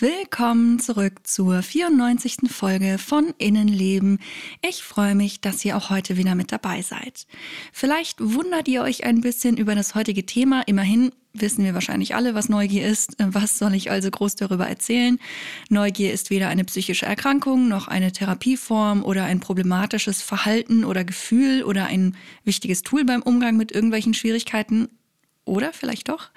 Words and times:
Willkommen 0.00 0.78
zurück 0.78 1.26
zur 1.26 1.60
94. 1.60 2.48
Folge 2.48 2.98
von 2.98 3.34
Innenleben. 3.36 4.20
Ich 4.64 4.84
freue 4.84 5.16
mich, 5.16 5.40
dass 5.40 5.64
ihr 5.64 5.76
auch 5.76 5.90
heute 5.90 6.16
wieder 6.16 6.36
mit 6.36 6.52
dabei 6.52 6.82
seid. 6.82 7.26
Vielleicht 7.72 8.18
wundert 8.20 8.68
ihr 8.68 8.82
euch 8.82 9.02
ein 9.02 9.22
bisschen 9.22 9.56
über 9.56 9.74
das 9.74 9.96
heutige 9.96 10.24
Thema. 10.24 10.62
Immerhin 10.66 11.10
wissen 11.32 11.64
wir 11.64 11.74
wahrscheinlich 11.74 12.14
alle, 12.14 12.36
was 12.36 12.48
Neugier 12.48 12.86
ist. 12.86 13.16
Was 13.18 13.58
soll 13.58 13.74
ich 13.74 13.90
also 13.90 14.08
groß 14.08 14.36
darüber 14.36 14.68
erzählen? 14.68 15.18
Neugier 15.68 16.12
ist 16.12 16.30
weder 16.30 16.46
eine 16.46 16.64
psychische 16.64 17.06
Erkrankung 17.06 17.66
noch 17.66 17.88
eine 17.88 18.12
Therapieform 18.12 19.02
oder 19.02 19.24
ein 19.24 19.40
problematisches 19.40 20.22
Verhalten 20.22 20.84
oder 20.84 21.02
Gefühl 21.02 21.64
oder 21.64 21.86
ein 21.86 22.16
wichtiges 22.44 22.82
Tool 22.82 23.04
beim 23.04 23.22
Umgang 23.22 23.56
mit 23.56 23.72
irgendwelchen 23.72 24.14
Schwierigkeiten. 24.14 24.90
Oder 25.48 25.72
vielleicht 25.72 26.10
doch? 26.10 26.28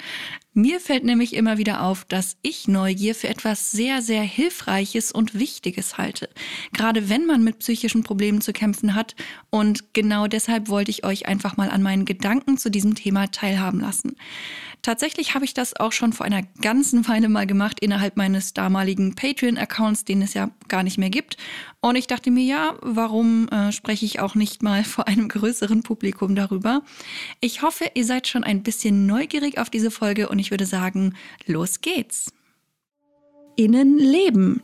Mir 0.54 0.80
fällt 0.80 1.04
nämlich 1.04 1.34
immer 1.34 1.58
wieder 1.58 1.84
auf, 1.84 2.06
dass 2.06 2.38
ich 2.42 2.70
Neugier 2.70 3.14
für 3.14 3.28
etwas 3.28 3.72
sehr, 3.72 4.02
sehr 4.02 4.24
Hilfreiches 4.24 5.12
und 5.12 5.38
Wichtiges 5.38 5.98
halte. 5.98 6.30
Gerade 6.72 7.10
wenn 7.10 7.26
man 7.26 7.44
mit 7.44 7.60
psychischen 7.60 8.04
Problemen 8.04 8.40
zu 8.40 8.54
kämpfen 8.54 8.96
hat. 8.96 9.16
Und 9.50 9.94
genau 9.94 10.28
deshalb 10.28 10.70
wollte 10.70 10.92
ich 10.92 11.06
euch 11.06 11.28
einfach 11.28 11.58
mal 11.58 11.70
an 11.70 11.84
meinen 11.84 12.06
Gedanken 12.06 12.58
zu 12.58 12.72
diesem 12.72 12.96
Thema 12.96 13.28
teilhaben 13.30 13.82
lassen. 13.82 14.16
Tatsächlich 14.82 15.36
habe 15.36 15.46
ich 15.46 15.54
das 15.54 15.80
auch 15.80 15.92
schon 15.92 16.12
vor 16.12 16.26
einer 16.26 16.42
ganzen 16.62 17.08
Weile 17.08 17.30
mal 17.30 17.46
gemacht 17.46 17.80
innerhalb 17.80 18.18
meines 18.18 18.54
damaligen 18.54 19.14
Patreon-Accounts, 19.14 20.06
den 20.06 20.24
es 20.24 20.34
ja 20.34 20.50
gar 20.70 20.82
nicht 20.82 20.98
mehr 20.98 21.12
gibt. 21.12 21.38
Und 21.82 21.96
ich 21.96 22.08
dachte 22.08 22.32
mir, 22.32 22.44
ja, 22.44 22.76
warum 22.82 23.48
äh, 23.50 23.72
spreche 23.72 24.06
ich 24.06 24.20
auch 24.20 24.34
nicht 24.34 24.64
mal 24.64 24.84
vor 24.84 25.08
einem 25.08 25.28
größeren 25.28 25.84
Publikum 25.84 26.36
darüber? 26.36 26.82
Ich 27.42 27.62
hoffe, 27.62 27.92
ihr 27.94 28.06
seid 28.06 28.28
schon 28.28 28.44
ein 28.44 28.64
bisschen 28.64 29.06
neugierig 29.06 29.60
auf 29.60 29.70
diese 29.70 29.92
Folge 29.92 30.30
und 30.30 30.40
ich 30.40 30.50
würde 30.50 30.66
sagen, 30.66 31.16
los 31.46 31.82
geht's. 31.82 32.34
Innenleben, 33.56 34.64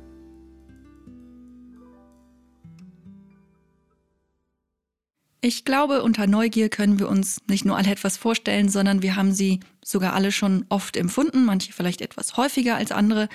Ich 5.43 5.65
glaube, 5.65 6.03
unter 6.03 6.27
Neugier 6.27 6.69
können 6.69 6.99
wir 6.99 7.09
uns 7.09 7.41
nicht 7.47 7.65
nur 7.65 7.75
alle 7.75 7.89
etwas 7.89 8.15
vorstellen, 8.15 8.69
sondern 8.69 9.01
wir 9.01 9.15
haben 9.15 9.31
sie 9.33 9.59
sogar 9.83 10.13
alle 10.13 10.31
schon 10.31 10.65
oft 10.69 10.95
empfunden, 10.95 11.43
manche 11.43 11.73
vielleicht 11.73 12.01
etwas 12.01 12.37
häufiger 12.37 12.75
als 12.75 12.91
andere. 12.91 13.29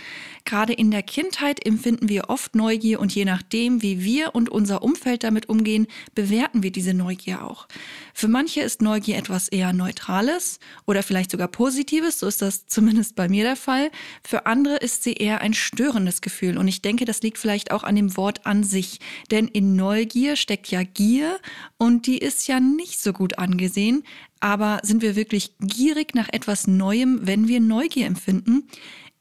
Gerade 0.44 0.72
in 0.72 0.91
der 0.91 1.03
Kindheit 1.03 1.64
empfinden 1.66 2.08
wir 2.08 2.30
oft 2.30 2.55
Neugier 2.55 3.00
und 3.00 3.14
je 3.14 3.25
nachdem, 3.25 3.83
wie 3.83 4.05
wir 4.05 4.34
und 4.34 4.48
unser 4.48 4.83
Umfeld 4.83 5.25
damit 5.25 5.48
umgehen, 5.48 5.88
bewerten 6.14 6.62
wir 6.62 6.70
diese 6.70 6.94
Neugier 6.94 7.44
auch. 7.44 7.66
Für 8.14 8.28
manche 8.28 8.61
ist 8.61 8.80
Neugier 8.80 9.16
etwas 9.16 9.48
eher 9.48 9.72
Neutrales 9.72 10.61
oder 10.86 11.03
vielleicht 11.03 11.33
sogar 11.33 11.48
Positives, 11.48 12.20
so 12.20 12.27
ist 12.28 12.42
das 12.42 12.66
zumindest 12.69 13.16
bei 13.16 13.28
mir 13.28 13.44
der 13.44 13.56
Fall. 13.56 13.91
Für 14.22 14.47
andere 14.47 14.77
ist 14.77 15.03
sie 15.03 15.14
eher 15.14 15.41
ein 15.41 15.53
störendes 15.55 16.20
Gefühl 16.20 16.58
und 16.58 16.69
ich 16.69 16.81
denke, 16.81 17.05
das 17.05 17.22
liegt 17.22 17.38
vielleicht 17.38 17.72
auch 17.72 17.83
an 17.83 17.97
dem 17.97 18.16
Wort 18.16 18.47
an 18.47 18.62
sich, 18.62 19.00
denn 19.33 19.48
in 19.48 19.75
Neugier 19.75 20.36
steckt 20.36 20.69
ja 20.69 20.84
Gier 20.84 21.41
und 21.77 22.06
die 22.06 22.19
ist 22.19 22.47
ja 22.47 22.60
nicht 22.60 23.00
so 23.00 23.12
gut 23.12 23.38
angesehen. 23.38 24.05
Aber 24.47 24.78
sind 24.84 25.02
wir 25.02 25.16
wirklich 25.16 25.55
gierig 25.58 26.14
nach 26.14 26.28
etwas 26.30 26.69
Neuem, 26.69 27.19
wenn 27.27 27.48
wir 27.48 27.58
Neugier 27.58 28.06
empfinden? 28.06 28.69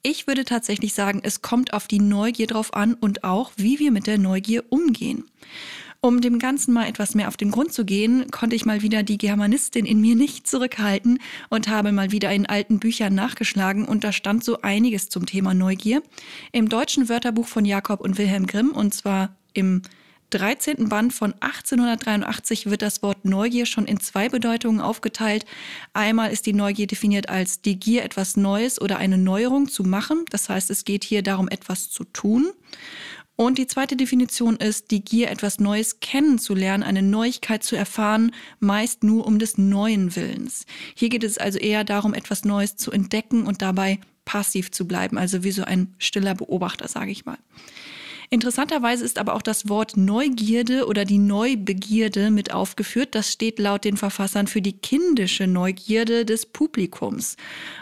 Ich 0.03 0.27
würde 0.27 0.45
tatsächlich 0.45 0.93
sagen, 0.93 1.21
es 1.23 1.41
kommt 1.41 1.73
auf 1.73 1.87
die 1.87 1.99
Neugier 1.99 2.45
drauf 2.45 2.75
an 2.75 2.93
und 2.93 3.23
auch, 3.23 3.51
wie 3.55 3.79
wir 3.79 3.89
mit 3.89 4.05
der 4.05 4.19
Neugier 4.19 4.65
umgehen. 4.69 5.23
Um 5.99 6.21
dem 6.21 6.37
Ganzen 6.37 6.75
mal 6.75 6.87
etwas 6.87 7.15
mehr 7.15 7.27
auf 7.27 7.37
den 7.37 7.49
Grund 7.49 7.73
zu 7.73 7.85
gehen, 7.85 8.29
konnte 8.29 8.55
ich 8.55 8.67
mal 8.67 8.83
wieder 8.83 9.01
die 9.01 9.17
Germanistin 9.17 9.87
in 9.87 9.99
mir 9.99 10.15
nicht 10.15 10.47
zurückhalten 10.47 11.17
und 11.49 11.69
habe 11.69 11.91
mal 11.91 12.11
wieder 12.11 12.31
in 12.31 12.45
alten 12.45 12.77
Büchern 12.77 13.15
nachgeschlagen 13.15 13.85
und 13.85 14.03
da 14.03 14.11
stand 14.11 14.43
so 14.43 14.61
einiges 14.61 15.09
zum 15.09 15.25
Thema 15.25 15.55
Neugier. 15.55 16.03
Im 16.51 16.69
deutschen 16.69 17.09
Wörterbuch 17.09 17.47
von 17.47 17.65
Jakob 17.65 17.99
und 17.99 18.19
Wilhelm 18.19 18.45
Grimm 18.45 18.69
und 18.69 18.93
zwar 18.93 19.35
im 19.53 19.81
13. 20.29 20.89
Band 20.89 21.13
von 21.13 21.33
1883 21.39 22.69
wird 22.69 22.81
das 22.81 23.01
Wort 23.03 23.25
Neugier 23.25 23.65
schon 23.65 23.85
in 23.85 23.99
zwei 23.99 24.29
Bedeutungen 24.29 24.81
aufgeteilt. 24.81 25.45
Einmal 25.93 26.31
ist 26.31 26.45
die 26.45 26.53
Neugier 26.53 26.87
definiert 26.87 27.29
als 27.29 27.61
die 27.61 27.79
Gier, 27.79 28.03
etwas 28.03 28.35
Neues 28.35 28.81
oder 28.81 28.97
eine 28.97 29.17
Neuerung 29.17 29.69
zu 29.69 29.83
machen. 29.83 30.25
Das 30.29 30.49
heißt, 30.49 30.69
es 30.69 30.85
geht 30.85 31.03
hier 31.03 31.23
darum, 31.23 31.47
etwas 31.47 31.89
zu 31.89 32.03
tun. 32.05 32.51
Und 33.37 33.57
die 33.57 33.67
zweite 33.67 33.97
Definition 33.97 34.55
ist 34.55 34.91
die 34.91 35.03
Gier, 35.03 35.29
etwas 35.29 35.59
Neues 35.59 35.99
kennenzulernen, 35.99 36.83
eine 36.83 37.01
Neuigkeit 37.01 37.63
zu 37.63 37.75
erfahren, 37.75 38.31
meist 38.59 39.03
nur 39.03 39.27
um 39.27 39.39
des 39.39 39.57
neuen 39.57 40.15
Willens. 40.15 40.65
Hier 40.95 41.09
geht 41.09 41.23
es 41.23 41.37
also 41.37 41.59
eher 41.59 41.83
darum, 41.83 42.13
etwas 42.13 42.45
Neues 42.45 42.77
zu 42.77 42.91
entdecken 42.91 43.45
und 43.45 43.61
dabei 43.61 43.99
passiv 44.23 44.71
zu 44.71 44.87
bleiben, 44.87 45.17
also 45.17 45.43
wie 45.43 45.51
so 45.51 45.63
ein 45.63 45.93
stiller 45.97 46.33
Beobachter, 46.33 46.87
sage 46.87 47.11
ich 47.11 47.25
mal. 47.25 47.37
Interessanterweise 48.29 49.05
ist 49.05 49.19
aber 49.19 49.35
auch 49.35 49.41
das 49.41 49.69
Wort 49.69 49.97
Neugierde 49.97 50.87
oder 50.87 51.05
die 51.05 51.17
Neubegierde 51.17 52.31
mit 52.31 52.53
aufgeführt. 52.53 53.15
Das 53.15 53.31
steht 53.31 53.59
laut 53.59 53.85
den 53.85 53.97
Verfassern 53.97 54.47
für 54.47 54.61
die 54.61 54.77
kindische 54.77 55.47
Neugierde 55.47 56.25
des 56.25 56.45
Publikums. 56.45 57.37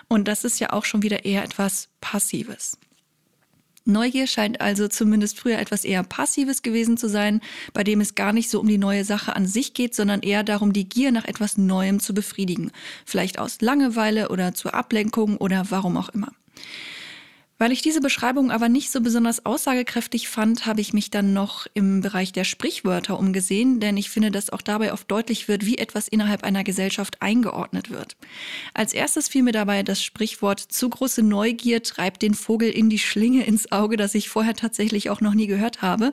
Und 0.08 0.28
das 0.28 0.44
ist 0.44 0.60
ja 0.60 0.74
auch 0.74 0.86
schon 0.86 1.04
wieder 1.04 1.26
eher 1.26 1.44
etwas 1.44 1.90
Passives. 2.02 2.78
Neugier 3.86 4.28
scheint 4.28 4.62
also 4.62 4.88
zumindest 4.88 5.38
früher 5.38 5.60
etwas 5.60 5.84
eher 5.84 6.04
Passives 6.04 6.62
gewesen 6.62 6.96
zu 6.96 7.10
sein, 7.10 7.42
bei 7.74 7.84
dem 7.84 8.00
es 8.00 8.16
gar 8.16 8.32
nicht 8.32 8.50
so 8.50 8.62
um 8.62 8.68
die 8.68 8.78
neue 8.78 9.04
Sache 9.04 9.36
an 9.36 9.46
sich 9.46 9.74
geht, 9.74 9.94
sondern 9.94 10.22
eher 10.22 10.44
darum, 10.44 10.72
die 10.72 10.88
Gier 10.88 11.12
nach 11.12 11.26
etwas 11.26 11.58
Neuem 11.58 12.00
zu 12.00 12.14
befriedigen. 12.14 12.72
Vielleicht 13.06 13.40
aus 13.40 13.60
Langeweile 13.60 14.30
oder 14.30 14.54
zur 14.54 14.74
Ablenkung 14.74 15.36
oder 15.36 15.66
warum 15.70 15.98
auch 15.98 16.10
immer. 16.10 16.32
Weil 17.60 17.72
ich 17.72 17.82
diese 17.82 18.02
Beschreibung 18.02 18.52
aber 18.52 18.68
nicht 18.68 18.92
so 18.92 19.02
besonders 19.02 19.46
aussagekräftig 19.46 20.28
fand, 20.28 20.66
habe 20.66 20.82
ich 20.82 20.94
mich 20.94 21.12
dann 21.12 21.34
noch 21.34 21.68
im 21.74 22.02
Bereich 22.02 22.32
der 22.32 22.44
Sprichwörter 22.44 23.20
umgesehen, 23.20 23.80
denn 23.80 23.96
ich 23.96 24.10
finde, 24.10 24.32
dass 24.32 24.50
auch 24.50 24.62
dabei 24.62 24.92
oft 24.92 25.10
deutlich 25.10 25.48
wird, 25.48 25.66
wie 25.66 25.78
etwas 25.78 26.08
innerhalb 26.08 26.44
einer 26.44 26.64
Gesellschaft 26.64 27.22
eingeordnet 27.22 27.90
wird. 27.90 28.18
Als 28.74 28.94
erstes 28.94 29.28
fiel 29.28 29.44
mir 29.44 29.52
dabei 29.52 29.84
das 29.84 30.04
Sprichwort 30.04 30.60
zu 30.60 30.90
große 30.90 31.24
Neugier 31.24 31.84
treibt 31.84 32.22
den 32.22 32.34
Vogel 32.34 32.70
in 32.70 32.90
die 32.90 33.00
Schlinge 33.00 33.46
ins 33.46 33.72
Auge, 33.72 33.98
das 33.98 34.16
ich 34.16 34.30
vorher 34.30 34.56
tatsächlich 34.56 35.10
auch 35.10 35.22
noch 35.22 35.34
nie 35.34 35.48
gehört 35.48 35.82
habe. 35.82 36.12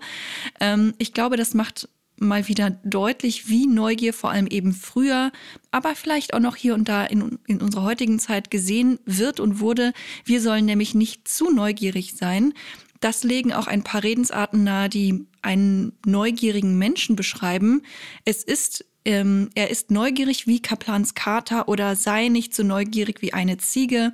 Ähm, 0.61 0.95
ich 0.99 1.12
glaube, 1.15 1.37
das 1.37 1.55
macht 1.55 1.89
mal 2.20 2.48
wieder 2.48 2.70
deutlich, 2.84 3.48
wie 3.48 3.66
Neugier 3.66 4.12
vor 4.12 4.31
allem 4.31 4.47
eben 4.47 4.72
früher, 4.72 5.32
aber 5.70 5.94
vielleicht 5.94 6.34
auch 6.34 6.41
noch 6.41 6.56
hier 6.56 6.75
und 6.75 6.88
da 6.88 7.04
in, 7.04 7.38
in 7.47 7.60
unserer 7.60 7.82
heutigen 7.82 8.19
Zeit 8.19 8.50
gesehen 8.50 8.98
wird 9.04 9.41
und 9.41 9.60
wurde. 9.60 9.92
Wir 10.25 10.41
sollen 10.41 10.64
nämlich 10.64 10.94
nicht 10.94 11.26
zu 11.26 11.50
neugierig 11.50 12.14
sein. 12.14 12.54
Das 13.00 13.25
legen 13.25 13.53
auch 13.53 13.66
ein 13.66 13.82
paar 13.82 14.03
Redensarten 14.03 14.62
nahe, 14.62 14.88
die 14.88 15.26
einen 15.42 15.92
neugierigen 16.04 16.76
Menschen 16.76 17.16
beschreiben. 17.16 17.82
Es 18.25 18.44
ist 18.44 18.84
ähm, 19.06 19.48
er 19.54 19.70
ist 19.70 19.91
neugierig 19.91 20.47
wie 20.47 20.60
Kaplans 20.60 21.14
Kater 21.14 21.69
oder 21.69 21.97
sei 21.97 22.28
nicht 22.28 22.54
so 22.54 22.62
neugierig 22.62 23.22
wie 23.22 23.32
eine 23.32 23.56
Ziege. 23.56 24.12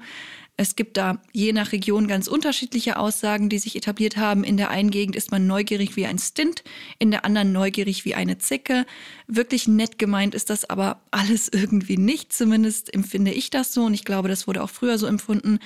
Es 0.59 0.75
gibt 0.75 0.97
da 0.97 1.21
je 1.33 1.53
nach 1.53 1.72
Region 1.72 2.09
ganz 2.09 2.28
unterschiedliche 2.28 2.99
Aussagen, 2.99 3.50
die 3.50 3.59
sich 3.59 3.77
etabliert 3.77 4.17
haben. 4.17 4.43
In 4.43 4.56
der 4.56 4.71
einen 4.71 4.91
Gegend 4.91 5.15
ist 5.15 5.31
man 5.31 5.47
neugierig 5.47 5.97
wie 5.97 6.06
ein 6.06 6.19
Stint, 6.19 6.65
in 6.99 7.11
der 7.11 7.27
anderen 7.27 7.53
neugierig 7.53 8.06
wie 8.06 8.15
eine 8.15 8.39
Zicke. 8.39 8.87
Wirklich 9.27 9.69
nett 9.69 9.99
gemeint 9.99 10.34
ist 10.34 10.49
das 10.49 10.69
aber 10.69 11.03
alles 11.11 11.49
irgendwie 11.53 11.98
nicht. 11.98 12.33
Zumindest 12.33 12.95
empfinde 12.95 13.33
ich 13.33 13.51
das 13.51 13.75
so 13.75 13.84
und 13.84 13.92
ich 13.92 14.07
glaube, 14.07 14.31
das 14.31 14.47
wurde 14.47 14.63
auch 14.63 14.71
früher 14.71 14.97
so 14.97 15.07
empfunden. 15.07 15.59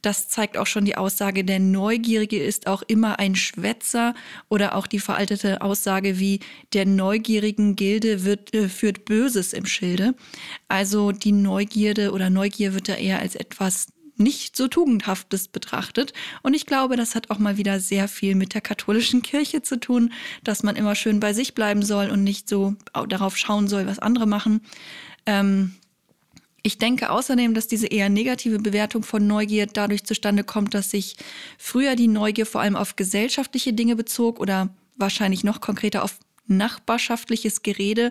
Das 0.00 0.28
zeigt 0.28 0.56
auch 0.56 0.66
schon 0.66 0.84
die 0.84 0.96
Aussage, 0.96 1.42
der 1.42 1.58
Neugierige 1.58 2.40
ist 2.40 2.68
auch 2.68 2.82
immer 2.86 3.18
ein 3.18 3.34
Schwätzer 3.34 4.14
oder 4.48 4.76
auch 4.76 4.86
die 4.86 5.00
veraltete 5.00 5.60
Aussage 5.60 6.20
wie 6.20 6.38
der 6.72 6.86
neugierigen 6.86 7.74
Gilde 7.74 8.24
wird, 8.24 8.54
äh, 8.54 8.68
führt 8.68 9.06
Böses 9.06 9.52
im 9.52 9.66
Schilde. 9.66 10.14
Also 10.68 11.10
die 11.10 11.32
Neugierde 11.32 12.12
oder 12.12 12.30
Neugier 12.30 12.74
wird 12.74 12.88
da 12.88 12.94
eher 12.94 13.18
als 13.18 13.34
etwas 13.34 13.88
nicht 14.16 14.56
so 14.56 14.68
tugendhaftes 14.68 15.48
betrachtet. 15.48 16.12
Und 16.42 16.54
ich 16.54 16.66
glaube, 16.66 16.96
das 16.96 17.14
hat 17.14 17.30
auch 17.30 17.38
mal 17.38 17.56
wieder 17.56 17.80
sehr 17.80 18.08
viel 18.08 18.34
mit 18.34 18.54
der 18.54 18.60
katholischen 18.60 19.22
Kirche 19.22 19.62
zu 19.62 19.78
tun, 19.78 20.12
dass 20.44 20.62
man 20.62 20.76
immer 20.76 20.94
schön 20.94 21.20
bei 21.20 21.32
sich 21.32 21.54
bleiben 21.54 21.82
soll 21.82 22.10
und 22.10 22.24
nicht 22.24 22.48
so 22.48 22.74
darauf 23.08 23.36
schauen 23.36 23.68
soll, 23.68 23.86
was 23.86 23.98
andere 23.98 24.26
machen. 24.26 24.62
Ähm, 25.26 25.74
ich 26.62 26.78
denke 26.78 27.10
außerdem, 27.10 27.54
dass 27.54 27.68
diese 27.68 27.86
eher 27.86 28.08
negative 28.08 28.58
Bewertung 28.58 29.04
von 29.04 29.24
Neugier 29.24 29.66
dadurch 29.66 30.04
zustande 30.04 30.42
kommt, 30.42 30.74
dass 30.74 30.90
sich 30.90 31.16
früher 31.58 31.94
die 31.94 32.08
Neugier 32.08 32.44
vor 32.44 32.60
allem 32.60 32.74
auf 32.74 32.96
gesellschaftliche 32.96 33.72
Dinge 33.72 33.94
bezog 33.94 34.40
oder 34.40 34.70
wahrscheinlich 34.96 35.44
noch 35.44 35.60
konkreter 35.60 36.02
auf 36.02 36.18
nachbarschaftliches 36.48 37.62
Gerede. 37.62 38.10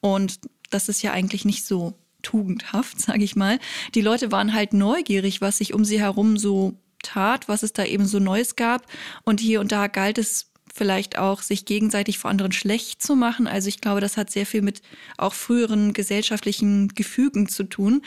Und 0.00 0.38
das 0.70 0.88
ist 0.88 1.02
ja 1.02 1.10
eigentlich 1.10 1.44
nicht 1.44 1.64
so 1.64 1.94
tugendhaft, 2.26 3.00
sage 3.00 3.22
ich 3.22 3.36
mal. 3.36 3.58
Die 3.94 4.00
Leute 4.00 4.32
waren 4.32 4.52
halt 4.52 4.72
neugierig, 4.72 5.40
was 5.40 5.58
sich 5.58 5.72
um 5.72 5.84
sie 5.84 6.00
herum 6.00 6.36
so 6.36 6.74
tat, 7.02 7.48
was 7.48 7.62
es 7.62 7.72
da 7.72 7.84
eben 7.84 8.06
so 8.06 8.18
Neues 8.18 8.56
gab. 8.56 8.84
Und 9.24 9.38
hier 9.40 9.60
und 9.60 9.70
da 9.70 9.86
galt 9.86 10.18
es 10.18 10.50
vielleicht 10.74 11.18
auch, 11.18 11.40
sich 11.40 11.64
gegenseitig 11.64 12.18
vor 12.18 12.30
anderen 12.30 12.52
schlecht 12.52 13.00
zu 13.00 13.14
machen. 13.14 13.46
Also 13.46 13.68
ich 13.68 13.80
glaube, 13.80 14.00
das 14.00 14.16
hat 14.16 14.30
sehr 14.30 14.44
viel 14.44 14.60
mit 14.60 14.82
auch 15.16 15.32
früheren 15.32 15.92
gesellschaftlichen 15.92 16.88
Gefügen 16.88 17.48
zu 17.48 17.64
tun. 17.64 18.02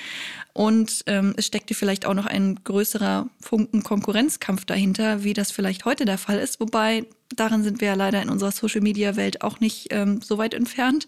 Und 0.54 1.04
ähm, 1.07 1.33
es 1.38 1.48
steckte 1.48 1.74
vielleicht 1.74 2.06
auch 2.06 2.13
noch 2.13 2.27
ein 2.27 2.60
größerer 2.63 3.30
Funken 3.39 3.83
Konkurrenzkampf 3.83 4.66
dahinter, 4.66 5.24
wie 5.24 5.33
das 5.33 5.51
vielleicht 5.51 5.86
heute 5.86 6.06
der 6.06 6.18
Fall 6.18 6.39
ist. 6.39 6.60
Wobei 6.60 7.06
darin 7.36 7.64
sind 7.64 7.81
wir 7.81 7.90
ja 7.90 7.94
leider 7.94 8.22
in 8.22 8.30
unserer 8.30 8.52
Social-Media-Welt 8.52 9.42
auch 9.42 9.60
nicht 9.60 9.88
ähm, 9.92 10.22
so 10.22 10.38
weit 10.38 10.54
entfernt. 10.54 11.08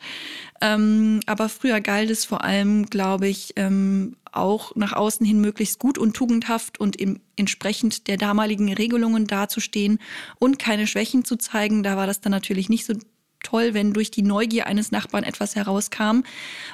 Ähm, 0.61 1.19
aber 1.25 1.49
früher 1.49 1.81
galt 1.81 2.09
es 2.09 2.25
vor 2.25 2.43
allem, 2.43 2.85
glaube 2.85 3.27
ich, 3.27 3.53
ähm, 3.55 4.15
auch 4.31 4.75
nach 4.75 4.93
außen 4.93 5.25
hin 5.25 5.41
möglichst 5.41 5.79
gut 5.79 5.97
und 5.97 6.15
tugendhaft 6.15 6.79
und 6.79 6.95
im, 6.95 7.19
entsprechend 7.35 8.07
der 8.07 8.17
damaligen 8.17 8.71
Regelungen 8.71 9.27
dazustehen 9.27 9.99
und 10.39 10.59
keine 10.59 10.87
Schwächen 10.87 11.25
zu 11.25 11.35
zeigen. 11.35 11.83
Da 11.83 11.97
war 11.97 12.07
das 12.07 12.21
dann 12.21 12.31
natürlich 12.31 12.69
nicht 12.69 12.85
so 12.85 12.93
toll, 13.43 13.73
wenn 13.73 13.93
durch 13.93 14.11
die 14.11 14.21
Neugier 14.21 14.67
eines 14.67 14.91
Nachbarn 14.91 15.23
etwas 15.23 15.55
herauskam, 15.55 16.21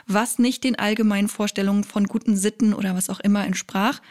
was 0.06 0.40
nicht 0.40 0.64
den 0.64 0.78
allgemeinen 0.78 1.30
Vorstellungen 1.30 1.84
von 1.84 2.06
guten 2.06 2.36
Sitten 2.36 2.74
oder 2.74 2.96
was 2.96 3.10
auch 3.10 3.20
immer 3.20 3.46
entsprach. 3.46 4.02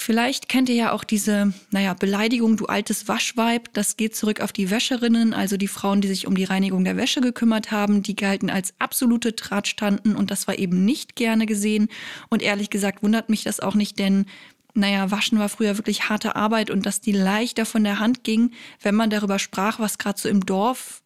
Vielleicht 0.00 0.48
kennt 0.48 0.68
ihr 0.68 0.76
ja 0.76 0.92
auch 0.92 1.02
diese, 1.02 1.52
naja, 1.72 1.92
Beleidigung, 1.92 2.56
du 2.56 2.66
altes 2.66 3.08
Waschweib. 3.08 3.68
Das 3.72 3.96
geht 3.96 4.14
zurück 4.14 4.40
auf 4.40 4.52
die 4.52 4.70
Wäscherinnen, 4.70 5.34
also 5.34 5.56
die 5.56 5.66
Frauen, 5.66 6.00
die 6.00 6.06
sich 6.06 6.28
um 6.28 6.36
die 6.36 6.44
Reinigung 6.44 6.84
der 6.84 6.96
Wäsche 6.96 7.20
gekümmert 7.20 7.72
haben. 7.72 8.04
Die 8.04 8.14
galten 8.14 8.48
als 8.48 8.74
absolute 8.78 9.34
Tratstanten 9.34 10.14
und 10.14 10.30
das 10.30 10.46
war 10.46 10.56
eben 10.56 10.84
nicht 10.84 11.16
gerne 11.16 11.46
gesehen. 11.46 11.88
Und 12.28 12.42
ehrlich 12.42 12.70
gesagt 12.70 13.02
wundert 13.02 13.28
mich 13.28 13.42
das 13.42 13.58
auch 13.58 13.74
nicht, 13.74 13.98
denn 13.98 14.26
naja, 14.72 15.10
Waschen 15.10 15.40
war 15.40 15.48
früher 15.48 15.78
wirklich 15.78 16.08
harte 16.08 16.36
Arbeit 16.36 16.70
und 16.70 16.86
dass 16.86 17.00
die 17.00 17.10
leichter 17.10 17.66
von 17.66 17.82
der 17.82 17.98
Hand 17.98 18.22
ging, 18.22 18.52
wenn 18.80 18.94
man 18.94 19.10
darüber 19.10 19.40
sprach, 19.40 19.80
was 19.80 19.98
gerade 19.98 20.20
so 20.20 20.28
im 20.28 20.46
Dorf 20.46 21.02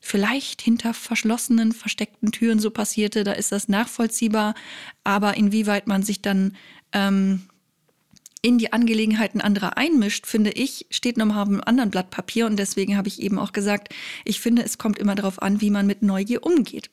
vielleicht 0.00 0.62
hinter 0.62 0.94
verschlossenen, 0.94 1.70
versteckten 1.70 2.32
Türen 2.32 2.58
so 2.58 2.72
passierte, 2.72 3.22
da 3.22 3.34
ist 3.34 3.52
das 3.52 3.68
nachvollziehbar. 3.68 4.56
Aber 5.04 5.36
inwieweit 5.36 5.86
man 5.86 6.02
sich 6.02 6.22
dann 6.22 6.56
ähm, 6.92 7.42
in 8.42 8.58
die 8.58 8.72
Angelegenheiten 8.72 9.40
anderer 9.40 9.76
einmischt, 9.76 10.26
finde 10.26 10.50
ich, 10.50 10.86
steht 10.90 11.16
nochmal 11.16 11.42
auf 11.42 11.48
einem 11.48 11.62
anderen 11.64 11.90
Blatt 11.90 12.10
Papier. 12.10 12.46
Und 12.46 12.58
deswegen 12.58 12.96
habe 12.96 13.06
ich 13.06 13.22
eben 13.22 13.38
auch 13.38 13.52
gesagt, 13.52 13.94
ich 14.24 14.40
finde, 14.40 14.62
es 14.64 14.78
kommt 14.78 14.98
immer 14.98 15.14
darauf 15.14 15.40
an, 15.40 15.60
wie 15.60 15.70
man 15.70 15.86
mit 15.86 16.02
Neugier 16.02 16.44
umgeht. 16.44 16.90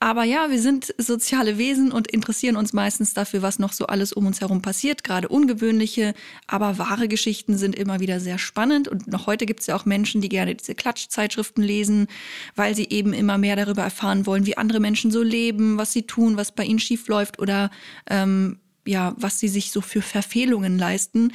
Aber 0.00 0.24
ja, 0.24 0.50
wir 0.50 0.60
sind 0.60 0.94
soziale 0.98 1.58
Wesen 1.58 1.90
und 1.90 2.08
interessieren 2.08 2.56
uns 2.56 2.72
meistens 2.72 3.14
dafür, 3.14 3.42
was 3.42 3.58
noch 3.58 3.72
so 3.72 3.86
alles 3.86 4.12
um 4.12 4.26
uns 4.26 4.40
herum 4.40 4.62
passiert. 4.62 5.02
Gerade 5.02 5.28
ungewöhnliche, 5.28 6.14
aber 6.46 6.78
wahre 6.78 7.08
Geschichten 7.08 7.56
sind 7.56 7.74
immer 7.74 7.98
wieder 7.98 8.20
sehr 8.20 8.38
spannend. 8.38 8.86
Und 8.86 9.08
noch 9.08 9.26
heute 9.26 9.46
gibt 9.46 9.60
es 9.60 9.66
ja 9.66 9.74
auch 9.74 9.86
Menschen, 9.86 10.20
die 10.20 10.28
gerne 10.28 10.54
diese 10.54 10.74
Klatschzeitschriften 10.74 11.64
lesen, 11.64 12.06
weil 12.54 12.76
sie 12.76 12.88
eben 12.90 13.12
immer 13.12 13.38
mehr 13.38 13.56
darüber 13.56 13.82
erfahren 13.82 14.26
wollen, 14.26 14.46
wie 14.46 14.58
andere 14.58 14.80
Menschen 14.80 15.10
so 15.10 15.22
leben, 15.22 15.78
was 15.78 15.92
sie 15.92 16.02
tun, 16.02 16.36
was 16.36 16.52
bei 16.52 16.64
ihnen 16.64 16.78
schief 16.78 17.08
läuft 17.08 17.38
oder 17.38 17.70
ähm, 18.08 18.58
ja, 18.86 19.14
was 19.18 19.38
sie 19.38 19.48
sich 19.48 19.70
so 19.70 19.80
für 19.80 20.02
Verfehlungen 20.02 20.78
leisten. 20.78 21.32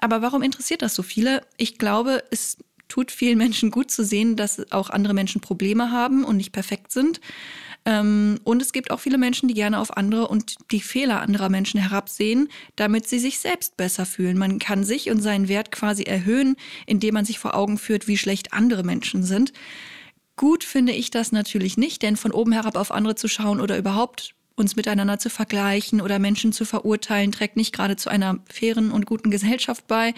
Aber 0.00 0.22
warum 0.22 0.42
interessiert 0.42 0.82
das 0.82 0.94
so 0.94 1.02
viele? 1.02 1.42
Ich 1.56 1.78
glaube, 1.78 2.24
es 2.30 2.58
tut 2.88 3.10
vielen 3.10 3.38
Menschen 3.38 3.70
gut 3.70 3.90
zu 3.90 4.04
sehen, 4.04 4.36
dass 4.36 4.70
auch 4.72 4.90
andere 4.90 5.14
Menschen 5.14 5.40
Probleme 5.40 5.90
haben 5.90 6.24
und 6.24 6.36
nicht 6.36 6.52
perfekt 6.52 6.92
sind. 6.92 7.20
Ähm, 7.86 8.38
und 8.44 8.60
es 8.60 8.72
gibt 8.72 8.90
auch 8.90 9.00
viele 9.00 9.16
Menschen, 9.16 9.48
die 9.48 9.54
gerne 9.54 9.78
auf 9.78 9.96
andere 9.96 10.28
und 10.28 10.56
die 10.70 10.80
Fehler 10.80 11.20
anderer 11.20 11.48
Menschen 11.48 11.80
herabsehen, 11.80 12.48
damit 12.76 13.08
sie 13.08 13.18
sich 13.18 13.38
selbst 13.38 13.76
besser 13.76 14.04
fühlen. 14.04 14.36
Man 14.36 14.58
kann 14.58 14.84
sich 14.84 15.10
und 15.10 15.22
seinen 15.22 15.48
Wert 15.48 15.72
quasi 15.72 16.02
erhöhen, 16.02 16.56
indem 16.86 17.14
man 17.14 17.24
sich 17.24 17.38
vor 17.38 17.54
Augen 17.54 17.78
führt, 17.78 18.06
wie 18.06 18.18
schlecht 18.18 18.52
andere 18.52 18.82
Menschen 18.82 19.22
sind. 19.22 19.52
Gut 20.36 20.64
finde 20.64 20.92
ich 20.92 21.10
das 21.10 21.32
natürlich 21.32 21.76
nicht, 21.76 22.02
denn 22.02 22.16
von 22.16 22.32
oben 22.32 22.52
herab 22.52 22.76
auf 22.76 22.92
andere 22.92 23.14
zu 23.14 23.28
schauen 23.28 23.60
oder 23.60 23.78
überhaupt 23.78 24.34
uns 24.60 24.76
miteinander 24.76 25.18
zu 25.18 25.30
vergleichen 25.30 26.00
oder 26.00 26.18
Menschen 26.18 26.52
zu 26.52 26.64
verurteilen, 26.64 27.32
trägt 27.32 27.56
nicht 27.56 27.74
gerade 27.74 27.96
zu 27.96 28.10
einer 28.10 28.38
fairen 28.48 28.92
und 28.92 29.06
guten 29.06 29.30
Gesellschaft 29.30 29.86
bei. 29.88 30.14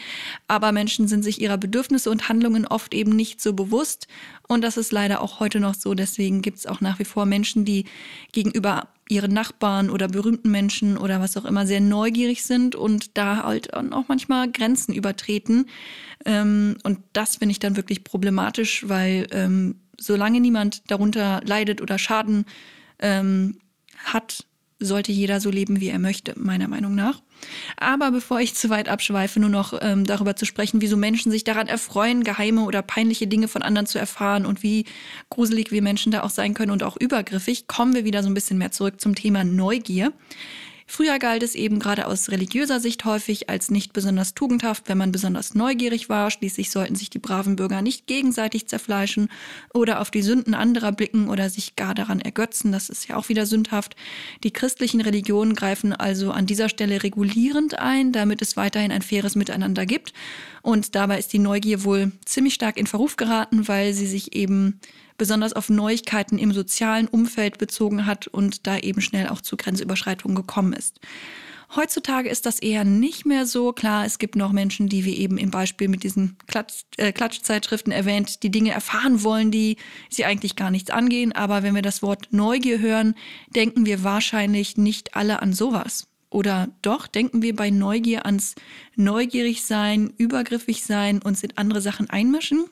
Aber 0.48 0.72
Menschen 0.72 1.08
sind 1.08 1.22
sich 1.22 1.40
ihrer 1.40 1.56
Bedürfnisse 1.56 2.10
und 2.10 2.28
Handlungen 2.28 2.66
oft 2.66 2.92
eben 2.92 3.16
nicht 3.16 3.40
so 3.40 3.54
bewusst. 3.54 4.08
Und 4.48 4.62
das 4.62 4.76
ist 4.76 4.92
leider 4.92 5.22
auch 5.22 5.40
heute 5.40 5.60
noch 5.60 5.74
so. 5.74 5.94
Deswegen 5.94 6.42
gibt 6.42 6.58
es 6.58 6.66
auch 6.66 6.80
nach 6.80 6.98
wie 6.98 7.04
vor 7.04 7.24
Menschen, 7.24 7.64
die 7.64 7.86
gegenüber 8.32 8.88
ihren 9.08 9.32
Nachbarn 9.32 9.90
oder 9.90 10.08
berühmten 10.08 10.50
Menschen 10.50 10.96
oder 10.96 11.20
was 11.20 11.36
auch 11.36 11.44
immer 11.44 11.66
sehr 11.66 11.80
neugierig 11.80 12.42
sind 12.44 12.74
und 12.74 13.16
da 13.16 13.44
halt 13.44 13.74
auch 13.74 14.04
manchmal 14.08 14.50
Grenzen 14.50 14.94
übertreten. 14.94 15.66
Ähm, 16.24 16.76
und 16.82 16.98
das 17.12 17.36
finde 17.36 17.52
ich 17.52 17.58
dann 17.58 17.76
wirklich 17.76 18.04
problematisch, 18.04 18.88
weil 18.88 19.26
ähm, 19.30 19.76
solange 19.98 20.40
niemand 20.40 20.90
darunter 20.90 21.40
leidet 21.44 21.80
oder 21.80 21.98
Schaden 21.98 22.46
ähm, 22.98 23.58
hat, 24.04 24.46
sollte 24.78 25.12
jeder 25.12 25.40
so 25.40 25.50
leben, 25.50 25.80
wie 25.80 25.88
er 25.88 25.98
möchte, 25.98 26.34
meiner 26.38 26.68
Meinung 26.68 26.94
nach. 26.94 27.22
Aber 27.76 28.10
bevor 28.10 28.40
ich 28.40 28.54
zu 28.54 28.70
weit 28.70 28.88
abschweife, 28.88 29.40
nur 29.40 29.48
noch 29.48 29.74
ähm, 29.80 30.04
darüber 30.04 30.36
zu 30.36 30.44
sprechen, 30.44 30.80
wieso 30.80 30.96
Menschen 30.96 31.32
sich 31.32 31.44
daran 31.44 31.68
erfreuen, 31.68 32.24
geheime 32.24 32.62
oder 32.62 32.82
peinliche 32.82 33.26
Dinge 33.26 33.48
von 33.48 33.62
anderen 33.62 33.86
zu 33.86 33.98
erfahren 33.98 34.46
und 34.46 34.62
wie 34.62 34.84
gruselig 35.30 35.72
wir 35.72 35.82
Menschen 35.82 36.12
da 36.12 36.22
auch 36.22 36.30
sein 36.30 36.54
können 36.54 36.70
und 36.70 36.82
auch 36.82 36.96
übergriffig, 36.96 37.66
kommen 37.66 37.94
wir 37.94 38.04
wieder 38.04 38.22
so 38.22 38.30
ein 38.30 38.34
bisschen 38.34 38.58
mehr 38.58 38.72
zurück 38.72 39.00
zum 39.00 39.14
Thema 39.14 39.44
Neugier. 39.44 40.12
Früher 40.94 41.18
galt 41.18 41.42
es 41.42 41.54
eben 41.54 41.78
gerade 41.78 42.06
aus 42.06 42.28
religiöser 42.28 42.78
Sicht 42.78 43.06
häufig 43.06 43.48
als 43.48 43.70
nicht 43.70 43.94
besonders 43.94 44.34
tugendhaft, 44.34 44.90
wenn 44.90 44.98
man 44.98 45.10
besonders 45.10 45.54
neugierig 45.54 46.10
war. 46.10 46.30
Schließlich 46.30 46.70
sollten 46.70 46.96
sich 46.96 47.08
die 47.08 47.18
braven 47.18 47.56
Bürger 47.56 47.80
nicht 47.80 48.06
gegenseitig 48.06 48.66
zerfleischen 48.66 49.30
oder 49.72 50.02
auf 50.02 50.10
die 50.10 50.20
Sünden 50.20 50.52
anderer 50.52 50.92
blicken 50.92 51.30
oder 51.30 51.48
sich 51.48 51.76
gar 51.76 51.94
daran 51.94 52.20
ergötzen. 52.20 52.72
Das 52.72 52.90
ist 52.90 53.08
ja 53.08 53.16
auch 53.16 53.30
wieder 53.30 53.46
sündhaft. 53.46 53.96
Die 54.44 54.50
christlichen 54.50 55.00
Religionen 55.00 55.54
greifen 55.54 55.94
also 55.94 56.30
an 56.30 56.44
dieser 56.44 56.68
Stelle 56.68 57.02
regulierend 57.02 57.78
ein, 57.78 58.12
damit 58.12 58.42
es 58.42 58.58
weiterhin 58.58 58.92
ein 58.92 59.00
faires 59.00 59.34
Miteinander 59.34 59.86
gibt. 59.86 60.12
Und 60.60 60.94
dabei 60.94 61.18
ist 61.18 61.32
die 61.32 61.38
Neugier 61.38 61.84
wohl 61.84 62.12
ziemlich 62.26 62.52
stark 62.52 62.76
in 62.76 62.86
Verruf 62.86 63.16
geraten, 63.16 63.66
weil 63.66 63.94
sie 63.94 64.06
sich 64.06 64.36
eben 64.36 64.78
besonders 65.18 65.52
auf 65.52 65.68
Neuigkeiten 65.68 66.38
im 66.38 66.52
sozialen 66.52 67.08
Umfeld 67.08 67.58
bezogen 67.58 68.06
hat 68.06 68.26
und 68.26 68.66
da 68.66 68.78
eben 68.78 69.00
schnell 69.00 69.28
auch 69.28 69.40
zu 69.40 69.56
Grenzüberschreitungen 69.56 70.34
gekommen 70.34 70.72
ist. 70.72 71.00
Heutzutage 71.74 72.28
ist 72.28 72.44
das 72.44 72.58
eher 72.58 72.84
nicht 72.84 73.24
mehr 73.24 73.46
so. 73.46 73.72
Klar, 73.72 74.04
es 74.04 74.18
gibt 74.18 74.36
noch 74.36 74.52
Menschen, 74.52 74.90
die 74.90 75.06
wie 75.06 75.16
eben 75.16 75.38
im 75.38 75.50
Beispiel 75.50 75.88
mit 75.88 76.02
diesen 76.02 76.36
Klatsch, 76.46 76.82
äh, 76.98 77.12
Klatschzeitschriften 77.12 77.92
erwähnt, 77.92 78.42
die 78.42 78.50
Dinge 78.50 78.72
erfahren 78.72 79.22
wollen, 79.22 79.50
die 79.50 79.78
sie 80.10 80.26
eigentlich 80.26 80.54
gar 80.54 80.70
nichts 80.70 80.90
angehen. 80.90 81.32
Aber 81.32 81.62
wenn 81.62 81.74
wir 81.74 81.80
das 81.80 82.02
Wort 82.02 82.28
Neugier 82.30 82.78
hören, 82.78 83.14
denken 83.54 83.86
wir 83.86 84.04
wahrscheinlich 84.04 84.76
nicht 84.76 85.16
alle 85.16 85.40
an 85.40 85.54
sowas. 85.54 86.08
Oder 86.28 86.68
doch 86.82 87.06
denken 87.06 87.40
wir 87.40 87.56
bei 87.56 87.70
Neugier 87.70 88.26
ans 88.26 88.54
neugierig 88.94 89.64
sein, 89.64 90.12
übergriffig 90.18 90.82
sein, 90.82 91.22
uns 91.22 91.42
in 91.42 91.56
andere 91.56 91.80
Sachen 91.80 92.10
einmischen? 92.10 92.66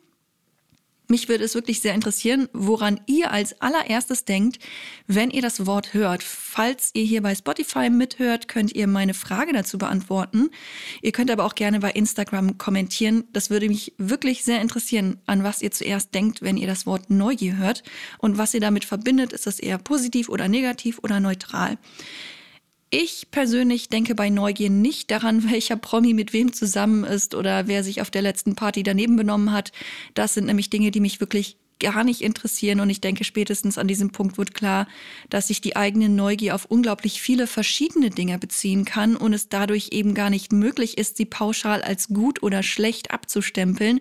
Mich 1.10 1.28
würde 1.28 1.42
es 1.42 1.56
wirklich 1.56 1.80
sehr 1.80 1.92
interessieren, 1.94 2.48
woran 2.52 3.00
ihr 3.06 3.32
als 3.32 3.60
allererstes 3.60 4.26
denkt, 4.26 4.60
wenn 5.08 5.32
ihr 5.32 5.42
das 5.42 5.66
Wort 5.66 5.92
hört. 5.92 6.22
Falls 6.22 6.90
ihr 6.94 7.02
hier 7.02 7.20
bei 7.20 7.34
Spotify 7.34 7.90
mithört, 7.90 8.46
könnt 8.46 8.76
ihr 8.76 8.86
meine 8.86 9.12
Frage 9.12 9.52
dazu 9.52 9.76
beantworten. 9.76 10.50
Ihr 11.02 11.10
könnt 11.10 11.32
aber 11.32 11.46
auch 11.46 11.56
gerne 11.56 11.80
bei 11.80 11.90
Instagram 11.90 12.58
kommentieren. 12.58 13.24
Das 13.32 13.50
würde 13.50 13.66
mich 13.66 13.92
wirklich 13.98 14.44
sehr 14.44 14.60
interessieren, 14.60 15.20
an 15.26 15.42
was 15.42 15.62
ihr 15.62 15.72
zuerst 15.72 16.14
denkt, 16.14 16.42
wenn 16.42 16.56
ihr 16.56 16.68
das 16.68 16.86
Wort 16.86 17.10
Neugier 17.10 17.56
hört 17.56 17.82
und 18.18 18.38
was 18.38 18.54
ihr 18.54 18.60
damit 18.60 18.84
verbindet. 18.84 19.32
Ist 19.32 19.48
das 19.48 19.58
eher 19.58 19.78
positiv 19.78 20.28
oder 20.28 20.46
negativ 20.46 21.00
oder 21.02 21.18
neutral? 21.18 21.76
Ich 22.92 23.30
persönlich 23.30 23.88
denke 23.88 24.16
bei 24.16 24.30
Neugier 24.30 24.68
nicht 24.68 25.12
daran, 25.12 25.44
welcher 25.50 25.76
Promi 25.76 26.12
mit 26.12 26.32
wem 26.32 26.52
zusammen 26.52 27.04
ist 27.04 27.34
oder 27.34 27.68
wer 27.68 27.84
sich 27.84 28.00
auf 28.00 28.10
der 28.10 28.22
letzten 28.22 28.56
Party 28.56 28.82
daneben 28.82 29.16
benommen 29.16 29.52
hat. 29.52 29.70
Das 30.14 30.34
sind 30.34 30.46
nämlich 30.46 30.70
Dinge, 30.70 30.90
die 30.90 31.00
mich 31.00 31.20
wirklich 31.20 31.56
gar 31.80 32.04
nicht 32.04 32.20
interessieren. 32.20 32.80
Und 32.80 32.90
ich 32.90 33.00
denke, 33.00 33.24
spätestens 33.24 33.78
an 33.78 33.88
diesem 33.88 34.10
Punkt 34.10 34.38
wird 34.38 34.54
klar, 34.54 34.86
dass 35.28 35.48
sich 35.48 35.60
die 35.60 35.76
eigene 35.76 36.08
Neugier 36.08 36.54
auf 36.54 36.66
unglaublich 36.66 37.20
viele 37.20 37.46
verschiedene 37.46 38.10
Dinge 38.10 38.38
beziehen 38.38 38.84
kann 38.84 39.16
und 39.16 39.32
es 39.32 39.48
dadurch 39.48 39.88
eben 39.92 40.14
gar 40.14 40.30
nicht 40.30 40.52
möglich 40.52 40.98
ist, 40.98 41.16
sie 41.16 41.24
pauschal 41.24 41.82
als 41.82 42.08
gut 42.08 42.42
oder 42.42 42.62
schlecht 42.62 43.10
abzustempeln. 43.10 44.00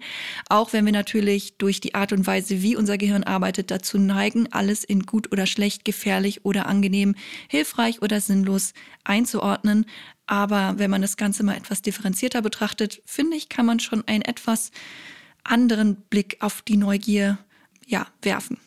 Auch 0.49 0.73
wenn 0.73 0.85
wir 0.85 0.93
natürlich 0.93 1.57
durch 1.57 1.81
die 1.81 1.95
Art 1.95 2.13
und 2.13 2.27
Weise, 2.27 2.61
wie 2.61 2.75
unser 2.75 2.97
Gehirn 2.97 3.23
arbeitet, 3.23 3.71
dazu 3.71 3.97
neigen, 3.97 4.51
alles 4.51 4.83
in 4.83 5.03
gut 5.03 5.31
oder 5.31 5.45
schlecht, 5.45 5.85
gefährlich 5.85 6.45
oder 6.45 6.67
angenehm, 6.67 7.15
hilfreich 7.47 8.01
oder 8.01 8.21
sinnlos 8.21 8.73
einzuordnen. 9.03 9.85
Aber 10.27 10.75
wenn 10.77 10.91
man 10.91 11.01
das 11.01 11.17
Ganze 11.17 11.43
mal 11.43 11.57
etwas 11.57 11.81
differenzierter 11.81 12.41
betrachtet, 12.41 13.01
finde 13.05 13.35
ich, 13.35 13.49
kann 13.49 13.65
man 13.65 13.79
schon 13.79 14.07
einen 14.07 14.21
etwas 14.21 14.71
anderen 15.43 15.95
Blick 15.95 16.37
auf 16.39 16.61
die 16.61 16.77
Neugier 16.77 17.39
ja, 17.89 18.07
werfen. 18.21 18.57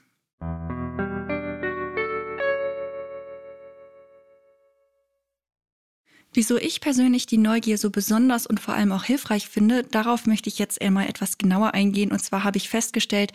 Wieso 6.35 6.57
ich 6.57 6.81
persönlich 6.81 7.27
die 7.27 7.37
Neugier 7.37 7.77
so 7.77 7.91
besonders 7.91 8.47
und 8.47 8.59
vor 8.59 8.73
allem 8.73 8.91
auch 8.93 9.05
hilfreich 9.05 9.49
finde, 9.49 9.85
darauf 9.85 10.27
möchte 10.27 10.49
ich 10.49 10.59
jetzt 10.59 10.81
einmal 10.81 11.07
etwas 11.07 11.37
genauer 11.37 11.75
eingehen. 11.75 12.11
Und 12.11 12.21
zwar 12.21 12.43
habe 12.43 12.57
ich 12.57 12.71
festgestellt, 12.71 13.33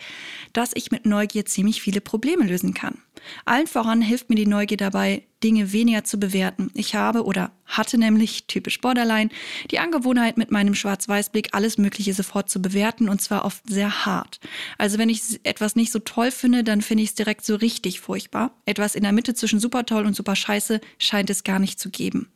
dass 0.52 0.72
ich 0.74 0.90
mit 0.90 1.06
Neugier 1.06 1.44
ziemlich 1.44 1.80
viele 1.80 2.00
Probleme 2.00 2.44
lösen 2.44 2.74
kann. 2.74 2.98
Allen 3.44 3.68
voran 3.68 4.02
hilft 4.02 4.30
mir 4.30 4.36
die 4.36 4.46
Neugier 4.46 4.78
dabei, 4.78 5.22
Dinge 5.44 5.72
weniger 5.72 6.04
zu 6.04 6.18
bewerten. 6.18 6.70
Ich 6.74 6.94
habe 6.94 7.24
oder 7.24 7.52
hatte 7.68 7.98
nämlich, 7.98 8.46
typisch 8.46 8.80
Borderline, 8.80 9.30
die 9.70 9.78
Angewohnheit, 9.78 10.36
mit 10.38 10.50
meinem 10.50 10.74
Schwarz-Weiß-Blick 10.74 11.50
alles 11.52 11.78
Mögliche 11.78 12.14
sofort 12.14 12.48
zu 12.50 12.60
bewerten 12.60 13.08
und 13.08 13.20
zwar 13.20 13.44
oft 13.44 13.62
sehr 13.68 14.06
hart. 14.06 14.40
Also 14.78 14.98
wenn 14.98 15.10
ich 15.10 15.40
etwas 15.44 15.76
nicht 15.76 15.92
so 15.92 15.98
toll 15.98 16.30
finde, 16.30 16.64
dann 16.64 16.80
finde 16.80 17.04
ich 17.04 17.10
es 17.10 17.14
direkt 17.14 17.44
so 17.44 17.54
richtig 17.54 18.00
furchtbar. 18.00 18.52
Etwas 18.64 18.94
in 18.94 19.02
der 19.02 19.12
Mitte 19.12 19.34
zwischen 19.34 19.60
super 19.60 19.84
toll 19.84 20.06
und 20.06 20.16
super 20.16 20.34
scheiße 20.34 20.80
scheint 20.98 21.30
es 21.30 21.44
gar 21.44 21.58
nicht 21.58 21.78
zu 21.78 21.90
geben. 21.90 22.32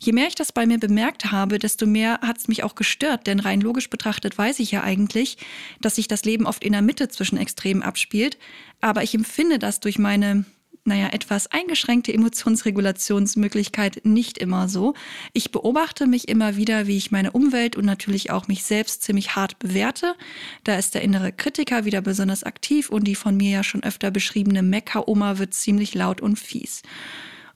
Je 0.00 0.12
mehr 0.12 0.26
ich 0.26 0.34
das 0.34 0.52
bei 0.52 0.66
mir 0.66 0.78
bemerkt 0.78 1.30
habe, 1.30 1.58
desto 1.58 1.86
mehr 1.86 2.20
hat 2.22 2.38
es 2.38 2.48
mich 2.48 2.64
auch 2.64 2.74
gestört, 2.74 3.26
denn 3.26 3.40
rein 3.40 3.60
logisch 3.60 3.88
betrachtet 3.88 4.36
weiß 4.36 4.58
ich 4.58 4.72
ja 4.72 4.82
eigentlich, 4.82 5.38
dass 5.80 5.94
sich 5.94 6.08
das 6.08 6.24
Leben 6.24 6.46
oft 6.46 6.64
in 6.64 6.72
der 6.72 6.82
Mitte 6.82 7.08
zwischen 7.08 7.38
Extremen 7.38 7.82
abspielt, 7.82 8.36
aber 8.80 9.02
ich 9.04 9.14
empfinde 9.14 9.58
das 9.58 9.80
durch 9.80 9.98
meine 9.98 10.44
naja, 10.84 11.08
etwas 11.12 11.46
eingeschränkte 11.46 12.12
Emotionsregulationsmöglichkeit 12.12 14.00
nicht 14.04 14.38
immer 14.38 14.68
so. 14.68 14.94
Ich 15.32 15.52
beobachte 15.52 16.06
mich 16.06 16.28
immer 16.28 16.56
wieder, 16.56 16.88
wie 16.88 16.96
ich 16.96 17.12
meine 17.12 17.30
Umwelt 17.30 17.76
und 17.76 17.84
natürlich 17.84 18.30
auch 18.30 18.48
mich 18.48 18.64
selbst 18.64 19.02
ziemlich 19.02 19.36
hart 19.36 19.58
bewerte. 19.60 20.14
Da 20.64 20.76
ist 20.76 20.94
der 20.94 21.02
innere 21.02 21.30
Kritiker 21.30 21.84
wieder 21.84 22.00
besonders 22.00 22.42
aktiv 22.42 22.90
und 22.90 23.04
die 23.04 23.14
von 23.14 23.36
mir 23.36 23.50
ja 23.50 23.62
schon 23.62 23.84
öfter 23.84 24.10
beschriebene 24.10 24.62
Mecker-Oma 24.62 25.38
wird 25.38 25.54
ziemlich 25.54 25.94
laut 25.94 26.20
und 26.20 26.38
fies. 26.38 26.82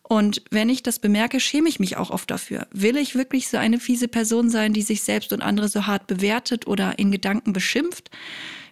Und 0.08 0.42
wenn 0.50 0.68
ich 0.68 0.84
das 0.84 1.00
bemerke, 1.00 1.40
schäme 1.40 1.68
ich 1.68 1.80
mich 1.80 1.96
auch 1.96 2.10
oft 2.10 2.30
dafür. 2.30 2.68
Will 2.70 2.96
ich 2.96 3.16
wirklich 3.16 3.48
so 3.48 3.56
eine 3.56 3.80
fiese 3.80 4.06
Person 4.06 4.50
sein, 4.50 4.72
die 4.72 4.82
sich 4.82 5.02
selbst 5.02 5.32
und 5.32 5.42
andere 5.42 5.68
so 5.68 5.86
hart 5.86 6.06
bewertet 6.06 6.68
oder 6.68 6.96
in 7.00 7.10
Gedanken 7.10 7.52
beschimpft? 7.52 8.10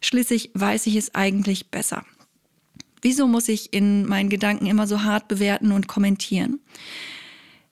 Schließlich 0.00 0.50
weiß 0.54 0.87
ich 0.87 0.94
es 0.94 1.14
eigentlich 1.16 1.73
besser. 1.73 2.04
Wieso 3.04 3.26
muss 3.26 3.49
ich 3.49 3.75
in 3.75 4.06
meinen 4.06 4.30
Gedanken 4.30 4.64
immer 4.64 4.87
so 4.87 5.02
hart 5.02 5.28
bewerten 5.28 5.73
und 5.73 5.88
kommentieren? 5.88 6.61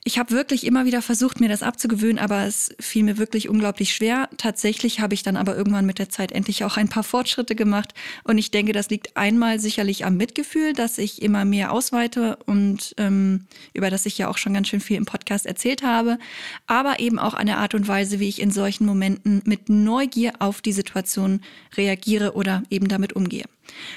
Ich 0.04 0.18
habe 0.18 0.32
wirklich 0.32 0.66
immer 0.66 0.85
wieder 0.85 1.00
versucht, 1.00 1.38
mir 1.38 1.49
das 1.49 1.62
abzugewöhnen, 1.62 2.18
aber 2.18 2.44
es 2.44 2.75
fiel 2.80 3.04
mir 3.04 3.18
wirklich 3.18 3.49
unglaublich 3.49 3.94
schwer. 3.94 4.28
Tatsächlich 4.37 4.99
habe 4.99 5.14
ich 5.14 5.23
dann 5.23 5.37
aber 5.37 5.56
irgendwann 5.56 5.87
mit 5.87 6.00
der 6.00 6.09
Zeit 6.09 6.32
endlich 6.32 6.64
auch 6.64 6.76
ein 6.76 6.88
paar 6.88 7.04
Fortschritte 7.04 7.54
gemacht. 7.54 7.94
Und 8.25 8.37
ich 8.37 8.50
denke, 8.50 8.73
das 8.73 8.90
liegt 8.90 9.16
einmal 9.16 9.61
sicherlich 9.61 10.04
am 10.04 10.16
Mitgefühl, 10.16 10.73
dass 10.73 10.99
ich 10.99 11.23
immer 11.23 11.44
mehr 11.44 11.71
ausweite 11.71 12.37
und 12.47 12.97
ähm, 12.99 13.47
über 13.75 13.90
das 13.90 14.04
ich 14.04 14.18
ja 14.18 14.26
auch 14.26 14.38
schon 14.38 14.54
ganz 14.54 14.66
schön 14.66 14.80
viel 14.80 14.97
im 14.97 15.06
Podcast 15.06 15.47
erzählt 15.47 15.85
habe, 15.85 16.18
aber 16.66 16.99
eben 16.99 17.21
auch 17.21 17.35
an 17.35 17.47
der 17.47 17.59
Art 17.59 17.76
und 17.76 17.87
Weise, 17.87 18.18
wie 18.18 18.28
ich 18.28 18.42
in 18.42 18.50
solchen 18.50 18.87
Momenten 18.87 19.42
mit 19.44 19.68
Neugier 19.68 20.32
auf 20.40 20.62
die 20.62 20.73
Situation 20.73 21.42
reagiere 21.76 22.32
oder 22.32 22.64
eben 22.71 22.88
damit 22.88 23.12
umgehe. 23.12 23.44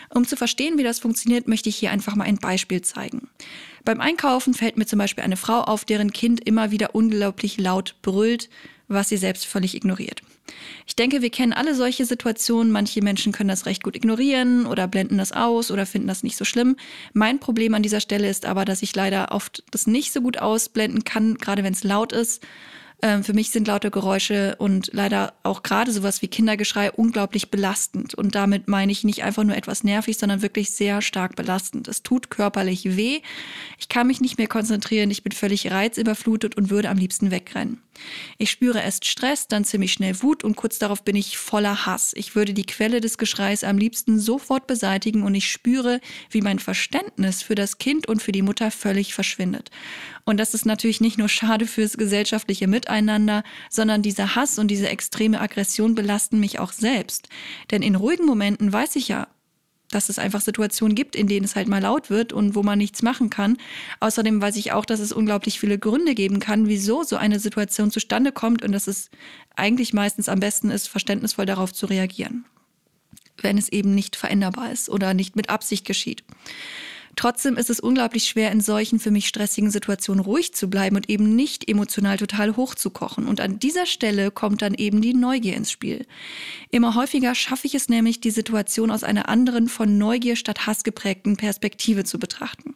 Um 0.10 0.28
zu 0.28 0.38
verstehen, 0.38 0.78
wie 0.78 0.84
das 0.84 1.00
funktioniert, 1.00 1.48
möchte 1.48 1.70
ich 1.70 1.76
hier 1.76 1.90
einfach 1.90 2.16
mal 2.16 2.26
ein 2.26 2.38
Beispiel 2.38 2.84
zeigen. 2.84 3.28
Beim 3.86 4.02
Einkaufen 4.02 4.56
fällt 4.56 4.78
mir 4.78 4.88
zum 4.88 5.00
Beispiel 5.00 5.24
eine 5.24 5.38
Frau 5.38 5.62
auf, 5.62 5.86
deren 5.86 6.12
Kind 6.12 6.46
immer 6.46 6.72
wieder 6.72 6.96
unglaublich 6.96 7.60
laut 7.60 7.96
brüllt, 8.02 8.50
was 8.88 9.10
sie 9.10 9.18
selbst 9.18 9.46
völlig 9.46 9.76
ignoriert. 9.76 10.22
Ich 10.88 10.96
denke, 10.96 11.22
wir 11.22 11.30
kennen 11.30 11.54
alle 11.54 11.76
solche 11.76 12.06
Situationen. 12.06 12.72
Manche 12.72 13.02
Menschen 13.02 13.32
können 13.32 13.50
das 13.50 13.66
recht 13.66 13.84
gut 13.84 13.96
ignorieren 13.96 14.66
oder 14.66 14.88
blenden 14.88 15.18
das 15.18 15.32
aus 15.32 15.72
oder 15.72 15.86
finden 15.86 16.08
das 16.08 16.24
nicht 16.24 16.36
so 16.36 16.46
schlimm. 16.46 16.76
Mein 17.14 17.40
Problem 17.40 17.74
an 17.74 17.84
dieser 17.84 18.00
Stelle 18.00 18.30
ist 18.30 18.46
aber, 18.46 18.66
dass 18.66 18.82
ich 18.82 18.96
leider 18.96 19.32
oft 19.32 19.64
das 19.72 19.88
nicht 19.88 20.12
so 20.14 20.22
gut 20.22 20.40
ausblenden 20.40 21.04
kann, 21.04 21.36
gerade 21.36 21.64
wenn 21.64 21.74
es 21.74 21.84
laut 21.84 22.12
ist 22.12 22.44
ähm, 23.06 23.24
für 23.24 23.34
mich 23.34 23.52
sind 23.52 23.68
laute 23.68 23.92
Geräusche 23.92 24.56
und 24.58 24.90
leider 24.92 25.36
auch 25.44 25.62
gerade 25.62 25.92
sowas 25.92 26.24
wie 26.24 26.28
Kindergeschrei 26.28 26.92
unglaublich 26.92 27.52
belastend. 27.52 28.16
Und 28.16 28.34
damit 28.34 28.68
meine 28.68 28.92
ich 28.92 29.04
nicht 29.04 29.24
einfach 29.24 29.44
nur 29.44 29.56
etwas 29.56 29.84
nervig, 29.84 30.18
sondern 30.18 30.42
wirklich 30.42 30.72
sehr 30.72 31.04
stark 31.04 31.36
belastend. 31.36 31.88
Es 31.88 32.02
tut 32.02 32.32
körperlich 32.32 32.98
weh. 32.98 33.22
Ich 33.78 33.90
kann 33.90 34.08
mich 34.08 34.22
nicht 34.22 34.40
mehr 34.40 34.48
konzentrieren. 34.48 35.12
Ich 35.12 35.22
bin 35.22 35.34
völlig 35.34 35.70
reizüberflutet 35.70 36.58
und 36.58 36.72
würde 36.72 36.90
am 36.90 36.98
liebsten 36.98 37.30
wegrennen. 37.30 37.80
Ich 38.38 38.52
spüre 38.52 38.82
erst 38.82 39.06
Stress, 39.06 39.48
dann 39.48 39.66
ziemlich 39.66 39.94
schnell 39.94 40.22
Wut 40.22 40.44
und 40.44 40.56
kurz 40.56 40.80
darauf 40.80 41.04
bin 41.04 41.16
ich 41.16 41.38
voller 41.38 41.86
Hass. 41.86 42.12
Ich 42.16 42.36
würde 42.36 42.54
die 42.54 42.66
Quelle 42.66 43.02
des 43.02 43.18
Geschreis 43.18 43.64
am 43.64 43.78
liebsten 43.78 44.20
sofort 44.20 44.68
beseitigen 44.68 45.24
und 45.24 45.36
ich 45.36 45.50
spüre, 45.50 46.02
wie 46.30 46.42
mein 46.42 46.60
Verständnis 46.60 47.44
für 47.44 47.56
das 47.56 47.78
Kind 47.78 48.08
und 48.08 48.22
für 48.22 48.32
die 48.32 48.42
Mutter 48.42 48.72
völlig 48.72 49.14
verschwindet. 49.14 49.70
Und 50.26 50.40
das 50.40 50.54
ist 50.54 50.66
natürlich 50.66 51.02
nicht 51.02 51.18
nur 51.20 51.30
schade 51.30 51.68
fürs 51.68 51.98
gesellschaftliche 51.98 52.68
Miteinander, 52.96 53.44
sondern 53.70 54.02
dieser 54.02 54.36
Hass 54.36 54.58
und 54.58 54.70
diese 54.70 54.90
extreme 54.90 55.42
Aggression 55.42 55.96
belasten 55.96 56.40
mich 56.40 56.60
auch 56.60 56.72
selbst. 56.72 57.28
Denn 57.72 57.82
in 57.82 57.96
ruhigen 57.96 58.26
Momenten 58.26 58.72
weiß 58.72 58.96
ich 58.96 59.10
ja, 59.10 59.28
dass 59.92 60.10
es 60.10 60.18
einfach 60.18 60.42
Situationen 60.42 60.96
gibt, 60.96 61.16
in 61.16 61.28
denen 61.28 61.46
es 61.46 61.56
halt 61.56 61.68
mal 61.68 61.82
laut 61.82 62.10
wird 62.10 62.34
und 62.34 62.56
wo 62.56 62.64
man 62.64 62.78
nichts 62.78 63.04
machen 63.04 63.30
kann. 63.30 63.58
Außerdem 64.00 64.42
weiß 64.42 64.56
ich 64.56 64.72
auch, 64.72 64.86
dass 64.86 65.00
es 65.00 65.12
unglaublich 65.12 65.60
viele 65.60 65.78
Gründe 65.78 66.16
geben 66.16 66.40
kann, 66.40 66.68
wieso 66.68 67.04
so 67.04 67.18
eine 67.18 67.40
Situation 67.40 67.92
zustande 67.92 68.32
kommt 68.32 68.64
und 68.64 68.72
dass 68.72 68.88
es 68.88 69.10
eigentlich 69.56 69.94
meistens 69.94 70.28
am 70.28 70.40
besten 70.40 70.72
ist, 70.72 70.88
verständnisvoll 70.88 71.46
darauf 71.46 71.72
zu 71.72 71.86
reagieren, 71.86 72.46
wenn 73.42 73.58
es 73.58 73.70
eben 73.70 73.94
nicht 73.94 74.16
veränderbar 74.16 74.72
ist 74.72 74.90
oder 74.90 75.14
nicht 75.14 75.36
mit 75.36 75.50
Absicht 75.50 75.86
geschieht. 75.86 76.24
Trotzdem 77.16 77.58
ist 77.58 77.70
es 77.70 77.80
unglaublich 77.80 78.26
schwer, 78.26 78.52
in 78.52 78.62
solchen 78.62 79.00
für 79.00 79.12
mich 79.12 79.28
stressigen 79.28 79.72
Situationen 79.72 80.24
ruhig 80.24 80.54
zu 80.54 80.70
bleiben 80.70 80.96
und 80.96 81.10
eben 81.10 81.36
nicht 81.36 81.70
emotional 81.70 82.18
total 82.18 82.56
hochzukochen. 82.56 83.28
Und 83.28 83.40
an 83.42 83.60
dieser 83.60 83.86
Stelle 83.86 84.32
kommt 84.32 84.62
dann 84.62 84.74
eben 84.74 85.02
die 85.02 85.14
Neugier 85.14 85.56
ins 85.56 85.72
Spiel. 85.72 86.06
Immer 86.72 86.96
häufiger 86.96 87.36
schaffe 87.36 87.68
ich 87.68 87.76
es 87.76 87.90
nämlich, 87.90 88.20
die 88.20 88.32
Situation 88.32 88.92
aus 88.92 89.04
einer 89.04 89.30
anderen, 89.30 89.70
von 89.70 89.98
Neugier 89.98 90.36
statt 90.36 90.68
Hass 90.68 90.84
geprägten 90.84 91.38
Perspektive 91.38 92.04
zu 92.04 92.20
betrachten. 92.20 92.76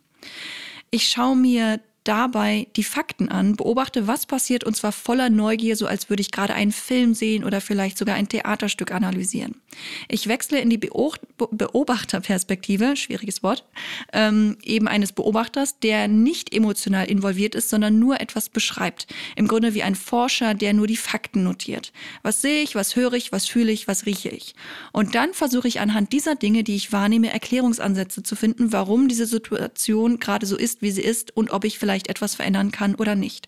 Ich 0.91 1.07
schaue 1.09 1.35
mir 1.35 1.79
dabei 2.09 2.67
die 2.75 2.83
Fakten 2.83 3.29
an, 3.29 3.55
beobachte, 3.55 4.07
was 4.07 4.25
passiert 4.25 4.63
und 4.63 4.75
zwar 4.75 4.91
voller 4.91 5.29
Neugier, 5.29 5.75
so 5.75 5.85
als 5.85 6.09
würde 6.09 6.21
ich 6.21 6.31
gerade 6.31 6.55
einen 6.55 6.71
Film 6.71 7.13
sehen 7.13 7.43
oder 7.43 7.61
vielleicht 7.61 7.99
sogar 7.99 8.15
ein 8.15 8.27
Theaterstück 8.27 8.91
analysieren. 8.91 9.61
Ich 10.07 10.27
wechsle 10.27 10.59
in 10.59 10.71
die 10.71 10.79
Beobachterperspektive, 10.79 12.95
schwieriges 12.95 13.43
Wort, 13.43 13.63
ähm, 14.11 14.57
eben 14.63 14.87
eines 14.87 15.11
Beobachters, 15.11 15.77
der 15.79 16.07
nicht 16.07 16.51
emotional 16.51 17.05
involviert 17.05 17.53
ist, 17.53 17.69
sondern 17.69 17.99
nur 17.99 18.19
etwas 18.19 18.49
beschreibt. 18.49 19.05
Im 19.35 19.47
Grunde 19.47 19.75
wie 19.75 19.83
ein 19.83 19.93
Forscher, 19.93 20.55
der 20.55 20.73
nur 20.73 20.87
die 20.87 20.97
Fakten 20.97 21.43
notiert. 21.43 21.93
Was 22.23 22.41
sehe 22.41 22.63
ich, 22.63 22.73
was 22.73 22.95
höre 22.95 23.13
ich, 23.13 23.31
was 23.31 23.45
fühle 23.45 23.71
ich, 23.71 23.87
was 23.87 24.07
rieche 24.07 24.29
ich. 24.29 24.55
Und 24.93 25.13
dann 25.13 25.35
versuche 25.35 25.67
ich 25.67 25.79
anhand 25.79 26.11
dieser 26.11 26.33
Dinge, 26.33 26.63
die 26.63 26.75
ich 26.75 26.91
wahrnehme, 26.91 27.31
Erklärungsansätze 27.31 28.23
zu 28.23 28.35
finden, 28.35 28.73
warum 28.73 29.07
diese 29.07 29.27
Situation 29.27 30.19
gerade 30.19 30.47
so 30.47 30.57
ist, 30.57 30.81
wie 30.81 30.89
sie 30.89 31.03
ist 31.03 31.37
und 31.37 31.51
ob 31.51 31.65
ich 31.65 31.77
vielleicht 31.77 31.98
vielleicht 31.99 32.09
etwas 32.09 32.35
verändern 32.35 32.71
kann 32.71 32.95
oder 32.95 33.15
nicht. 33.15 33.47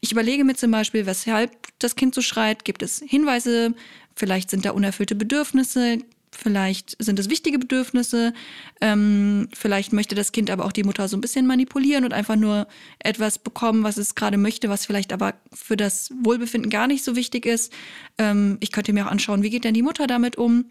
Ich 0.00 0.12
überlege 0.12 0.44
mir 0.44 0.54
zum 0.54 0.70
Beispiel, 0.70 1.04
weshalb 1.04 1.50
das 1.78 1.94
Kind 1.94 2.14
so 2.14 2.22
schreit. 2.22 2.64
Gibt 2.64 2.82
es 2.82 3.02
Hinweise? 3.06 3.74
Vielleicht 4.16 4.50
sind 4.50 4.64
da 4.64 4.70
unerfüllte 4.70 5.14
Bedürfnisse. 5.14 5.98
Vielleicht 6.34 6.96
sind 6.98 7.18
es 7.18 7.28
wichtige 7.28 7.58
Bedürfnisse. 7.58 8.32
Ähm, 8.80 9.48
vielleicht 9.52 9.92
möchte 9.92 10.14
das 10.14 10.32
Kind 10.32 10.50
aber 10.50 10.64
auch 10.64 10.72
die 10.72 10.84
Mutter 10.84 11.06
so 11.06 11.18
ein 11.18 11.20
bisschen 11.20 11.46
manipulieren 11.46 12.04
und 12.04 12.14
einfach 12.14 12.36
nur 12.36 12.66
etwas 12.98 13.38
bekommen, 13.38 13.82
was 13.84 13.98
es 13.98 14.14
gerade 14.14 14.38
möchte, 14.38 14.70
was 14.70 14.86
vielleicht 14.86 15.12
aber 15.12 15.34
für 15.52 15.76
das 15.76 16.10
Wohlbefinden 16.22 16.70
gar 16.70 16.86
nicht 16.86 17.04
so 17.04 17.14
wichtig 17.14 17.44
ist. 17.44 17.70
Ähm, 18.16 18.56
ich 18.60 18.72
könnte 18.72 18.94
mir 18.94 19.06
auch 19.06 19.10
anschauen, 19.10 19.42
wie 19.42 19.50
geht 19.50 19.64
denn 19.64 19.74
die 19.74 19.82
Mutter 19.82 20.06
damit 20.06 20.36
um? 20.36 20.64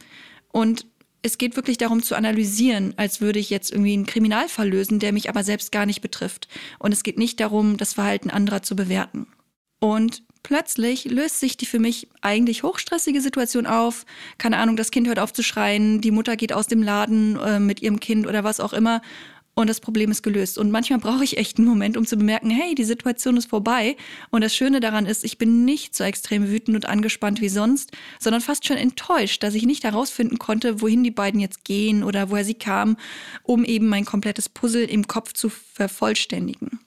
Und 0.52 0.88
es 1.24 1.38
geht 1.38 1.56
wirklich 1.56 1.78
darum 1.78 2.02
zu 2.02 2.16
analysieren, 2.16 2.94
als 2.98 3.22
würde 3.22 3.40
ich 3.40 3.50
jetzt 3.50 3.72
irgendwie 3.72 3.94
einen 3.94 4.06
Kriminalfall 4.06 4.70
lösen, 4.70 5.00
der 5.00 5.14
mich 5.14 5.30
aber 5.30 5.44
selbst 5.44 5.72
gar 5.72 5.86
nicht 5.86 6.02
betrifft. 6.02 6.48
Und 6.80 6.94
es 6.94 7.04
geht 7.04 7.18
nicht 7.18 7.40
darum, 7.40 7.78
das 7.78 7.94
Verhalten 7.94 8.30
anderer 8.30 8.64
zu 8.64 8.76
bewerten. 8.76 9.28
Und 9.80 10.24
plötzlich 10.44 11.06
löst 11.06 11.40
sich 11.40 11.58
die 11.58 11.66
für 11.66 11.80
mich 11.80 12.08
eigentlich 12.22 12.64
hochstressige 12.64 13.22
Situation 13.22 13.68
auf. 13.68 14.06
Keine 14.38 14.58
Ahnung, 14.58 14.76
das 14.76 14.92
Kind 14.92 15.08
hört 15.08 15.20
auf 15.20 15.34
zu 15.34 15.44
schreien, 15.44 16.02
die 16.02 16.12
Mutter 16.12 16.36
geht 16.36 16.54
aus 16.54 16.68
dem 16.68 16.82
Laden 16.82 17.38
äh, 17.38 17.60
mit 17.60 17.82
ihrem 17.82 18.00
Kind 18.00 18.28
oder 18.28 18.44
was 18.44 18.60
auch 18.60 18.74
immer 18.74 19.02
und 19.54 19.70
das 19.70 19.80
Problem 19.82 20.12
ist 20.12 20.24
gelöst. 20.24 20.58
Und 20.58 20.72
manchmal 20.72 21.00
brauche 21.00 21.24
ich 21.24 21.38
echt 21.38 21.58
einen 21.58 21.68
Moment, 21.68 21.98
um 21.98 22.06
zu 22.06 22.18
bemerken, 22.18 22.50
hey, 22.50 22.74
die 22.76 22.84
Situation 22.84 23.38
ist 23.38 23.50
vorbei. 23.50 23.98
Und 24.30 24.42
das 24.42 24.56
Schöne 24.56 24.80
daran 24.80 25.06
ist, 25.06 25.24
ich 25.24 25.38
bin 25.38 25.66
nicht 25.66 25.96
so 25.96 26.04
extrem 26.04 26.50
wütend 26.50 26.76
und 26.76 26.86
angespannt 26.88 27.42
wie 27.42 27.50
sonst, 27.50 27.92
sondern 28.20 28.42
fast 28.42 28.66
schon 28.66 28.78
enttäuscht, 28.78 29.44
dass 29.44 29.54
ich 29.54 29.66
nicht 29.66 29.84
herausfinden 29.84 30.40
konnte, 30.40 30.82
wohin 30.82 31.04
die 31.04 31.12
beiden 31.12 31.40
jetzt 31.40 31.66
gehen 31.66 32.04
oder 32.04 32.30
woher 32.30 32.46
sie 32.46 32.54
kamen, 32.54 32.98
um 33.44 33.66
eben 33.66 33.88
mein 33.88 34.06
komplettes 34.06 34.48
Puzzle 34.48 34.86
im 34.86 35.08
Kopf 35.08 35.34
zu 35.34 35.50
vervollständigen. 35.50 36.80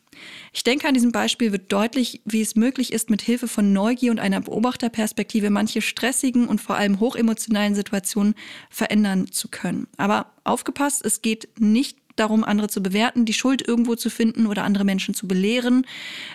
Ich 0.52 0.64
denke, 0.64 0.87
an 0.87 0.94
diesem 0.94 1.12
Beispiel 1.12 1.52
wird 1.52 1.73
deutlich, 1.73 2.23
wie 2.25 2.40
es 2.40 2.54
möglich 2.54 2.92
ist, 2.92 3.11
mit 3.11 3.23
Hilfe 3.23 3.49
von 3.49 3.73
Neugier 3.73 4.11
und 4.11 4.21
einer 4.21 4.40
Beobachterperspektive 4.40 5.50
manche 5.50 5.83
stressigen 5.83 6.47
und 6.47 6.61
vor 6.61 6.76
allem 6.76 7.00
hochemotionalen 7.00 7.75
Situationen 7.75 8.35
verändern 8.71 9.30
zu 9.30 9.49
können. 9.49 9.88
Aber 9.97 10.33
aufgepasst, 10.44 11.04
es 11.04 11.23
geht 11.23 11.49
nicht 11.59 11.99
darum, 12.16 12.44
andere 12.44 12.68
zu 12.68 12.83
bewerten, 12.83 13.25
die 13.25 13.33
Schuld 13.33 13.66
irgendwo 13.66 13.94
zu 13.94 14.11
finden 14.11 14.47
oder 14.47 14.64
andere 14.64 14.85
Menschen 14.85 15.14
zu 15.14 15.26
belehren. 15.26 15.87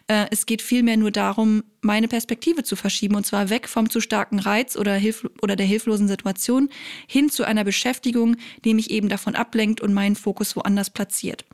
Äh, 0.08 0.28
es 0.32 0.46
geht 0.46 0.62
vielmehr 0.62 0.98
nur 0.98 1.12
darum, 1.12 1.64
meine 1.82 2.08
Perspektive 2.08 2.64
zu 2.64 2.76
verschieben 2.76 3.16
und 3.16 3.26
zwar 3.26 3.50
weg 3.50 3.68
vom 3.68 3.90
zu 3.90 4.02
starken 4.02 4.40
Reiz 4.40 4.76
oder, 4.76 4.96
Hilf 4.96 5.30
oder 5.42 5.56
der 5.56 5.66
hilflosen 5.66 6.08
Situation 6.08 6.70
hin 7.08 7.30
zu 7.30 7.44
einer 7.44 7.64
Beschäftigung, 7.64 8.36
die 8.66 8.74
mich 8.74 8.92
eben 8.92 9.10
davon 9.10 9.36
ablenkt 9.36 9.82
und 9.82 9.94
meinen 9.94 10.16
Fokus 10.16 10.56
woanders 10.56 10.90
platziert. 10.90 11.46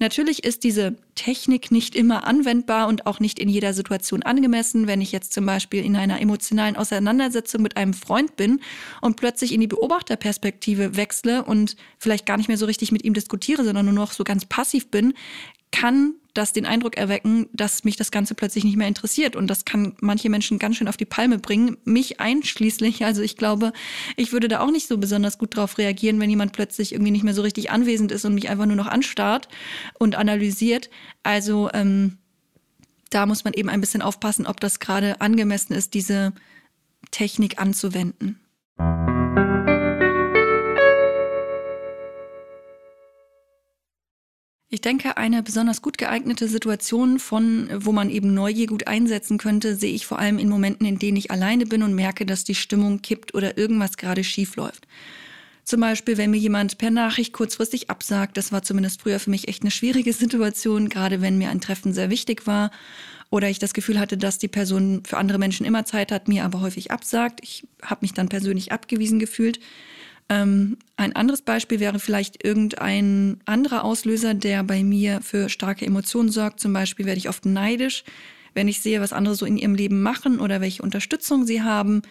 Natürlich 0.00 0.44
ist 0.44 0.64
diese 0.64 0.96
Technik 1.14 1.70
nicht 1.70 1.94
immer 1.94 2.26
anwendbar 2.26 2.88
und 2.88 3.04
auch 3.06 3.20
nicht 3.20 3.38
in 3.38 3.50
jeder 3.50 3.74
Situation 3.74 4.22
angemessen. 4.22 4.86
Wenn 4.86 5.02
ich 5.02 5.12
jetzt 5.12 5.34
zum 5.34 5.44
Beispiel 5.44 5.84
in 5.84 5.94
einer 5.94 6.22
emotionalen 6.22 6.76
Auseinandersetzung 6.76 7.60
mit 7.60 7.76
einem 7.76 7.92
Freund 7.92 8.34
bin 8.34 8.60
und 9.02 9.16
plötzlich 9.16 9.52
in 9.52 9.60
die 9.60 9.66
Beobachterperspektive 9.66 10.96
wechsle 10.96 11.44
und 11.44 11.76
vielleicht 11.98 12.24
gar 12.24 12.38
nicht 12.38 12.48
mehr 12.48 12.56
so 12.56 12.64
richtig 12.64 12.92
mit 12.92 13.04
ihm 13.04 13.12
diskutiere, 13.12 13.62
sondern 13.62 13.84
nur 13.84 13.94
noch 13.94 14.12
so 14.12 14.24
ganz 14.24 14.46
passiv 14.46 14.90
bin, 14.90 15.12
kann 15.70 16.14
das 16.34 16.52
den 16.52 16.66
Eindruck 16.66 16.96
erwecken, 16.96 17.48
dass 17.52 17.84
mich 17.84 17.96
das 17.96 18.10
Ganze 18.10 18.34
plötzlich 18.34 18.64
nicht 18.64 18.76
mehr 18.76 18.88
interessiert. 18.88 19.36
Und 19.36 19.48
das 19.48 19.64
kann 19.64 19.94
manche 20.00 20.30
Menschen 20.30 20.58
ganz 20.58 20.76
schön 20.76 20.88
auf 20.88 20.96
die 20.96 21.04
Palme 21.04 21.38
bringen, 21.38 21.76
mich 21.84 22.20
einschließlich. 22.20 23.04
Also 23.04 23.22
ich 23.22 23.36
glaube, 23.36 23.72
ich 24.16 24.32
würde 24.32 24.48
da 24.48 24.60
auch 24.60 24.70
nicht 24.70 24.88
so 24.88 24.98
besonders 24.98 25.38
gut 25.38 25.56
drauf 25.56 25.78
reagieren, 25.78 26.20
wenn 26.20 26.30
jemand 26.30 26.52
plötzlich 26.52 26.92
irgendwie 26.92 27.10
nicht 27.10 27.24
mehr 27.24 27.34
so 27.34 27.42
richtig 27.42 27.70
anwesend 27.70 28.12
ist 28.12 28.24
und 28.24 28.34
mich 28.34 28.48
einfach 28.48 28.66
nur 28.66 28.76
noch 28.76 28.86
anstarrt 28.86 29.48
und 29.98 30.14
analysiert. 30.16 30.90
Also 31.22 31.70
ähm, 31.72 32.18
da 33.10 33.26
muss 33.26 33.44
man 33.44 33.54
eben 33.54 33.68
ein 33.68 33.80
bisschen 33.80 34.02
aufpassen, 34.02 34.46
ob 34.46 34.60
das 34.60 34.78
gerade 34.78 35.20
angemessen 35.20 35.74
ist, 35.74 35.94
diese 35.94 36.32
Technik 37.10 37.60
anzuwenden. 37.60 38.40
Ich 44.72 44.80
denke, 44.80 45.16
eine 45.16 45.42
besonders 45.42 45.82
gut 45.82 45.98
geeignete 45.98 46.46
Situation 46.46 47.18
von, 47.18 47.68
wo 47.74 47.90
man 47.90 48.08
eben 48.08 48.34
Neugier 48.34 48.68
gut 48.68 48.86
einsetzen 48.86 49.36
könnte, 49.36 49.74
sehe 49.74 49.92
ich 49.92 50.06
vor 50.06 50.20
allem 50.20 50.38
in 50.38 50.48
Momenten, 50.48 50.86
in 50.86 51.00
denen 51.00 51.16
ich 51.16 51.32
alleine 51.32 51.66
bin 51.66 51.82
und 51.82 51.92
merke, 51.96 52.24
dass 52.24 52.44
die 52.44 52.54
Stimmung 52.54 53.02
kippt 53.02 53.34
oder 53.34 53.58
irgendwas 53.58 53.96
gerade 53.96 54.22
schief 54.22 54.54
läuft. 54.54 54.86
Zum 55.64 55.80
Beispiel, 55.80 56.18
wenn 56.18 56.30
mir 56.30 56.38
jemand 56.38 56.78
per 56.78 56.90
Nachricht 56.90 57.32
kurzfristig 57.32 57.90
absagt, 57.90 58.36
das 58.36 58.52
war 58.52 58.62
zumindest 58.62 59.02
früher 59.02 59.18
für 59.18 59.30
mich 59.30 59.48
echt 59.48 59.62
eine 59.62 59.72
schwierige 59.72 60.12
Situation, 60.14 60.88
gerade 60.88 61.20
wenn 61.20 61.36
mir 61.36 61.50
ein 61.50 61.60
Treffen 61.60 61.92
sehr 61.92 62.08
wichtig 62.08 62.46
war 62.46 62.70
oder 63.28 63.50
ich 63.50 63.58
das 63.58 63.74
Gefühl 63.74 63.98
hatte, 63.98 64.16
dass 64.16 64.38
die 64.38 64.48
Person 64.48 65.02
für 65.04 65.16
andere 65.16 65.38
Menschen 65.38 65.66
immer 65.66 65.84
Zeit 65.84 66.12
hat, 66.12 66.28
mir 66.28 66.44
aber 66.44 66.60
häufig 66.60 66.92
absagt. 66.92 67.40
Ich 67.42 67.66
habe 67.82 68.02
mich 68.02 68.14
dann 68.14 68.28
persönlich 68.28 68.70
abgewiesen 68.70 69.18
gefühlt. 69.18 69.58
Ähm, 70.30 70.78
ein 70.96 71.16
anderes 71.16 71.42
Beispiel 71.42 71.80
wäre 71.80 71.98
vielleicht 71.98 72.44
irgendein 72.44 73.40
anderer 73.46 73.84
Auslöser, 73.84 74.32
der 74.32 74.62
bei 74.62 74.84
mir 74.84 75.20
für 75.22 75.48
starke 75.48 75.84
Emotionen 75.84 76.30
sorgt. 76.30 76.60
Zum 76.60 76.72
Beispiel 76.72 77.04
werde 77.04 77.18
ich 77.18 77.28
oft 77.28 77.44
neidisch, 77.44 78.04
wenn 78.54 78.68
ich 78.68 78.80
sehe, 78.80 79.00
was 79.00 79.12
andere 79.12 79.34
so 79.34 79.44
in 79.44 79.58
ihrem 79.58 79.74
Leben 79.74 80.02
machen 80.02 80.38
oder 80.38 80.60
welche 80.60 80.84
Unterstützung 80.84 81.44
sie 81.44 81.62
haben. 81.62 82.02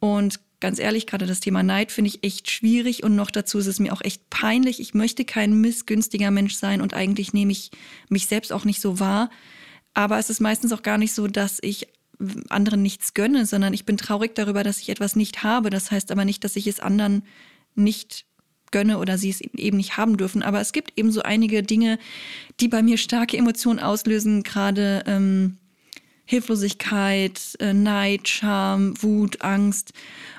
Und 0.00 0.40
ganz 0.58 0.80
ehrlich, 0.80 1.06
gerade 1.06 1.26
das 1.26 1.38
Thema 1.38 1.62
Neid 1.62 1.92
finde 1.92 2.08
ich 2.08 2.24
echt 2.24 2.50
schwierig 2.50 3.04
und 3.04 3.14
noch 3.14 3.30
dazu 3.30 3.58
ist 3.58 3.68
es 3.68 3.78
mir 3.78 3.92
auch 3.92 4.02
echt 4.02 4.28
peinlich. 4.28 4.80
Ich 4.80 4.92
möchte 4.92 5.24
kein 5.24 5.60
missgünstiger 5.60 6.32
Mensch 6.32 6.56
sein 6.56 6.80
und 6.80 6.94
eigentlich 6.94 7.32
nehme 7.32 7.52
ich 7.52 7.70
mich 8.08 8.26
selbst 8.26 8.52
auch 8.52 8.64
nicht 8.64 8.80
so 8.80 8.98
wahr. 8.98 9.30
Aber 9.94 10.18
es 10.18 10.30
ist 10.30 10.40
meistens 10.40 10.72
auch 10.72 10.82
gar 10.82 10.98
nicht 10.98 11.14
so, 11.14 11.28
dass 11.28 11.58
ich 11.62 11.86
anderen 12.48 12.82
nichts 12.82 13.14
gönne, 13.14 13.46
sondern 13.46 13.74
ich 13.74 13.84
bin 13.84 13.96
traurig 13.96 14.34
darüber, 14.34 14.62
dass 14.62 14.80
ich 14.80 14.88
etwas 14.88 15.16
nicht 15.16 15.42
habe. 15.42 15.70
Das 15.70 15.90
heißt 15.90 16.10
aber 16.10 16.24
nicht, 16.24 16.44
dass 16.44 16.56
ich 16.56 16.66
es 16.66 16.80
anderen 16.80 17.22
nicht 17.74 18.24
gönne 18.72 18.98
oder 18.98 19.18
sie 19.18 19.30
es 19.30 19.40
eben 19.40 19.76
nicht 19.76 19.96
haben 19.96 20.16
dürfen. 20.16 20.42
Aber 20.42 20.60
es 20.60 20.72
gibt 20.72 20.98
eben 20.98 21.10
so 21.10 21.22
einige 21.22 21.62
Dinge, 21.62 21.98
die 22.60 22.68
bei 22.68 22.82
mir 22.82 22.98
starke 22.98 23.36
Emotionen 23.36 23.78
auslösen, 23.78 24.42
gerade 24.42 25.04
ähm, 25.06 25.58
Hilflosigkeit, 26.24 27.40
äh, 27.60 27.72
Neid, 27.72 28.28
Scham, 28.28 29.00
Wut, 29.02 29.42
Angst 29.42 29.92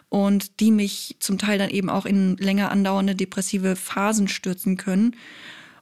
und 0.09 0.59
die 0.59 0.71
mich 0.71 1.15
zum 1.19 1.37
Teil 1.37 1.57
dann 1.57 1.69
eben 1.69 1.89
auch 1.89 2.05
in 2.05 2.37
länger 2.37 2.71
andauernde 2.71 3.15
depressive 3.15 3.75
Phasen 3.75 4.27
stürzen 4.27 4.77
können 4.77 5.15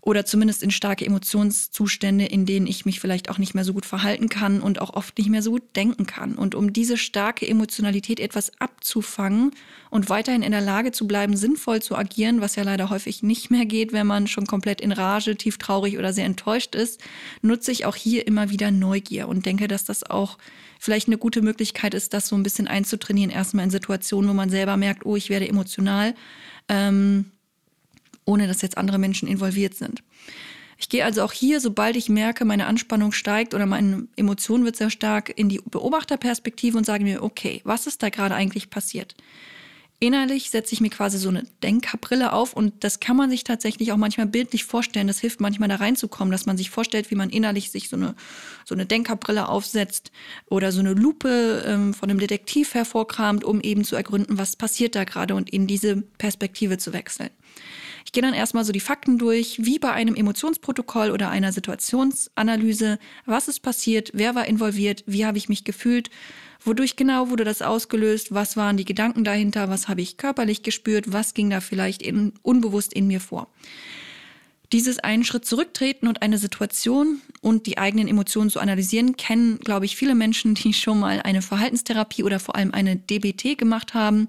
oder 0.06 0.24
zumindest 0.24 0.62
in 0.62 0.70
starke 0.70 1.04
Emotionszustände, 1.04 2.26
in 2.26 2.46
denen 2.46 2.68
ich 2.68 2.86
mich 2.86 3.00
vielleicht 3.00 3.28
auch 3.32 3.40
nicht 3.40 3.56
mehr 3.56 3.66
so 3.66 3.74
gut 3.74 3.88
verhalten 3.88 4.30
kann 4.30 4.62
und 4.62 4.80
auch 4.80 4.94
oft 4.94 5.18
nicht 5.18 5.32
mehr 5.32 5.42
so 5.42 5.50
gut 5.50 5.64
denken 5.76 6.06
kann. 6.06 6.36
Und 6.36 6.54
um 6.54 6.72
diese 6.74 6.96
starke 6.96 7.48
Emotionalität 7.48 8.20
etwas 8.20 8.52
abzufangen 8.60 9.50
und 9.90 10.08
weiterhin 10.08 10.44
in 10.44 10.52
der 10.52 10.62
Lage 10.62 10.92
zu 10.92 11.08
bleiben, 11.08 11.36
sinnvoll 11.36 11.82
zu 11.82 11.96
agieren, 11.96 12.40
was 12.40 12.56
ja 12.56 12.62
leider 12.62 12.92
häufig 12.92 13.24
nicht 13.24 13.50
mehr 13.50 13.66
geht, 13.66 13.94
wenn 13.94 14.06
man 14.06 14.28
schon 14.28 14.46
komplett 14.46 14.80
in 14.80 14.92
Rage, 14.92 15.38
tief 15.38 15.58
traurig 15.58 15.98
oder 15.98 16.14
sehr 16.14 16.26
enttäuscht 16.26 16.76
ist, 16.76 17.02
nutze 17.42 17.72
ich 17.72 17.86
auch 17.86 17.96
hier 17.96 18.28
immer 18.28 18.52
wieder 18.52 18.70
Neugier 18.70 19.28
und 19.28 19.48
denke, 19.48 19.68
dass 19.68 19.86
das 19.86 20.04
auch 20.04 20.38
vielleicht 20.80 21.08
eine 21.08 21.18
gute 21.18 21.42
Möglichkeit 21.42 21.96
ist, 21.96 22.14
das 22.14 22.28
so 22.28 22.36
ein 22.36 22.44
bisschen 22.44 22.68
einzutrainieren, 22.68 23.32
erstmal 23.32 23.66
in 23.66 23.72
Situationen, 23.72 24.30
wo 24.30 24.36
man 24.36 24.52
selber 24.52 24.78
merkt, 24.78 25.04
oh, 25.04 25.16
ich 25.16 25.32
werde 25.32 25.50
emotional. 25.50 26.14
Ähm, 26.70 27.32
ohne 28.26 28.48
dass 28.48 28.62
jetzt 28.62 28.78
andere 28.78 28.98
Menschen 28.98 29.28
involviert 29.28 29.76
sind. 29.76 30.04
Ich 30.78 30.90
gehe 30.90 31.06
also 31.06 31.24
auch 31.24 31.32
hier, 31.32 31.62
sobald 31.62 31.96
ich 31.96 32.10
merke, 32.10 32.44
meine 32.44 32.66
Anspannung 32.66 33.12
steigt 33.12 33.54
oder 33.54 33.66
meine 33.66 34.08
Emotion 34.18 34.66
wird 34.66 34.76
sehr 34.76 34.90
stark, 34.90 35.32
in 35.38 35.48
die 35.48 35.62
Beobachterperspektive 35.64 36.78
und 36.78 36.86
sage 36.86 37.04
mir, 37.04 37.24
okay, 37.24 37.62
was 37.64 37.88
ist 37.88 38.04
da 38.04 38.10
gerade 38.10 38.36
eigentlich 38.36 38.70
passiert? 38.70 39.16
Innerlich 40.00 40.50
setze 40.50 40.74
ich 40.74 40.82
mir 40.82 40.90
quasi 40.90 41.18
so 41.18 41.30
eine 41.30 41.44
Denkerbrille 41.64 42.34
auf 42.34 42.52
und 42.52 42.84
das 42.84 43.00
kann 43.00 43.16
man 43.16 43.30
sich 43.30 43.46
tatsächlich 43.46 43.94
auch 43.94 43.98
manchmal 43.98 44.28
bildlich 44.28 44.66
vorstellen. 44.66 45.08
Das 45.08 45.20
hilft 45.20 45.40
manchmal 45.40 45.70
da 45.70 45.78
reinzukommen, 45.78 46.34
dass 46.34 46.46
man 46.46 46.58
sich 46.58 46.70
vorstellt, 46.70 47.12
wie 47.12 47.16
man 47.16 47.30
innerlich 47.30 47.72
sich 47.72 47.88
so 47.88 47.96
eine, 47.96 48.14
so 48.66 48.76
eine 48.76 48.86
Denkerbrille 48.86 49.48
aufsetzt 49.48 50.12
oder 50.50 50.74
so 50.74 50.82
eine 50.82 50.94
Lupe 50.94 51.64
ähm, 51.66 51.94
von 51.94 52.10
einem 52.10 52.20
Detektiv 52.20 52.74
hervorkramt, 52.74 53.46
um 53.46 53.62
eben 53.62 53.86
zu 53.86 53.96
ergründen, 53.96 54.38
was 54.38 54.58
passiert 54.58 54.96
da 54.96 55.06
gerade 55.06 55.34
und 55.34 55.50
in 55.50 55.66
diese 55.66 56.02
Perspektive 56.18 56.78
zu 56.78 56.92
wechseln. 56.92 57.30
Gehe 58.16 58.22
dann 58.22 58.34
erstmal 58.34 58.64
so 58.64 58.72
die 58.72 58.80
Fakten 58.80 59.18
durch, 59.18 59.58
wie 59.66 59.78
bei 59.78 59.92
einem 59.92 60.16
Emotionsprotokoll 60.16 61.12
oder 61.12 61.32
einer 61.32 61.52
Situationsanalyse. 61.52 62.98
Was 63.26 63.50
ist 63.50 63.60
passiert? 63.60 64.12
Wer 64.14 64.36
war 64.36 64.48
involviert? 64.48 65.04
Wie 65.06 65.26
habe 65.26 65.38
ich 65.38 65.50
mich 65.50 65.66
gefühlt? 65.66 66.10
Wodurch 66.64 66.96
genau 66.96 67.30
wurde 67.30 67.44
das 67.44 67.62
ausgelöst? 67.62 68.34
Was 68.34 68.56
waren 68.56 68.78
die 68.78 68.86
Gedanken 68.86 69.26
dahinter? 69.26 69.68
Was 69.68 69.90
habe 69.90 70.00
ich 70.00 70.16
körperlich 70.16 70.64
gespürt? 70.64 71.12
Was 71.12 71.34
ging 71.34 71.50
da 71.50 71.60
vielleicht 71.60 72.02
in, 72.02 72.32
unbewusst 72.42 72.94
in 72.94 73.08
mir 73.08 73.20
vor? 73.20 73.50
Dieses 74.72 75.00
einen 75.00 75.24
Schritt 75.24 75.46
zurücktreten 75.46 76.08
und 76.08 76.22
eine 76.22 76.38
Situation 76.38 77.22
und 77.42 77.68
die 77.68 77.78
eigenen 77.78 78.08
Emotionen 78.08 78.50
zu 78.50 78.60
analysieren, 78.60 79.16
kennen, 79.16 79.60
glaube 79.60 79.86
ich, 79.86 79.96
viele 79.96 80.16
Menschen, 80.16 80.56
die 80.56 80.74
schon 80.74 81.00
mal 81.00 81.22
eine 81.22 81.42
Verhaltenstherapie 81.42 82.24
oder 82.24 82.40
vor 82.40 82.56
allem 82.56 82.74
eine 82.74 82.96
DBT 82.96 83.58
gemacht 83.58 83.94
haben. 83.94 84.28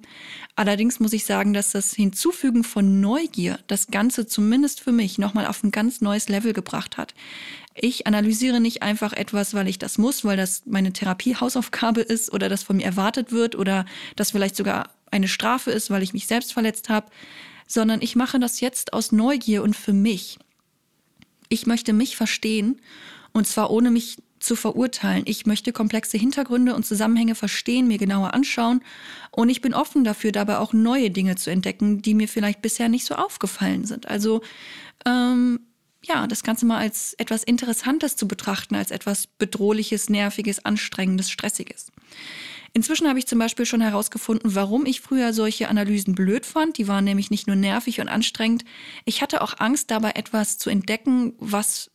Allerdings 0.54 1.00
muss 1.00 1.12
ich 1.12 1.24
sagen, 1.24 1.52
dass 1.52 1.72
das 1.72 1.92
Hinzufügen 1.94 2.64
von 2.64 3.00
Neugier 3.00 3.58
das 3.66 3.88
Ganze 3.88 4.26
zumindest 4.26 4.80
für 4.80 4.92
mich 4.92 5.18
nochmal 5.18 5.46
auf 5.46 5.62
ein 5.62 5.70
ganz 5.70 6.00
neues 6.00 6.28
Level 6.28 6.52
gebracht 6.52 6.96
hat. 6.96 7.14
Ich 7.74 8.06
analysiere 8.06 8.60
nicht 8.60 8.82
einfach 8.82 9.12
etwas, 9.12 9.52
weil 9.52 9.68
ich 9.68 9.78
das 9.78 9.98
muss, 9.98 10.24
weil 10.24 10.36
das 10.36 10.62
meine 10.66 10.92
Therapiehausaufgabe 10.92 12.00
ist 12.00 12.32
oder 12.32 12.48
das 12.48 12.62
von 12.62 12.76
mir 12.76 12.86
erwartet 12.86 13.32
wird 13.32 13.54
oder 13.54 13.84
das 14.16 14.30
vielleicht 14.30 14.56
sogar 14.56 14.90
eine 15.10 15.28
Strafe 15.28 15.70
ist, 15.70 15.90
weil 15.90 16.02
ich 16.02 16.12
mich 16.12 16.26
selbst 16.26 16.52
verletzt 16.52 16.88
habe, 16.88 17.06
sondern 17.66 18.02
ich 18.02 18.16
mache 18.16 18.38
das 18.38 18.60
jetzt 18.60 18.92
aus 18.92 19.12
Neugier 19.12 19.62
und 19.62 19.76
für 19.76 19.92
mich. 19.92 20.38
Ich 21.48 21.66
möchte 21.66 21.92
mich 21.92 22.16
verstehen 22.16 22.80
und 23.32 23.46
zwar 23.46 23.70
ohne 23.70 23.90
mich 23.90 24.18
zu 24.38 24.54
verurteilen. 24.56 25.24
Ich 25.26 25.46
möchte 25.46 25.72
komplexe 25.72 26.18
Hintergründe 26.18 26.74
und 26.74 26.86
Zusammenhänge 26.86 27.34
verstehen, 27.34 27.88
mir 27.88 27.98
genauer 27.98 28.34
anschauen 28.34 28.82
und 29.30 29.48
ich 29.48 29.60
bin 29.60 29.74
offen 29.74 30.04
dafür, 30.04 30.32
dabei 30.32 30.58
auch 30.58 30.72
neue 30.72 31.10
Dinge 31.10 31.36
zu 31.36 31.50
entdecken, 31.50 32.02
die 32.02 32.14
mir 32.14 32.28
vielleicht 32.28 32.62
bisher 32.62 32.88
nicht 32.88 33.06
so 33.06 33.14
aufgefallen 33.14 33.84
sind. 33.84 34.06
Also 34.08 34.42
ähm, 35.04 35.60
ja, 36.04 36.26
das 36.26 36.42
Ganze 36.42 36.66
mal 36.66 36.78
als 36.78 37.14
etwas 37.14 37.42
Interessantes 37.42 38.16
zu 38.16 38.28
betrachten, 38.28 38.74
als 38.76 38.90
etwas 38.90 39.26
Bedrohliches, 39.26 40.08
Nerviges, 40.08 40.64
Anstrengendes, 40.64 41.30
Stressiges. 41.30 41.90
Inzwischen 42.76 43.08
habe 43.08 43.18
ich 43.18 43.26
zum 43.26 43.38
Beispiel 43.38 43.64
schon 43.64 43.80
herausgefunden, 43.80 44.54
warum 44.54 44.84
ich 44.84 45.00
früher 45.00 45.32
solche 45.32 45.70
Analysen 45.70 46.14
blöd 46.14 46.44
fand. 46.44 46.76
Die 46.76 46.86
waren 46.86 47.04
nämlich 47.04 47.30
nicht 47.30 47.46
nur 47.46 47.56
nervig 47.56 48.02
und 48.02 48.08
anstrengend. 48.08 48.66
Ich 49.06 49.22
hatte 49.22 49.40
auch 49.40 49.54
Angst, 49.60 49.90
dabei 49.90 50.10
etwas 50.10 50.58
zu 50.58 50.68
entdecken, 50.68 51.32
was 51.38 51.90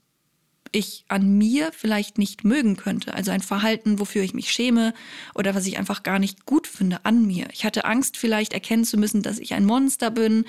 ich 0.72 1.06
an 1.08 1.38
mir 1.38 1.72
vielleicht 1.72 2.18
nicht 2.18 2.44
mögen 2.44 2.78
könnte. 2.78 3.14
Also 3.14 3.30
ein 3.30 3.42
Verhalten, 3.42 4.00
wofür 4.00 4.24
ich 4.24 4.34
mich 4.34 4.52
schäme 4.52 4.96
oder 5.36 5.54
was 5.54 5.68
ich 5.68 5.78
einfach 5.78 6.02
gar 6.02 6.18
nicht 6.18 6.48
gut 6.48 6.66
finde 6.66 7.06
an 7.06 7.28
mir. 7.28 7.46
Ich 7.54 7.64
hatte 7.64 7.86
Angst, 7.86 8.18
vielleicht 8.18 8.52
erkennen 8.52 8.84
zu 8.84 8.98
müssen, 8.98 9.22
dass 9.22 9.38
ich 9.38 9.54
ein 9.54 9.66
Monster 9.66 10.10
bin, 10.10 10.46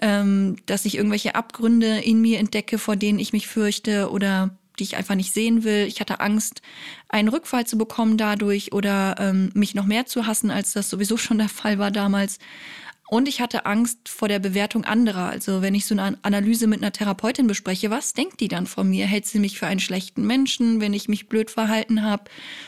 ähm, 0.00 0.58
dass 0.66 0.84
ich 0.84 0.96
irgendwelche 0.96 1.34
Abgründe 1.34 1.98
in 1.98 2.20
mir 2.20 2.38
entdecke, 2.38 2.78
vor 2.78 2.94
denen 2.94 3.18
ich 3.18 3.32
mich 3.32 3.48
fürchte 3.48 4.12
oder 4.12 4.56
die 4.78 4.84
ich 4.84 4.96
einfach 4.96 5.14
nicht 5.14 5.32
sehen 5.32 5.64
will. 5.64 5.86
Ich 5.86 6.00
hatte 6.00 6.20
Angst, 6.20 6.62
einen 7.08 7.28
Rückfall 7.28 7.66
zu 7.66 7.78
bekommen 7.78 8.16
dadurch 8.16 8.72
oder 8.72 9.16
ähm, 9.18 9.50
mich 9.54 9.74
noch 9.74 9.86
mehr 9.86 10.06
zu 10.06 10.26
hassen, 10.26 10.50
als 10.50 10.72
das 10.72 10.90
sowieso 10.90 11.16
schon 11.16 11.38
der 11.38 11.48
Fall 11.48 11.78
war 11.78 11.90
damals. 11.90 12.38
Und 13.08 13.28
ich 13.28 13.40
hatte 13.40 13.66
Angst 13.66 14.08
vor 14.08 14.26
der 14.26 14.40
Bewertung 14.40 14.84
anderer. 14.84 15.28
Also 15.28 15.62
wenn 15.62 15.76
ich 15.76 15.86
so 15.86 15.96
eine 15.96 16.18
Analyse 16.22 16.66
mit 16.66 16.82
einer 16.82 16.90
Therapeutin 16.90 17.46
bespreche, 17.46 17.88
was 17.88 18.14
denkt 18.14 18.40
die 18.40 18.48
dann 18.48 18.66
von 18.66 18.90
mir? 18.90 19.06
Hält 19.06 19.26
sie 19.26 19.38
mich 19.38 19.58
für 19.58 19.68
einen 19.68 19.78
schlechten 19.78 20.26
Menschen, 20.26 20.80
wenn 20.80 20.92
ich 20.92 21.08
mich 21.08 21.28
blöd 21.28 21.50
verhalten 21.50 22.02
habe? 22.02 22.24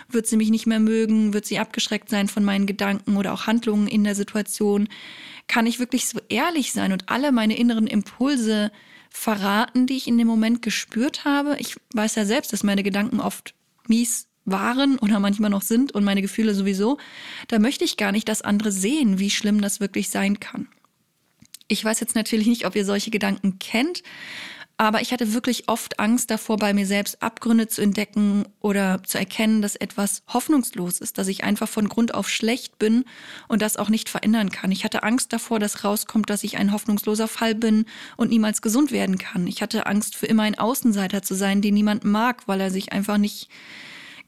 Wird 0.08 0.28
sie 0.28 0.36
mich 0.36 0.50
nicht 0.50 0.66
mehr 0.66 0.78
mögen? 0.78 1.34
Wird 1.34 1.44
sie 1.44 1.58
abgeschreckt 1.58 2.08
sein 2.08 2.28
von 2.28 2.44
meinen 2.44 2.66
Gedanken 2.66 3.16
oder 3.16 3.32
auch 3.32 3.48
Handlungen 3.48 3.88
in 3.88 4.04
der 4.04 4.14
Situation? 4.14 4.88
Kann 5.48 5.66
ich 5.66 5.80
wirklich 5.80 6.06
so 6.06 6.20
ehrlich 6.28 6.72
sein 6.72 6.92
und 6.92 7.08
alle 7.08 7.32
meine 7.32 7.56
inneren 7.56 7.88
Impulse 7.88 8.70
verraten, 9.10 9.86
die 9.86 9.96
ich 9.96 10.06
in 10.06 10.18
dem 10.18 10.26
Moment 10.26 10.62
gespürt 10.62 11.24
habe? 11.24 11.56
Ich 11.58 11.76
weiß 11.94 12.14
ja 12.14 12.24
selbst, 12.24 12.52
dass 12.52 12.62
meine 12.62 12.82
Gedanken 12.82 13.20
oft 13.20 13.54
mies 13.86 14.28
waren 14.44 14.98
oder 14.98 15.20
manchmal 15.20 15.50
noch 15.50 15.62
sind 15.62 15.92
und 15.92 16.04
meine 16.04 16.22
Gefühle 16.22 16.54
sowieso, 16.54 16.98
da 17.48 17.58
möchte 17.58 17.84
ich 17.84 17.96
gar 17.96 18.12
nicht, 18.12 18.28
dass 18.28 18.42
andere 18.42 18.72
sehen, 18.72 19.18
wie 19.18 19.30
schlimm 19.30 19.60
das 19.60 19.80
wirklich 19.80 20.08
sein 20.08 20.40
kann. 20.40 20.68
Ich 21.68 21.84
weiß 21.84 22.00
jetzt 22.00 22.14
natürlich 22.14 22.46
nicht, 22.46 22.66
ob 22.66 22.74
ihr 22.74 22.84
solche 22.84 23.10
Gedanken 23.10 23.58
kennt, 23.58 24.02
aber 24.78 25.00
ich 25.02 25.12
hatte 25.12 25.34
wirklich 25.34 25.68
oft 25.68 25.98
Angst 25.98 26.30
davor, 26.30 26.56
bei 26.56 26.72
mir 26.72 26.86
selbst 26.86 27.20
Abgründe 27.20 27.66
zu 27.66 27.82
entdecken 27.82 28.46
oder 28.60 29.02
zu 29.02 29.18
erkennen, 29.18 29.60
dass 29.60 29.74
etwas 29.74 30.22
hoffnungslos 30.28 31.00
ist, 31.00 31.18
dass 31.18 31.26
ich 31.26 31.42
einfach 31.42 31.68
von 31.68 31.88
Grund 31.88 32.14
auf 32.14 32.30
schlecht 32.30 32.78
bin 32.78 33.04
und 33.48 33.60
das 33.60 33.76
auch 33.76 33.88
nicht 33.88 34.08
verändern 34.08 34.50
kann. 34.50 34.70
Ich 34.70 34.84
hatte 34.84 35.02
Angst 35.02 35.32
davor, 35.32 35.58
dass 35.58 35.82
rauskommt, 35.82 36.30
dass 36.30 36.44
ich 36.44 36.58
ein 36.58 36.72
hoffnungsloser 36.72 37.26
Fall 37.26 37.56
bin 37.56 37.86
und 38.16 38.30
niemals 38.30 38.62
gesund 38.62 38.92
werden 38.92 39.18
kann. 39.18 39.48
Ich 39.48 39.62
hatte 39.62 39.86
Angst, 39.86 40.14
für 40.14 40.26
immer 40.26 40.44
ein 40.44 40.58
Außenseiter 40.58 41.22
zu 41.22 41.34
sein, 41.34 41.60
den 41.60 41.74
niemand 41.74 42.04
mag, 42.04 42.46
weil 42.46 42.60
er 42.60 42.70
sich 42.70 42.92
einfach 42.92 43.18
nicht 43.18 43.50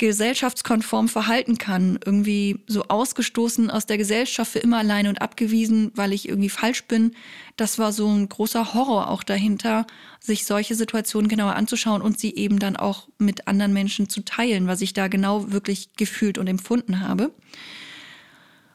gesellschaftskonform 0.01 1.09
verhalten 1.09 1.59
kann, 1.59 1.99
irgendwie 2.05 2.65
so 2.67 2.85
ausgestoßen 2.85 3.71
aus 3.71 3.87
der 3.87 3.99
Gesellschaft 3.99 4.51
für 4.51 4.59
immer 4.59 4.79
alleine 4.79 5.11
und 5.11 5.21
abgewiesen, 5.23 5.93
weil 5.95 6.13
ich 6.13 6.29
irgendwie 6.29 6.49
falsch 6.49 6.85
bin. 6.85 7.13
Das 7.57 7.79
war 7.79 7.93
so 7.93 8.09
ein 8.09 8.29
großer 8.29 8.75
Horror 8.75 9.09
auch 9.09 9.23
dahinter, 9.23 9.87
sich 10.19 10.47
solche 10.47 10.75
Situationen 10.75 11.29
genauer 11.29 11.55
anzuschauen 11.55 12.03
und 12.03 12.19
sie 12.19 12.35
eben 12.35 12.59
dann 12.59 12.77
auch 12.77 13.09
mit 13.19 13.47
anderen 13.47 13.73
Menschen 13.73 14.09
zu 14.09 14.25
teilen, 14.25 14.67
was 14.67 14.81
ich 14.81 14.95
da 14.95 15.09
genau 15.09 15.53
wirklich 15.53 15.91
gefühlt 15.97 16.39
und 16.39 16.49
empfunden 16.49 17.01
habe. 17.01 17.33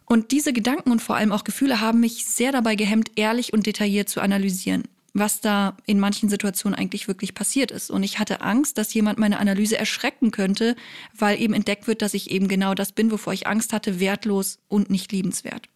Und 0.06 0.32
diese 0.32 0.54
Gedanken 0.54 0.92
und 0.92 1.02
vor 1.02 1.16
allem 1.16 1.32
auch 1.32 1.44
Gefühle 1.44 1.82
haben 1.82 2.00
mich 2.00 2.26
sehr 2.26 2.52
dabei 2.52 2.76
gehemmt, 2.76 3.12
ehrlich 3.16 3.52
und 3.52 3.66
detailliert 3.66 4.08
zu 4.08 4.22
analysieren 4.22 4.84
was 5.16 5.40
da 5.40 5.78
in 5.86 6.00
manchen 6.00 6.28
Situationen 6.28 6.78
eigentlich 6.78 7.08
wirklich 7.08 7.34
passiert 7.34 7.72
ist. 7.72 7.90
Und 7.90 8.04
ich 8.04 8.20
hatte 8.20 8.42
Angst, 8.42 8.78
dass 8.78 8.94
jemand 8.94 9.18
meine 9.18 9.40
Analyse 9.40 9.78
erschrecken 9.78 10.30
könnte, 10.32 10.76
weil 11.18 11.42
eben 11.42 11.54
entdeckt 11.54 11.88
wird, 11.88 12.02
dass 12.02 12.14
ich 12.14 12.30
eben 12.32 12.50
genau 12.50 12.76
das 12.76 12.92
bin, 12.92 13.10
wovor 13.12 13.32
ich 13.32 13.48
Angst 13.48 13.72
hatte, 13.72 14.02
wertlos 14.02 14.60
und 14.68 14.90
nicht 14.90 15.14
liebenswert. 15.14 15.70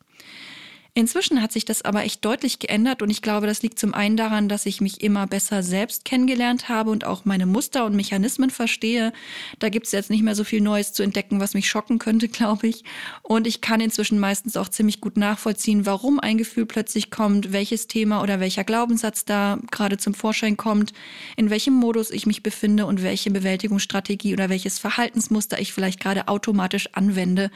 Inzwischen 0.96 1.42
hat 1.42 1.52
sich 1.52 1.66
das 1.66 1.84
aber 1.84 2.04
echt 2.04 2.26
deutlich 2.26 2.58
geändert 2.58 3.02
und 3.02 3.10
ich 3.10 3.22
glaube, 3.22 3.46
das 3.46 3.62
liegt 3.62 3.78
zum 3.78 3.94
einen 3.94 4.18
daran, 4.18 4.50
dass 4.50 4.66
ich 4.66 4.82
mich 4.82 5.02
immer 5.02 5.28
besser 5.28 5.62
selbst 5.62 6.04
kennengelernt 6.04 6.68
habe 6.68 6.90
und 6.90 7.06
auch 7.06 7.26
meine 7.26 7.46
Muster 7.46 7.86
und 7.86 7.96
Mechanismen 7.96 8.50
verstehe. 8.50 9.14
Da 9.60 9.70
gibt 9.70 9.86
es 9.86 9.92
jetzt 9.92 10.10
nicht 10.10 10.24
mehr 10.24 10.34
so 10.34 10.44
viel 10.44 10.62
Neues 10.62 10.92
zu 10.92 11.04
entdecken, 11.04 11.40
was 11.40 11.54
mich 11.54 11.70
schocken 11.70 12.00
könnte, 12.00 12.28
glaube 12.30 12.68
ich. 12.68 12.84
Und 13.22 13.46
ich 13.46 13.62
kann 13.62 13.82
inzwischen 13.82 14.20
meistens 14.20 14.58
auch 14.58 14.68
ziemlich 14.68 15.00
gut 15.00 15.16
nachvollziehen, 15.16 15.86
warum 15.86 16.20
ein 16.20 16.40
Gefühl 16.40 16.66
plötzlich 16.66 17.12
kommt, 17.12 17.54
welches 17.54 17.88
Thema 17.88 18.24
oder 18.24 18.40
welcher 18.40 18.64
Glaubenssatz 18.64 19.26
da 19.26 19.60
gerade 19.72 19.98
zum 19.98 20.16
Vorschein 20.16 20.58
kommt, 20.58 20.94
in 21.38 21.52
welchem 21.52 21.76
Modus 21.76 22.10
ich 22.10 22.26
mich 22.26 22.42
befinde 22.42 22.88
und 22.88 23.04
welche 23.04 23.30
Bewältigungsstrategie 23.30 24.34
oder 24.34 24.50
welches 24.50 24.80
Verhaltensmuster 24.80 25.60
ich 25.60 25.72
vielleicht 25.72 26.00
gerade 26.00 26.28
automatisch 26.28 26.90
anwende 26.94 27.52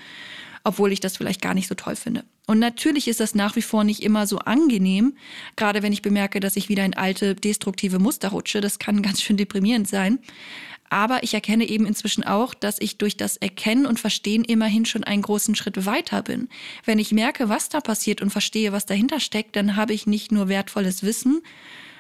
obwohl 0.64 0.92
ich 0.92 1.00
das 1.00 1.18
vielleicht 1.18 1.42
gar 1.42 1.54
nicht 1.54 1.68
so 1.68 1.76
toll 1.76 1.96
finde. 1.96 2.24
Und 2.46 2.60
natürlich 2.60 3.08
ist 3.08 3.22
das 3.22 3.36
nach 3.36 3.56
wie 3.56 3.62
vor 3.62 3.84
nicht 3.84 4.04
immer 4.04 4.28
so 4.28 4.40
angenehm, 4.40 5.16
gerade 5.56 5.82
wenn 5.82 5.94
ich 5.94 6.02
bemerke, 6.02 6.40
dass 6.40 6.58
ich 6.58 6.68
wieder 6.68 6.84
in 6.84 6.94
alte 6.94 7.36
destruktive 7.36 8.00
Muster 8.00 8.30
rutsche. 8.30 8.60
Das 8.60 8.80
kann 8.80 9.02
ganz 9.02 9.22
schön 9.22 9.38
deprimierend 9.38 9.88
sein. 9.88 10.20
Aber 10.90 11.24
ich 11.24 11.34
erkenne 11.34 11.68
eben 11.68 11.88
inzwischen 11.88 12.24
auch, 12.24 12.54
dass 12.54 12.80
ich 12.80 13.00
durch 13.00 13.18
das 13.18 13.38
Erkennen 13.38 13.88
und 13.88 14.00
Verstehen 14.00 14.44
immerhin 14.44 14.86
schon 14.86 15.04
einen 15.04 15.24
großen 15.24 15.56
Schritt 15.56 15.88
weiter 15.88 16.22
bin. 16.22 16.50
Wenn 16.86 17.00
ich 17.00 17.12
merke, 17.12 17.50
was 17.50 17.70
da 17.70 17.82
passiert 17.82 18.22
und 18.22 18.30
verstehe, 18.30 18.72
was 18.74 18.86
dahinter 18.86 19.20
steckt, 19.20 19.56
dann 19.56 19.76
habe 19.76 19.94
ich 19.94 20.06
nicht 20.06 20.32
nur 20.32 20.50
wertvolles 20.50 21.02
Wissen, 21.02 21.42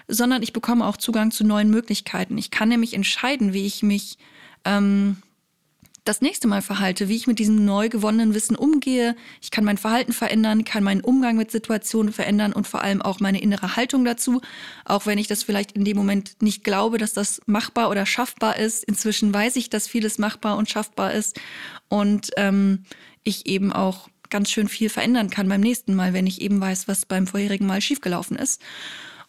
sondern 0.07 0.43
ich 0.43 0.53
bekomme 0.53 0.85
auch 0.85 0.97
Zugang 0.97 1.31
zu 1.31 1.43
neuen 1.43 1.71
Möglichkeiten. 1.71 2.37
Ich 2.37 2.51
kann 2.51 2.69
nämlich 2.69 2.93
entscheiden, 2.93 3.53
wie 3.53 3.65
ich 3.65 3.81
mich 3.81 4.19
ähm, 4.63 5.17
das 6.03 6.19
nächste 6.19 6.47
Mal 6.47 6.61
verhalte, 6.61 7.07
wie 7.07 7.15
ich 7.15 7.27
mit 7.27 7.39
diesem 7.39 7.63
neu 7.63 7.87
gewonnenen 7.87 8.33
Wissen 8.33 8.57
umgehe. 8.57 9.15
Ich 9.41 9.51
kann 9.51 9.63
mein 9.63 9.77
Verhalten 9.77 10.11
verändern, 10.11 10.65
kann 10.65 10.83
meinen 10.83 11.01
Umgang 11.01 11.37
mit 11.37 11.49
Situationen 11.49 12.11
verändern 12.11 12.51
und 12.51 12.67
vor 12.67 12.81
allem 12.81 13.01
auch 13.01 13.21
meine 13.21 13.41
innere 13.41 13.77
Haltung 13.77 14.03
dazu. 14.03 14.41
Auch 14.83 15.05
wenn 15.05 15.17
ich 15.17 15.27
das 15.27 15.43
vielleicht 15.43 15.71
in 15.73 15.85
dem 15.85 15.95
Moment 15.95 16.41
nicht 16.41 16.65
glaube, 16.65 16.97
dass 16.97 17.13
das 17.13 17.41
machbar 17.45 17.89
oder 17.89 18.05
schaffbar 18.05 18.57
ist. 18.57 18.83
Inzwischen 18.83 19.33
weiß 19.33 19.55
ich, 19.55 19.69
dass 19.69 19.87
vieles 19.87 20.17
machbar 20.17 20.57
und 20.57 20.69
schaffbar 20.69 21.13
ist 21.13 21.39
und 21.87 22.31
ähm, 22.35 22.83
ich 23.23 23.45
eben 23.45 23.71
auch 23.71 24.09
ganz 24.29 24.49
schön 24.49 24.67
viel 24.67 24.89
verändern 24.89 25.29
kann 25.29 25.47
beim 25.47 25.61
nächsten 25.61 25.95
Mal, 25.95 26.11
wenn 26.11 26.27
ich 26.27 26.41
eben 26.41 26.59
weiß, 26.59 26.87
was 26.89 27.05
beim 27.05 27.27
vorherigen 27.27 27.67
Mal 27.67 27.81
schiefgelaufen 27.81 28.35
ist. 28.35 28.61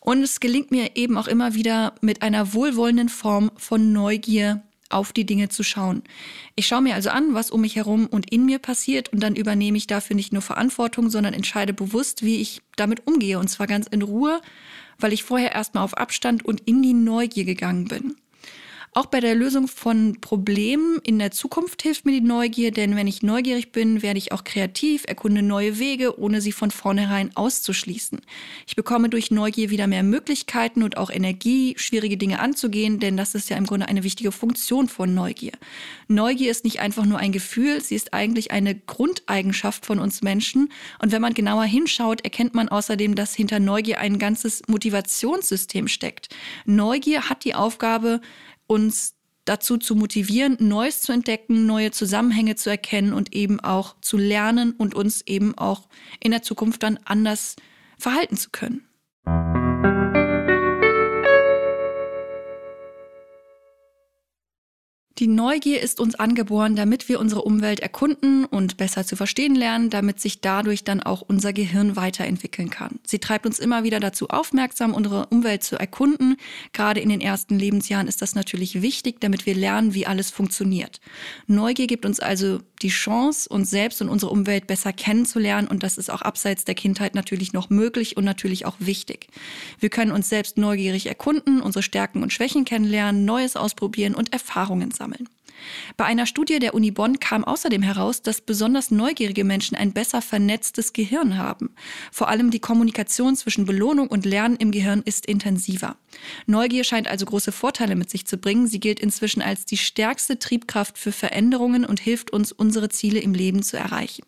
Und 0.00 0.22
es 0.22 0.40
gelingt 0.40 0.70
mir 0.70 0.96
eben 0.96 1.16
auch 1.16 1.28
immer 1.28 1.54
wieder 1.54 1.94
mit 2.00 2.22
einer 2.22 2.52
wohlwollenden 2.52 3.08
Form 3.08 3.52
von 3.56 3.92
Neugier 3.92 4.62
auf 4.94 5.12
die 5.12 5.26
Dinge 5.26 5.48
zu 5.48 5.62
schauen. 5.62 6.02
Ich 6.54 6.66
schaue 6.66 6.82
mir 6.82 6.94
also 6.94 7.10
an, 7.10 7.34
was 7.34 7.50
um 7.50 7.60
mich 7.60 7.76
herum 7.76 8.06
und 8.06 8.32
in 8.32 8.46
mir 8.46 8.58
passiert 8.58 9.12
und 9.12 9.20
dann 9.20 9.36
übernehme 9.36 9.76
ich 9.76 9.86
dafür 9.86 10.16
nicht 10.16 10.32
nur 10.32 10.42
Verantwortung, 10.42 11.10
sondern 11.10 11.34
entscheide 11.34 11.72
bewusst, 11.72 12.22
wie 12.22 12.40
ich 12.40 12.62
damit 12.76 13.06
umgehe 13.06 13.38
und 13.38 13.48
zwar 13.48 13.66
ganz 13.66 13.86
in 13.86 14.02
Ruhe, 14.02 14.40
weil 14.98 15.12
ich 15.12 15.24
vorher 15.24 15.52
erstmal 15.52 15.84
auf 15.84 15.96
Abstand 15.96 16.44
und 16.44 16.60
in 16.62 16.82
die 16.82 16.94
Neugier 16.94 17.44
gegangen 17.44 17.86
bin. 17.86 18.16
Auch 18.96 19.06
bei 19.06 19.18
der 19.18 19.34
Lösung 19.34 19.66
von 19.66 20.20
Problemen 20.20 21.00
in 21.02 21.18
der 21.18 21.32
Zukunft 21.32 21.82
hilft 21.82 22.04
mir 22.04 22.12
die 22.12 22.20
Neugier, 22.20 22.70
denn 22.70 22.94
wenn 22.94 23.08
ich 23.08 23.24
neugierig 23.24 23.72
bin, 23.72 24.02
werde 24.02 24.18
ich 24.18 24.30
auch 24.30 24.44
kreativ, 24.44 25.02
erkunde 25.08 25.42
neue 25.42 25.80
Wege, 25.80 26.16
ohne 26.20 26.40
sie 26.40 26.52
von 26.52 26.70
vornherein 26.70 27.34
auszuschließen. 27.34 28.20
Ich 28.68 28.76
bekomme 28.76 29.08
durch 29.08 29.32
Neugier 29.32 29.70
wieder 29.70 29.88
mehr 29.88 30.04
Möglichkeiten 30.04 30.84
und 30.84 30.96
auch 30.96 31.10
Energie, 31.10 31.74
schwierige 31.76 32.16
Dinge 32.16 32.38
anzugehen, 32.38 33.00
denn 33.00 33.16
das 33.16 33.34
ist 33.34 33.50
ja 33.50 33.56
im 33.56 33.66
Grunde 33.66 33.88
eine 33.88 34.04
wichtige 34.04 34.30
Funktion 34.30 34.88
von 34.88 35.12
Neugier. 35.12 35.54
Neugier 36.06 36.52
ist 36.52 36.62
nicht 36.62 36.78
einfach 36.78 37.04
nur 37.04 37.18
ein 37.18 37.32
Gefühl, 37.32 37.80
sie 37.80 37.96
ist 37.96 38.14
eigentlich 38.14 38.52
eine 38.52 38.76
Grundeigenschaft 38.76 39.86
von 39.86 39.98
uns 39.98 40.22
Menschen. 40.22 40.70
Und 41.00 41.10
wenn 41.10 41.20
man 41.20 41.34
genauer 41.34 41.64
hinschaut, 41.64 42.20
erkennt 42.20 42.54
man 42.54 42.68
außerdem, 42.68 43.16
dass 43.16 43.34
hinter 43.34 43.58
Neugier 43.58 43.98
ein 43.98 44.20
ganzes 44.20 44.62
Motivationssystem 44.68 45.88
steckt. 45.88 46.28
Neugier 46.64 47.28
hat 47.28 47.44
die 47.44 47.56
Aufgabe, 47.56 48.20
uns 48.66 49.14
dazu 49.44 49.76
zu 49.76 49.94
motivieren, 49.94 50.56
Neues 50.58 51.02
zu 51.02 51.12
entdecken, 51.12 51.66
neue 51.66 51.90
Zusammenhänge 51.90 52.56
zu 52.56 52.70
erkennen 52.70 53.12
und 53.12 53.34
eben 53.34 53.60
auch 53.60 53.96
zu 54.00 54.16
lernen 54.16 54.72
und 54.72 54.94
uns 54.94 55.22
eben 55.22 55.56
auch 55.56 55.88
in 56.20 56.30
der 56.30 56.42
Zukunft 56.42 56.82
dann 56.82 56.98
anders 57.04 57.56
verhalten 57.98 58.36
zu 58.36 58.50
können. 58.50 58.86
Die 65.18 65.28
Neugier 65.28 65.80
ist 65.80 66.00
uns 66.00 66.16
angeboren, 66.16 66.74
damit 66.74 67.08
wir 67.08 67.20
unsere 67.20 67.42
Umwelt 67.42 67.78
erkunden 67.78 68.44
und 68.44 68.76
besser 68.76 69.06
zu 69.06 69.14
verstehen 69.14 69.54
lernen, 69.54 69.88
damit 69.88 70.18
sich 70.18 70.40
dadurch 70.40 70.82
dann 70.82 71.00
auch 71.00 71.22
unser 71.22 71.52
Gehirn 71.52 71.94
weiterentwickeln 71.94 72.68
kann. 72.68 72.98
Sie 73.06 73.20
treibt 73.20 73.46
uns 73.46 73.60
immer 73.60 73.84
wieder 73.84 74.00
dazu 74.00 74.28
aufmerksam, 74.30 74.92
unsere 74.92 75.26
Umwelt 75.26 75.62
zu 75.62 75.76
erkunden. 75.78 76.34
Gerade 76.72 76.98
in 76.98 77.10
den 77.10 77.20
ersten 77.20 77.56
Lebensjahren 77.56 78.08
ist 78.08 78.22
das 78.22 78.34
natürlich 78.34 78.82
wichtig, 78.82 79.20
damit 79.20 79.46
wir 79.46 79.54
lernen, 79.54 79.94
wie 79.94 80.04
alles 80.04 80.32
funktioniert. 80.32 81.00
Neugier 81.46 81.86
gibt 81.86 82.06
uns 82.06 82.18
also 82.18 82.58
die 82.82 82.88
Chance, 82.88 83.48
uns 83.48 83.70
selbst 83.70 84.02
und 84.02 84.08
unsere 84.08 84.32
Umwelt 84.32 84.66
besser 84.66 84.92
kennenzulernen 84.92 85.68
und 85.68 85.84
das 85.84 85.96
ist 85.96 86.10
auch 86.10 86.22
abseits 86.22 86.64
der 86.64 86.74
Kindheit 86.74 87.14
natürlich 87.14 87.52
noch 87.52 87.70
möglich 87.70 88.16
und 88.16 88.24
natürlich 88.24 88.66
auch 88.66 88.74
wichtig. 88.80 89.28
Wir 89.78 89.90
können 89.90 90.10
uns 90.10 90.28
selbst 90.28 90.58
neugierig 90.58 91.06
erkunden, 91.06 91.62
unsere 91.62 91.84
Stärken 91.84 92.24
und 92.24 92.32
Schwächen 92.32 92.64
kennenlernen, 92.64 93.24
Neues 93.24 93.54
ausprobieren 93.54 94.16
und 94.16 94.32
Erfahrungen 94.32 94.90
sammeln 94.90 95.03
sammeln. 95.04 95.28
Bei 95.96 96.04
einer 96.04 96.26
Studie 96.26 96.58
der 96.58 96.74
Uni 96.74 96.90
Bonn 96.90 97.20
kam 97.20 97.44
außerdem 97.44 97.82
heraus, 97.82 98.22
dass 98.22 98.40
besonders 98.40 98.90
neugierige 98.90 99.44
Menschen 99.44 99.76
ein 99.76 99.92
besser 99.92 100.20
vernetztes 100.20 100.92
Gehirn 100.92 101.38
haben. 101.38 101.74
Vor 102.10 102.28
allem 102.28 102.50
die 102.50 102.58
Kommunikation 102.58 103.36
zwischen 103.36 103.64
Belohnung 103.64 104.08
und 104.08 104.26
Lernen 104.26 104.56
im 104.56 104.72
Gehirn 104.72 105.02
ist 105.04 105.26
intensiver. 105.26 105.96
Neugier 106.46 106.84
scheint 106.84 107.08
also 107.08 107.24
große 107.26 107.52
Vorteile 107.52 107.96
mit 107.96 108.10
sich 108.10 108.26
zu 108.26 108.36
bringen. 108.36 108.66
Sie 108.66 108.80
gilt 108.80 109.00
inzwischen 109.00 109.42
als 109.42 109.64
die 109.64 109.76
stärkste 109.76 110.38
Triebkraft 110.38 110.98
für 110.98 111.12
Veränderungen 111.12 111.84
und 111.84 112.00
hilft 112.00 112.32
uns, 112.32 112.52
unsere 112.52 112.88
Ziele 112.88 113.20
im 113.20 113.34
Leben 113.34 113.62
zu 113.62 113.76
erreichen. 113.76 114.24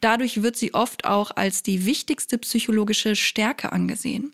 Dadurch 0.00 0.42
wird 0.42 0.56
sie 0.56 0.74
oft 0.74 1.04
auch 1.04 1.30
als 1.36 1.62
die 1.62 1.86
wichtigste 1.86 2.38
psychologische 2.38 3.14
Stärke 3.14 3.72
angesehen. 3.72 4.32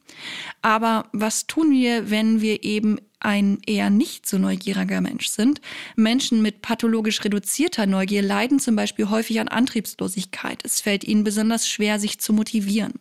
Aber 0.62 1.09
was 1.12 1.46
tun 1.46 1.70
wir, 1.70 2.11
wenn 2.11 2.40
wir 2.40 2.64
eben 2.64 2.98
ein 3.20 3.59
eher 3.66 3.90
nicht 3.90 4.26
so 4.26 4.38
neugieriger 4.38 5.00
Mensch 5.00 5.28
sind. 5.28 5.61
Menschen 5.96 6.42
mit 6.42 6.62
pathologisch 6.62 7.24
reduzierter 7.24 7.87
Neugier 7.87 8.22
leiden 8.22 8.61
zum 8.61 8.76
Beispiel 8.76 9.11
häufig 9.11 9.40
an 9.40 9.48
Antriebslosigkeit. 9.48 10.64
Es 10.64 10.81
fällt 10.81 11.04
ihnen 11.04 11.24
besonders 11.24 11.68
schwer, 11.68 11.98
sich 11.98 12.20
zu 12.20 12.33
motivieren. 12.33 12.94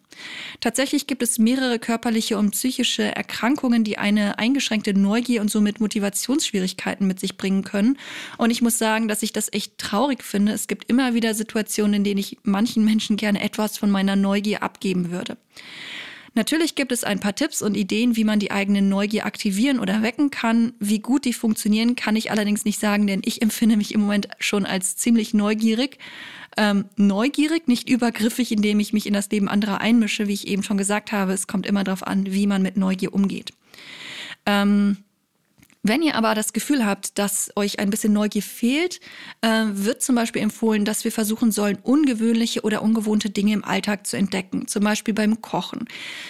Tatsächlich 0.60 1.06
gibt 1.06 1.21
es 1.21 1.38
mehrere 1.38 1.77
körperliche 1.77 2.38
und 2.38 2.51
psychische 2.51 3.15
Erkrankungen, 3.15 3.84
die 3.84 3.97
eine 3.97 4.39
eingeschränkte 4.39 4.93
Neugier 4.93 5.41
und 5.41 5.51
somit 5.51 5.80
Motivationsschwierigkeiten 5.80 7.06
mit 7.06 7.19
sich 7.19 7.38
bringen 7.38 7.63
können. 7.63 7.97
Und 8.38 8.49
ich 8.49 8.62
muss 8.62 8.77
sagen, 8.77 9.08
dass 9.08 9.23
ich 9.23 9.34
das 9.34 9.51
echt 9.53 9.77
traurig 9.77 10.23
finde. 10.23 10.53
Es 10.53 10.67
gibt 10.67 10.89
immer 10.89 11.13
wieder 11.13 11.34
Situationen, 11.34 11.95
in 11.95 12.03
denen 12.03 12.19
ich 12.19 12.38
manchen 12.43 12.84
Menschen 12.84 13.17
gerne 13.17 13.41
etwas 13.41 13.77
von 13.77 13.91
meiner 13.91 14.15
Neugier 14.15 14.63
abgeben 14.63 15.12
würde. 15.12 15.38
Natürlich 16.38 16.76
gibt 16.76 16.91
es 16.91 17.04
ein 17.04 17.19
paar 17.19 17.34
Tipps 17.34 17.63
und 17.63 17.76
Ideen, 17.76 18.15
wie 18.15 18.23
man 18.23 18.38
die 18.38 18.52
eigene 18.52 18.84
Neugier 18.84 19.26
aktivieren 19.26 19.80
oder 19.80 20.04
wecken 20.04 20.30
kann. 20.30 20.73
Wie 20.80 21.00
gut 21.00 21.26
die 21.26 21.34
funktionieren, 21.34 21.95
kann 21.95 22.15
ich 22.15 22.30
allerdings 22.30 22.63
nicht 22.63 22.80
sagen, 22.80 23.08
denn 23.08 23.23
ich 23.26 23.41
empfinde 23.41 23.76
mich 23.76 23.91
im 23.91 24.02
Moment 24.02 24.28
schon 24.39 24.67
als 24.67 24.95
ziemlich 24.95 25.34
neugierig. 25.34 25.97
Ähm, 26.56 26.86
neugierig, 26.95 27.67
nicht 27.67 27.89
übergriffig, 27.89 28.52
indem 28.52 28.80
ich 28.80 28.93
mich 28.93 29.08
in 29.08 29.13
das 29.13 29.32
Leben 29.32 29.47
anderer 29.47 29.82
einmische, 29.82 30.28
wie 30.28 30.34
ich 30.34 30.47
eben 30.47 30.62
schon 30.62 30.78
gesagt 30.78 31.12
habe. 31.12 31.34
Es 31.34 31.47
kommt 31.47 31.65
immer 31.65 31.84
darauf 31.84 32.06
an, 32.06 32.32
wie 32.32 32.45
man 32.45 32.62
mit 32.62 32.78
Neugier 32.78 33.15
umgeht. 33.15 33.52
Ähm, 34.45 34.97
wenn 35.88 36.02
ihr 36.02 36.15
aber 36.15 36.36
das 36.36 36.54
Gefühl 36.54 36.86
habt, 36.86 37.17
dass 37.17 37.52
euch 37.56 37.80
ein 37.80 37.89
bisschen 37.89 38.13
Neugier 38.13 38.41
fehlt, 38.41 39.00
äh, 39.41 39.65
wird 39.69 40.02
zum 40.02 40.15
Beispiel 40.15 40.41
empfohlen, 40.41 40.86
dass 40.86 41.04
wir 41.04 41.12
versuchen 41.12 41.52
sollen, 41.52 41.78
ungewöhnliche 41.84 42.62
oder 42.62 42.82
ungewohnte 42.82 43.30
Dinge 43.30 43.54
im 43.54 43.63
Alltag 43.63 44.08
zu 44.08 44.17
entdecken, 44.17 44.67
zum 44.67 44.84
Beispiel 44.84 45.13
beim 45.13 45.41
Kochen. 45.41 45.86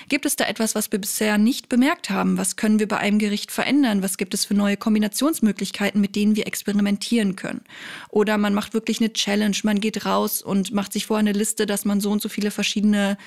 Gibt 0.10 0.26
es 0.26 0.36
da 0.36 0.46
etwas, 0.46 0.76
was 0.76 0.92
wir 0.92 1.00
bisher 1.00 1.38
nicht 1.38 1.70
bemerkt 1.70 2.10
haben? 2.10 2.38
Was 2.38 2.56
können 2.56 2.80
wir 2.80 2.88
bei 2.88 2.98
einem 2.98 3.20
Gericht 3.20 3.52
verändern? 3.52 4.04
Was 4.04 4.18
gibt 4.18 4.34
es 4.34 4.46
für 4.46 4.54
neue 4.54 4.78
Kombinationsmöglichkeiten, 4.78 6.02
mit 6.02 6.16
denen 6.16 6.36
wir 6.36 6.48
experimentieren 6.48 7.36
können? 7.36 7.62
Oder 8.10 8.38
man 8.38 8.54
macht 8.54 8.74
wirklich 8.74 9.00
eine 9.00 9.14
Challenge, 9.14 9.58
man 9.64 9.80
geht 9.80 10.06
raus 10.06 10.42
und 10.42 10.72
macht 10.72 10.94
sich 10.94 11.06
vorher 11.06 11.20
eine 11.20 11.38
Liste, 11.38 11.66
dass 11.66 11.86
man 11.86 12.02
so 12.02 12.12
und 12.12 12.22
so 12.22 12.30
viele 12.30 12.52
verschiedene 12.52 13.18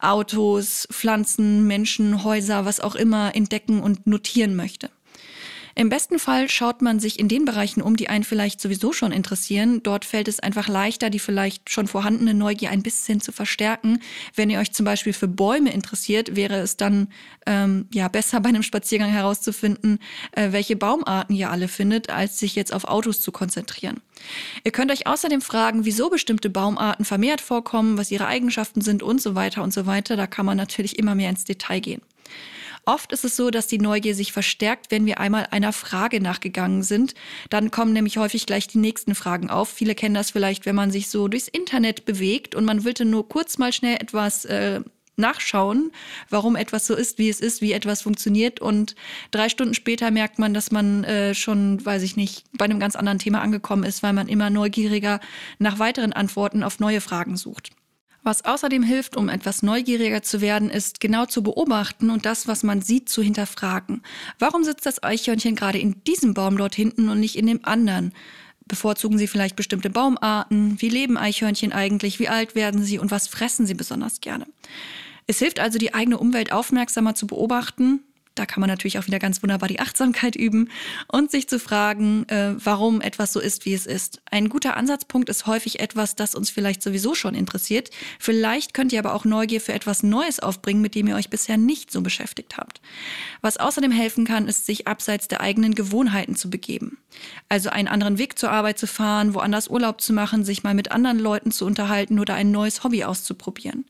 Autos, 0.00 0.86
Pflanzen, 0.90 1.66
Menschen, 1.66 2.22
Häuser, 2.22 2.64
was 2.64 2.80
auch 2.80 2.94
immer 2.94 3.34
entdecken 3.34 3.80
und 3.80 4.06
notieren 4.06 4.54
möchte. 4.54 4.90
Im 5.78 5.90
besten 5.90 6.18
Fall 6.18 6.50
schaut 6.50 6.82
man 6.82 6.98
sich 6.98 7.20
in 7.20 7.28
den 7.28 7.44
Bereichen 7.44 7.82
um, 7.82 7.96
die 7.96 8.08
einen 8.08 8.24
vielleicht 8.24 8.60
sowieso 8.60 8.92
schon 8.92 9.12
interessieren. 9.12 9.80
Dort 9.84 10.04
fällt 10.04 10.26
es 10.26 10.40
einfach 10.40 10.66
leichter, 10.66 11.08
die 11.08 11.20
vielleicht 11.20 11.70
schon 11.70 11.86
vorhandene 11.86 12.34
Neugier 12.34 12.70
ein 12.70 12.82
bisschen 12.82 13.20
zu 13.20 13.30
verstärken. 13.30 14.00
Wenn 14.34 14.50
ihr 14.50 14.58
euch 14.58 14.72
zum 14.72 14.84
Beispiel 14.84 15.12
für 15.12 15.28
Bäume 15.28 15.72
interessiert, 15.72 16.34
wäre 16.34 16.56
es 16.56 16.76
dann 16.76 17.12
ähm, 17.46 17.86
ja 17.94 18.08
besser 18.08 18.40
bei 18.40 18.48
einem 18.48 18.64
Spaziergang 18.64 19.10
herauszufinden, 19.10 20.00
äh, 20.32 20.50
welche 20.50 20.74
Baumarten 20.74 21.36
ihr 21.36 21.48
alle 21.48 21.68
findet, 21.68 22.10
als 22.10 22.40
sich 22.40 22.56
jetzt 22.56 22.74
auf 22.74 22.82
Autos 22.82 23.20
zu 23.20 23.30
konzentrieren. 23.30 24.00
Ihr 24.64 24.72
könnt 24.72 24.90
euch 24.90 25.06
außerdem 25.06 25.40
fragen, 25.40 25.84
wieso 25.84 26.10
bestimmte 26.10 26.50
Baumarten 26.50 27.04
vermehrt 27.04 27.40
vorkommen, 27.40 27.98
was 27.98 28.10
ihre 28.10 28.26
Eigenschaften 28.26 28.80
sind 28.80 29.04
und 29.04 29.22
so 29.22 29.36
weiter 29.36 29.62
und 29.62 29.72
so 29.72 29.86
weiter. 29.86 30.16
Da 30.16 30.26
kann 30.26 30.44
man 30.44 30.56
natürlich 30.56 30.98
immer 30.98 31.14
mehr 31.14 31.30
ins 31.30 31.44
Detail 31.44 31.78
gehen. 31.78 32.02
Oft 32.88 33.12
ist 33.12 33.22
es 33.22 33.36
so, 33.36 33.50
dass 33.50 33.66
die 33.66 33.76
Neugier 33.76 34.14
sich 34.14 34.32
verstärkt, 34.32 34.90
wenn 34.90 35.04
wir 35.04 35.20
einmal 35.20 35.46
einer 35.50 35.74
Frage 35.74 36.22
nachgegangen 36.22 36.82
sind. 36.82 37.12
Dann 37.50 37.70
kommen 37.70 37.92
nämlich 37.92 38.16
häufig 38.16 38.46
gleich 38.46 38.66
die 38.66 38.78
nächsten 38.78 39.14
Fragen 39.14 39.50
auf. 39.50 39.68
Viele 39.68 39.94
kennen 39.94 40.14
das 40.14 40.30
vielleicht, 40.30 40.64
wenn 40.64 40.74
man 40.74 40.90
sich 40.90 41.10
so 41.10 41.28
durchs 41.28 41.48
Internet 41.48 42.06
bewegt 42.06 42.54
und 42.54 42.64
man 42.64 42.86
wollte 42.86 43.04
nur 43.04 43.28
kurz 43.28 43.58
mal 43.58 43.74
schnell 43.74 43.96
etwas 43.96 44.46
äh, 44.46 44.80
nachschauen, 45.16 45.92
warum 46.30 46.56
etwas 46.56 46.86
so 46.86 46.94
ist, 46.94 47.18
wie 47.18 47.28
es 47.28 47.40
ist, 47.40 47.60
wie 47.60 47.72
etwas 47.72 48.00
funktioniert. 48.00 48.58
Und 48.58 48.94
drei 49.32 49.50
Stunden 49.50 49.74
später 49.74 50.10
merkt 50.10 50.38
man, 50.38 50.54
dass 50.54 50.70
man 50.70 51.04
äh, 51.04 51.34
schon, 51.34 51.84
weiß 51.84 52.02
ich 52.02 52.16
nicht, 52.16 52.44
bei 52.54 52.64
einem 52.64 52.80
ganz 52.80 52.96
anderen 52.96 53.18
Thema 53.18 53.42
angekommen 53.42 53.84
ist, 53.84 54.02
weil 54.02 54.14
man 54.14 54.28
immer 54.28 54.48
neugieriger 54.48 55.20
nach 55.58 55.78
weiteren 55.78 56.14
Antworten 56.14 56.62
auf 56.62 56.80
neue 56.80 57.02
Fragen 57.02 57.36
sucht. 57.36 57.68
Was 58.28 58.44
außerdem 58.44 58.82
hilft, 58.82 59.16
um 59.16 59.30
etwas 59.30 59.62
neugieriger 59.62 60.20
zu 60.20 60.42
werden, 60.42 60.68
ist 60.68 61.00
genau 61.00 61.24
zu 61.24 61.42
beobachten 61.42 62.10
und 62.10 62.26
das, 62.26 62.46
was 62.46 62.62
man 62.62 62.82
sieht, 62.82 63.08
zu 63.08 63.22
hinterfragen. 63.22 64.02
Warum 64.38 64.64
sitzt 64.64 64.84
das 64.84 65.02
Eichhörnchen 65.02 65.56
gerade 65.56 65.78
in 65.78 66.04
diesem 66.04 66.34
Baum 66.34 66.58
dort 66.58 66.74
hinten 66.74 67.08
und 67.08 67.20
nicht 67.20 67.36
in 67.36 67.46
dem 67.46 67.64
anderen? 67.64 68.12
Bevorzugen 68.66 69.16
Sie 69.16 69.28
vielleicht 69.28 69.56
bestimmte 69.56 69.88
Baumarten? 69.88 70.78
Wie 70.78 70.90
leben 70.90 71.16
Eichhörnchen 71.16 71.72
eigentlich? 71.72 72.18
Wie 72.18 72.28
alt 72.28 72.54
werden 72.54 72.82
sie 72.82 72.98
und 72.98 73.10
was 73.10 73.28
fressen 73.28 73.64
sie 73.64 73.72
besonders 73.72 74.20
gerne? 74.20 74.46
Es 75.26 75.38
hilft 75.38 75.58
also, 75.58 75.78
die 75.78 75.94
eigene 75.94 76.18
Umwelt 76.18 76.52
aufmerksamer 76.52 77.14
zu 77.14 77.26
beobachten, 77.26 78.00
da 78.34 78.46
kann 78.46 78.60
man 78.60 78.68
natürlich 78.68 78.98
auch 78.98 79.06
wieder 79.06 79.18
ganz 79.18 79.42
wunderbar 79.42 79.68
die 79.68 79.80
Achtsamkeit 79.80 80.36
üben 80.36 80.70
und 81.08 81.30
sich 81.30 81.48
zu 81.48 81.58
fragen, 81.58 82.28
äh, 82.28 82.54
warum 82.56 83.00
etwas 83.00 83.32
so 83.32 83.40
ist, 83.40 83.64
wie 83.64 83.74
es 83.74 83.86
ist. 83.86 84.20
Ein 84.30 84.48
guter 84.48 84.76
Ansatzpunkt 84.76 85.28
ist 85.28 85.46
häufig 85.46 85.80
etwas, 85.80 86.16
das 86.16 86.34
uns 86.34 86.50
vielleicht 86.50 86.82
sowieso 86.82 87.14
schon 87.14 87.34
interessiert. 87.34 87.90
Vielleicht 88.18 88.74
könnt 88.74 88.92
ihr 88.92 88.98
aber 89.00 89.14
auch 89.14 89.24
Neugier 89.24 89.60
für 89.60 89.72
etwas 89.72 90.02
Neues 90.02 90.40
aufbringen, 90.40 90.82
mit 90.82 90.94
dem 90.94 91.08
ihr 91.08 91.16
euch 91.16 91.30
bisher 91.30 91.56
nicht 91.56 91.90
so 91.90 92.00
beschäftigt 92.00 92.56
habt. 92.56 92.80
Was 93.40 93.56
außerdem 93.56 93.90
helfen 93.90 94.24
kann, 94.24 94.48
ist, 94.48 94.66
sich 94.66 94.86
abseits 94.86 95.28
der 95.28 95.40
eigenen 95.40 95.74
Gewohnheiten 95.74 96.36
zu 96.36 96.50
begeben. 96.50 96.98
Also 97.48 97.70
einen 97.70 97.88
anderen 97.88 98.18
Weg 98.18 98.38
zur 98.38 98.50
Arbeit 98.50 98.78
zu 98.78 98.86
fahren, 98.86 99.34
woanders 99.34 99.68
Urlaub 99.68 100.00
zu 100.00 100.12
machen, 100.12 100.44
sich 100.44 100.62
mal 100.62 100.74
mit 100.74 100.92
anderen 100.92 101.18
Leuten 101.18 101.50
zu 101.50 101.64
unterhalten 101.64 102.18
oder 102.20 102.34
ein 102.34 102.50
neues 102.50 102.84
Hobby 102.84 103.04
auszuprobieren. 103.04 103.86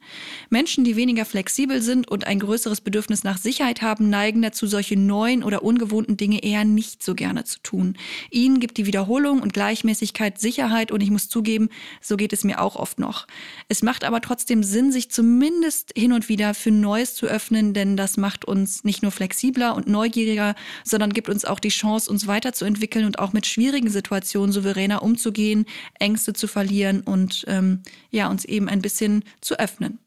Menschen, 0.51 0.85
die 0.85 0.97
weniger 0.97 1.25
flexibel 1.25 1.83
sind 1.83 2.09
und 2.09 2.27
ein 2.27 2.39
größeres 2.39 2.81
Bedürfnis 2.81 3.25
nach 3.25 3.39
Sicherheit 3.39 3.83
haben, 3.83 4.09
neigen 4.09 4.38
neigen 4.39 4.43
dazu, 4.43 4.67
solche 4.67 4.97
neuen 4.97 5.43
oder 5.43 5.63
ungewohnten 5.63 6.17
Dinge 6.17 6.43
eher 6.43 6.65
nicht 6.65 7.03
so 7.03 7.15
gerne 7.15 7.45
zu 7.45 7.61
tun. 7.63 7.97
Ihnen 8.31 8.61
gibt 8.61 8.77
die 8.77 8.87
Wiederholung 8.87 9.43
und 9.43 9.53
Gleichmäßigkeit 9.53 10.39
Sicherheit 10.39 10.93
und 10.93 11.03
ich 11.03 11.11
muss 11.11 11.29
zugeben, 11.29 11.69
so 12.01 12.17
geht 12.17 12.33
es 12.33 12.45
mir 12.45 12.61
auch 12.61 12.77
oft 12.77 12.99
noch. 12.99 13.27
Es 13.69 13.83
macht 13.83 14.05
aber 14.05 14.21
trotzdem 14.21 14.63
Sinn, 14.63 14.93
sich 14.93 15.11
zumindest 15.11 15.93
hin 15.97 16.13
und 16.13 16.29
wieder 16.29 16.55
für 16.55 16.71
Neues 16.71 17.15
zu 17.15 17.27
öffnen, 17.27 17.75
denn 17.75 17.97
das 17.97 18.17
macht 18.17 18.45
uns 18.45 18.85
nicht 18.85 19.03
nur 19.03 19.13
flexibler 19.13 19.75
und 19.75 19.89
neugieriger, 19.89 20.55
sondern 20.85 21.13
gibt 21.13 21.29
uns 21.29 21.45
auch 21.45 21.61
die 21.61 21.69
Chance, 21.69 22.11
uns 22.11 22.27
weiterzuentwickeln 22.27 23.05
und 23.05 23.19
auch 23.19 23.33
mit 23.33 23.47
schwierigen 23.47 23.91
Situationen 23.91 24.53
souveräner 24.53 25.03
umzugehen, 25.03 25.67
Ängste 25.99 26.33
zu 26.33 26.47
verlieren 26.47 27.01
und 27.01 27.45
ähm, 27.49 27.83
ja, 28.11 28.29
uns 28.31 28.45
eben 28.45 28.69
ein 28.69 28.83
bisschen 28.83 29.25
zu 29.41 29.59
öffnen. 29.59 29.99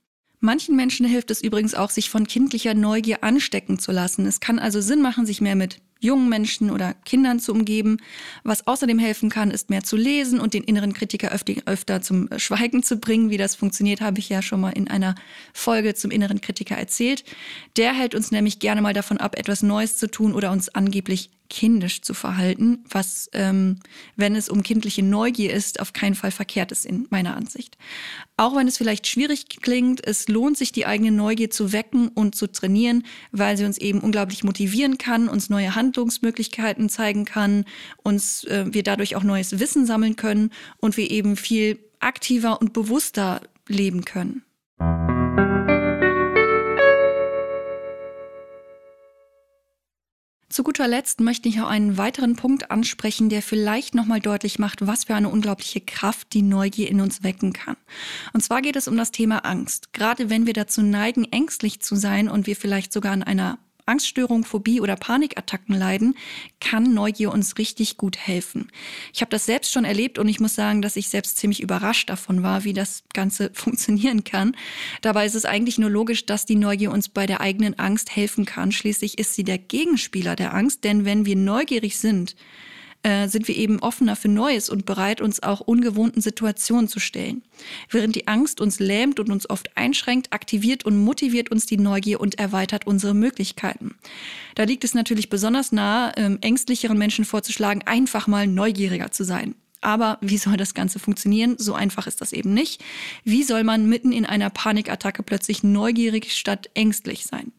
Manchen 0.44 0.76
Menschen 0.76 1.06
hilft 1.06 1.30
es 1.30 1.42
übrigens 1.42 1.76
auch, 1.76 1.92
sich 1.92 2.10
von 2.10 2.26
kindlicher 2.26 2.74
Neugier 2.74 3.24
anstecken 3.24 3.78
zu 3.78 3.92
lassen. 3.92 4.26
Es 4.26 4.40
kann 4.40 4.58
also 4.58 4.82
Sinn 4.82 5.00
machen, 5.00 5.28
sich 5.28 5.40
mehr 5.40 5.56
mit 5.56 5.78
jungen 6.00 6.30
Menschen 6.30 6.72
oder 6.72 6.96
Kindern 7.06 7.40
zu 7.40 7.52
umgeben. 7.52 7.98
Was 8.44 8.66
außerdem 8.66 8.98
helfen 8.98 9.30
kann, 9.30 9.52
ist 9.52 9.70
mehr 9.70 9.84
zu 9.84 9.96
lesen 9.96 10.40
und 10.40 10.56
den 10.56 10.64
inneren 10.64 10.94
Kritiker 10.94 11.32
öfter, 11.32 12.02
zum 12.02 12.28
Schweigen 12.38 12.82
zu 12.82 12.98
bringen. 12.98 13.30
Wie 13.30 13.38
das 13.38 13.54
funktioniert, 13.54 14.02
habe 14.02 14.18
ich 14.18 14.30
ja 14.30 14.42
schon 14.42 14.62
mal 14.62 14.72
in 14.72 14.88
einer 14.88 15.14
Folge 15.54 15.94
zum 15.94 16.10
inneren 16.10 16.42
Kritiker 16.42 16.76
erzählt. 16.76 17.24
Der 17.78 17.94
hält 17.94 18.16
uns 18.16 18.32
nämlich 18.32 18.58
gerne 18.58 18.82
mal 18.82 18.94
davon 18.94 19.20
ab, 19.20 19.38
etwas 19.38 19.62
Neues 19.62 19.98
zu 19.98 20.10
tun 20.10 20.34
oder 20.34 20.52
uns 20.52 20.70
angeblich 20.70 21.30
kindisch 21.52 22.02
zu 22.02 22.14
verhalten, 22.14 22.86
was, 22.90 23.30
ähm, 23.34 23.76
wenn 24.16 24.36
es 24.36 24.48
um 24.48 24.64
kindliche 24.64 25.04
Neugier 25.04 25.52
ist, 25.52 25.82
auf 25.82 25.92
keinen 25.92 26.16
Fall 26.16 26.32
verkehrt 26.32 26.72
ist 26.72 26.86
in 26.86 27.08
meiner 27.10 27.36
Ansicht. 27.36 27.78
Auch 28.38 28.56
wenn 28.56 28.70
es 28.70 28.78
vielleicht 28.78 29.06
schwierig 29.06 29.50
klingt, 29.62 30.08
es 30.08 30.30
lohnt 30.30 30.58
sich, 30.58 30.72
die 30.72 30.86
eigene 30.86 31.12
Neugier 31.12 31.50
zu 31.50 31.74
wecken 31.74 32.08
und 32.08 32.36
zu 32.36 32.48
trainieren, 32.48 33.04
weil 33.34 33.58
sie 33.58 33.66
uns 33.66 33.78
eben 33.78 34.00
unglaublich 34.00 34.46
motivieren 34.46 34.98
kann, 34.98 35.28
uns 35.28 35.50
neue 35.50 35.76
Handlungsmöglichkeiten 35.76 36.88
zeigen 36.88 37.26
kann, 37.26 37.66
uns 38.02 38.46
äh, 38.46 38.66
wir 38.70 38.84
dadurch 38.84 39.18
auch 39.18 39.24
neues 39.24 39.60
Wissen 39.60 39.86
sammeln 39.86 40.16
können 40.16 40.52
und 40.78 40.96
wir 40.96 41.12
eben 41.12 41.36
viel 41.36 41.80
aktiver 42.00 42.62
und 42.62 42.72
bewusster 42.72 43.42
leben 43.68 44.06
können. 44.06 44.44
Zu 50.52 50.64
guter 50.64 50.86
Letzt 50.86 51.22
möchte 51.22 51.48
ich 51.48 51.62
auch 51.62 51.70
einen 51.70 51.98
weiteren 51.98 52.36
Punkt 52.36 52.72
ansprechen, 52.72 53.30
der 53.30 53.42
vielleicht 53.42 53.96
nochmal 53.96 54.20
deutlich 54.20 54.60
macht, 54.60 54.86
was 54.86 55.06
für 55.06 55.16
eine 55.16 55.30
unglaubliche 55.30 55.80
Kraft 55.80 56.34
die 56.34 56.42
Neugier 56.42 56.90
in 56.90 57.00
uns 57.00 57.24
wecken 57.24 57.54
kann. 57.54 57.78
Und 58.34 58.42
zwar 58.42 58.62
geht 58.62 58.76
es 58.76 58.90
um 58.90 58.98
das 58.98 59.12
Thema 59.12 59.46
Angst. 59.46 59.94
Gerade 59.94 60.30
wenn 60.30 60.46
wir 60.46 60.52
dazu 60.52 60.82
neigen, 60.82 61.24
ängstlich 61.24 61.80
zu 61.80 61.96
sein 61.96 62.28
und 62.28 62.48
wir 62.48 62.58
vielleicht 62.58 62.92
sogar 62.92 63.14
an 63.14 63.24
einer 63.24 63.60
Angststörung, 63.86 64.44
Phobie 64.44 64.82
oder 64.82 64.96
Panikattacken 64.96 65.76
leiden, 65.76 66.15
kann 66.60 66.94
Neugier 66.94 67.32
uns 67.32 67.58
richtig 67.58 67.98
gut 67.98 68.17
helfen. 68.17 68.72
Ich 69.13 69.22
habe 69.22 69.30
das 69.32 69.46
selbst 69.46 69.72
schon 69.72 69.86
erlebt 69.86 70.20
und 70.20 70.28
ich 70.28 70.39
muss 70.39 70.56
sagen, 70.56 70.82
dass 70.82 70.96
ich 70.96 71.10
selbst 71.10 71.38
ziemlich 71.38 71.62
überrascht 71.62 72.10
davon 72.10 72.44
war, 72.44 72.63
wie 72.63 72.74
das 72.74 73.04
Ganze 73.13 73.52
funktionieren 73.54 74.24
kann. 74.24 74.56
Dabei 75.02 75.26
ist 75.26 75.36
es 75.36 75.46
eigentlich 75.46 75.78
nur 75.78 75.89
logisch, 75.89 76.26
dass 76.26 76.46
die 76.46 76.56
Neugier 76.56 76.91
uns 76.91 77.10
bei 77.10 77.26
der 77.26 77.41
eigenen 77.41 77.78
Angst 77.80 78.15
helfen 78.15 78.46
kann. 78.46 78.72
Schließlich 78.72 79.17
ist 79.17 79.36
sie 79.36 79.44
der 79.44 79.58
Gegenspieler 79.58 80.36
der 80.36 80.54
Angst, 80.54 80.84
denn 80.84 81.06
wenn 81.06 81.26
wir 81.26 81.36
neugierig 81.36 81.98
sind, 81.98 82.36
äh, 83.04 83.28
sind 83.28 83.48
wir 83.48 83.56
eben 83.56 83.80
offener 83.80 84.16
für 84.16 84.28
Neues 84.28 84.70
und 84.70 84.86
bereit, 84.86 85.22
uns 85.22 85.42
auch 85.42 85.60
ungewohnten 85.62 86.22
Situationen 86.22 86.88
zu 86.88 87.00
stellen. 87.00 87.44
Während 87.90 88.16
die 88.16 88.28
Angst 88.28 88.62
uns 88.62 88.80
lähmt 88.80 89.20
und 89.20 89.32
uns 89.32 89.50
oft 89.50 89.76
einschränkt, 89.76 90.34
aktiviert 90.34 90.86
und 90.86 90.98
motiviert 90.98 91.50
uns 91.50 91.66
die 91.66 91.78
Neugier 91.78 92.20
und 92.20 92.40
erweitert 92.40 92.86
unsere 92.88 93.14
Möglichkeiten. 93.14 93.96
Da 94.56 94.64
liegt 94.64 94.84
es 94.84 94.94
natürlich 94.94 95.30
besonders 95.30 95.72
nahe, 95.72 96.12
ähm, 96.16 96.38
ängstlicheren 96.42 96.98
Menschen 96.98 97.26
vorzuschlagen, 97.26 97.84
einfach 97.86 98.28
mal 98.28 98.48
neugieriger 98.48 99.12
zu 99.12 99.24
sein. 99.24 99.56
Aber 99.82 100.20
wie 100.22 100.38
soll 100.38 100.58
das 100.58 100.76
Ganze 100.76 101.00
funktionieren? 101.00 101.56
So 101.58 101.74
einfach 101.74 102.06
ist 102.06 102.22
das 102.22 102.34
eben 102.34 102.54
nicht. 102.54 102.84
Wie 103.24 103.44
soll 103.44 103.64
man 103.64 103.90
mitten 103.90 104.12
in 104.12 104.28
einer 104.28 104.52
Panikattacke 104.52 105.24
plötzlich 105.24 105.64
neugierig 105.64 106.34
statt 106.38 106.70
ängstlich 106.76 107.26
sein? 107.26 107.52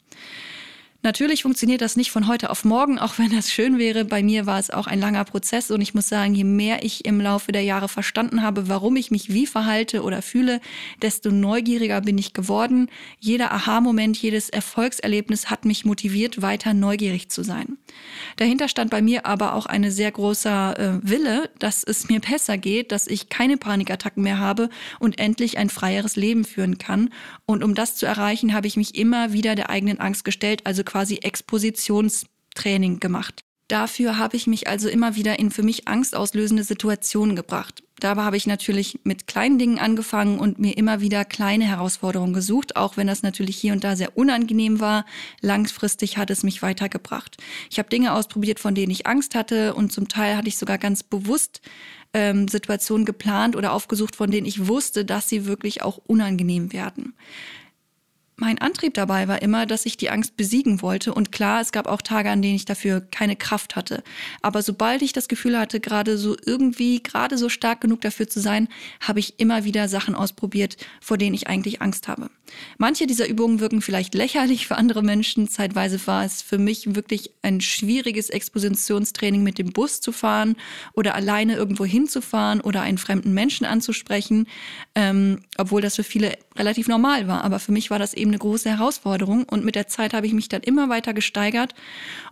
Natürlich 1.05 1.43
funktioniert 1.43 1.81
das 1.81 1.97
nicht 1.97 2.13
von 2.13 2.29
heute 2.29 2.49
auf 2.49 2.65
morgen, 2.65 3.01
auch 3.01 3.19
wenn 3.19 3.35
das 3.35 3.51
schön 3.51 3.77
wäre. 3.77 4.05
Bei 4.05 4.23
mir 4.23 4.47
war 4.47 4.61
es 4.61 4.71
auch 4.71 4.87
ein 4.87 5.01
langer 5.01 5.25
Prozess 5.25 5.73
und 5.73 5.81
ich 5.81 5.95
muss 5.95 6.09
sagen, 6.09 6.33
je 6.33 6.45
mehr 6.45 6.85
ich 6.85 7.05
im 7.05 7.21
Laufe 7.21 7.51
der 7.51 7.63
Jahre 7.63 7.89
verstanden 7.89 8.43
habe, 8.43 8.69
warum 8.69 8.95
ich 8.95 9.11
mich 9.11 9.33
wie 9.33 9.49
verhalte 9.49 10.03
oder 10.03 10.23
fühle, 10.23 10.61
desto 11.03 11.33
neugieriger 11.33 12.03
bin 12.03 12.19
ich 12.19 12.35
geworden. 12.35 12.89
Jeder 13.19 13.51
Aha-Moment, 13.51 14.17
jedes 14.17 14.49
Erfolgserlebnis 14.49 15.51
hat 15.51 15.65
mich 15.65 15.85
motiviert, 15.85 16.41
weiter 16.41 16.73
neugierig 16.73 17.31
zu 17.31 17.43
sein. 17.43 17.79
Dahinter 18.37 18.69
stand 18.69 18.93
bei 18.93 19.03
mir 19.03 19.27
aber 19.27 19.55
auch 19.55 19.67
eine 19.67 19.91
sehr 19.91 20.13
großer 20.13 20.79
äh, 20.79 20.99
Wille, 21.03 21.51
dass 21.59 21.83
es 21.83 22.09
mir 22.09 22.21
besser 22.21 22.59
geht, 22.59 22.93
dass 22.93 23.09
ich 23.09 23.29
keine 23.29 23.57
Panikattacken 23.57 24.23
mehr 24.23 24.39
habe 24.39 24.71
und 25.01 25.19
endlich 25.19 25.59
ein 25.59 25.69
freieres 25.69 26.15
Leben 26.15 26.45
führen 26.45 26.79
kann. 26.79 27.11
Und 27.45 27.65
um 27.65 27.75
das 27.75 27.97
zu 27.97 28.07
erreichen, 28.07 28.55
habe 28.55 28.69
ich 28.69 28.77
mich 28.77 28.95
immer 28.95 29.33
wieder 29.33 29.57
der 29.57 29.69
eigenen 29.69 29.99
Angst 29.99 30.25
gestellt, 30.25 30.63
also 30.65 30.85
quasi 30.93 31.21
Expositionstraining 31.23 33.01
gemacht. 33.01 33.45
Dafür 33.69 34.19
habe 34.19 34.37
ich 34.37 34.47
mich 34.47 34.69
also 34.69 34.91
immer 34.91 35.17
wieder 35.17 35.39
in 35.39 35.51
für 35.51 35.63
mich 35.63 35.89
angstauslösende 35.89 36.65
Situationen 36.65 37.35
gebracht. 37.35 37.83
Dabei 37.99 38.25
habe 38.25 38.37
ich 38.37 38.47
natürlich 38.47 39.01
mit 39.03 39.27
kleinen 39.27 39.59
Dingen 39.59 39.79
angefangen 39.79 40.39
und 40.39 40.59
mir 40.59 40.77
immer 40.77 41.01
wieder 41.01 41.25
kleine 41.25 41.65
Herausforderungen 41.65 42.35
gesucht, 42.35 42.77
auch 42.77 42.99
wenn 42.99 43.07
das 43.07 43.23
natürlich 43.23 43.57
hier 43.57 43.73
und 43.73 43.85
da 43.85 43.97
sehr 43.97 44.19
unangenehm 44.19 44.81
war. 44.81 45.07
Langfristig 45.41 46.19
hat 46.19 46.29
es 46.29 46.43
mich 46.43 46.61
weitergebracht. 46.61 47.39
Ich 47.71 47.79
habe 47.79 47.89
Dinge 47.89 48.13
ausprobiert, 48.13 48.61
von 48.61 48.75
denen 48.75 48.93
ich 48.93 49.07
Angst 49.07 49.35
hatte 49.35 49.73
und 49.73 49.93
zum 49.93 50.09
Teil 50.09 50.37
hatte 50.37 50.49
ich 50.49 50.59
sogar 50.59 50.77
ganz 50.77 51.03
bewusst 51.03 51.63
ähm, 52.13 52.49
Situationen 52.49 53.07
geplant 53.07 53.57
oder 53.57 53.73
aufgesucht, 53.73 54.17
von 54.17 54.31
denen 54.31 54.47
ich 54.47 54.67
wusste, 54.69 55.07
dass 55.07 55.31
sie 55.31 55.47
wirklich 55.47 55.81
auch 55.81 55.97
unangenehm 55.97 56.75
werden. 56.75 57.15
Mein 58.43 58.59
Antrieb 58.59 58.95
dabei 58.95 59.29
war 59.29 59.41
immer, 59.41 59.67
dass 59.67 59.87
ich 59.87 59.97
die 59.97 60.11
Angst 60.11 60.37
besiegen 60.37 60.83
wollte. 60.83 61.15
Und 61.15 61.31
klar, 61.31 61.61
es 61.61 61.71
gab 61.71 61.87
auch 61.87 62.03
Tage, 62.03 62.29
an 62.29 62.43
denen 62.43 62.57
ich 62.57 62.65
dafür 62.65 63.01
keine 63.01 63.37
Kraft 63.37 63.77
hatte. 63.77 64.03
Aber 64.41 64.63
sobald 64.63 65.01
ich 65.03 65.13
das 65.13 65.29
Gefühl 65.29 65.57
hatte, 65.57 65.79
gerade 65.79 66.19
so 66.19 66.35
irgendwie, 66.45 67.01
gerade 67.01 67.39
so 67.39 67.49
stark 67.49 67.83
genug 67.83 68.01
dafür 68.01 68.29
zu 68.29 68.41
sein, 68.41 68.67
habe 68.99 69.21
ich 69.21 69.39
immer 69.39 69.63
wieder 69.63 69.87
Sachen 69.87 70.17
ausprobiert, 70.17 70.77
vor 71.01 71.19
denen 71.19 71.37
ich 71.37 71.47
eigentlich 71.47 71.81
Angst 71.83 72.09
habe. 72.09 72.31
Manche 72.79 73.07
dieser 73.07 73.29
Übungen 73.29 73.61
wirken 73.61 73.81
vielleicht 73.81 74.15
lächerlich 74.15 74.67
für 74.67 74.77
andere 74.77 75.03
Menschen. 75.03 75.49
Zeitweise 75.49 76.05
war 76.07 76.25
es 76.25 76.43
für 76.43 76.59
mich 76.59 76.97
wirklich 76.97 77.31
ein 77.43 77.61
schwieriges 77.61 78.29
Expositionstraining, 78.29 79.43
mit 79.43 79.59
dem 79.59 79.73
Bus 79.73 80.01
zu 80.01 80.13
fahren 80.13 80.57
oder 80.95 81.15
alleine 81.15 81.55
irgendwo 81.55 81.85
hinzufahren 81.85 82.61
oder 82.61 82.83
einen 82.83 82.99
fremden 82.99 83.33
Menschen 83.33 83.67
anzusprechen, 83.67 84.49
ähm, 84.95 85.41
obwohl 85.57 85.81
das 85.81 85.97
für 85.97 86.05
viele 86.05 86.37
relativ 86.57 86.89
normal 86.89 87.29
war. 87.29 87.45
Aber 87.45 87.59
für 87.59 87.73
mich 87.73 87.91
war 87.91 87.99
das 87.99 88.15
eben 88.15 88.31
eine 88.31 88.39
große 88.39 88.71
Herausforderung 88.71 89.45
und 89.45 89.65
mit 89.65 89.75
der 89.75 89.87
Zeit 89.87 90.15
habe 90.15 90.27
ich 90.27 90.33
mich 90.33 90.49
dann 90.49 90.63
immer 90.63 90.89
weiter 90.89 91.15
gesteigert 91.15 91.75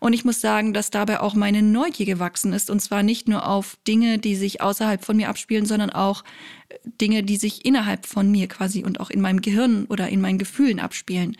und 0.00 0.12
ich 0.12 0.24
muss 0.24 0.40
sagen, 0.40 0.72
dass 0.72 0.90
dabei 0.90 1.20
auch 1.20 1.34
meine 1.34 1.62
Neugier 1.62 2.06
gewachsen 2.06 2.52
ist 2.52 2.70
und 2.70 2.80
zwar 2.80 3.02
nicht 3.02 3.28
nur 3.28 3.46
auf 3.46 3.76
Dinge, 3.86 4.18
die 4.18 4.36
sich 4.36 4.60
außerhalb 4.60 5.04
von 5.04 5.16
mir 5.16 5.28
abspielen, 5.28 5.66
sondern 5.66 5.90
auch 5.90 6.24
äh, 6.68 6.74
Dinge, 7.00 7.22
die 7.22 7.36
sich 7.36 7.64
innerhalb 7.64 8.06
von 8.06 8.30
mir 8.30 8.48
quasi 8.48 8.84
und 8.84 9.00
auch 9.00 9.10
in 9.10 9.20
meinem 9.20 9.40
Gehirn 9.40 9.86
oder 9.86 10.08
in 10.08 10.20
meinen 10.20 10.38
Gefühlen 10.38 10.80
abspielen. 10.80 11.36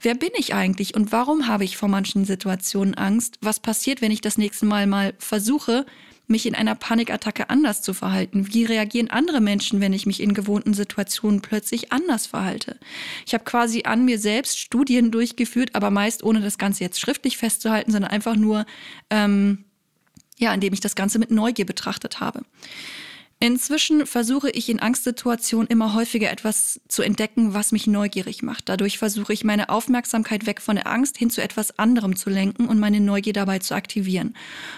Wer 0.00 0.14
bin 0.14 0.30
ich 0.36 0.54
eigentlich 0.54 0.94
und 0.94 1.12
warum 1.12 1.48
habe 1.48 1.64
ich 1.64 1.76
vor 1.76 1.88
manchen 1.88 2.24
Situationen 2.24 2.94
Angst? 2.94 3.38
Was 3.40 3.60
passiert, 3.60 4.00
wenn 4.00 4.12
ich 4.12 4.20
das 4.20 4.38
nächste 4.38 4.66
Mal 4.66 4.86
mal 4.86 5.14
versuche, 5.18 5.86
mich 6.26 6.46
in 6.46 6.54
einer 6.54 6.74
Panikattacke 6.74 7.50
anders 7.50 7.82
zu 7.82 7.94
verhalten? 7.94 8.52
Wie 8.52 8.64
reagieren 8.64 9.10
andere 9.10 9.40
Menschen, 9.40 9.80
wenn 9.80 9.92
ich 9.92 10.06
mich 10.06 10.20
in 10.20 10.34
gewohnten 10.34 10.74
Situationen 10.74 11.40
plötzlich 11.40 11.92
anders 11.92 12.26
verhalte? 12.26 12.78
Ich 13.26 13.34
habe 13.34 13.44
quasi 13.44 13.84
an 13.84 14.04
mir 14.04 14.18
selbst 14.18 14.58
Studien 14.58 15.10
durchgeführt, 15.10 15.74
aber 15.74 15.90
meist 15.90 16.22
ohne 16.22 16.40
das 16.40 16.58
Ganze 16.58 16.84
jetzt 16.84 17.00
schriftlich 17.00 17.36
festzuhalten, 17.36 17.92
sondern 17.92 18.10
einfach 18.10 18.36
nur, 18.36 18.66
ähm, 19.10 19.64
ja, 20.38 20.52
indem 20.52 20.72
ich 20.72 20.80
das 20.80 20.96
Ganze 20.96 21.18
mit 21.18 21.30
Neugier 21.30 21.66
betrachtet 21.66 22.20
habe. 22.20 22.42
Inzwischen 23.38 24.06
versuche 24.06 24.48
ich 24.48 24.70
in 24.70 24.80
Angstsituationen 24.80 25.68
immer 25.68 25.92
häufiger 25.92 26.30
etwas 26.30 26.80
zu 26.88 27.02
entdecken, 27.02 27.52
was 27.52 27.70
mich 27.70 27.86
neugierig 27.86 28.42
macht. 28.42 28.70
Dadurch 28.70 28.96
versuche 28.96 29.34
ich 29.34 29.44
meine 29.44 29.68
Aufmerksamkeit 29.68 30.46
weg 30.46 30.62
von 30.62 30.76
der 30.76 30.86
Angst 30.86 31.18
hin 31.18 31.28
zu 31.28 31.42
etwas 31.42 31.78
anderem 31.78 32.16
zu 32.16 32.30
lenken 32.30 32.66
und 32.66 32.78
meine 32.78 32.98
Neugier 32.98 33.34
dabei 33.34 33.58
zu 33.58 33.74
aktivieren. 33.74 34.34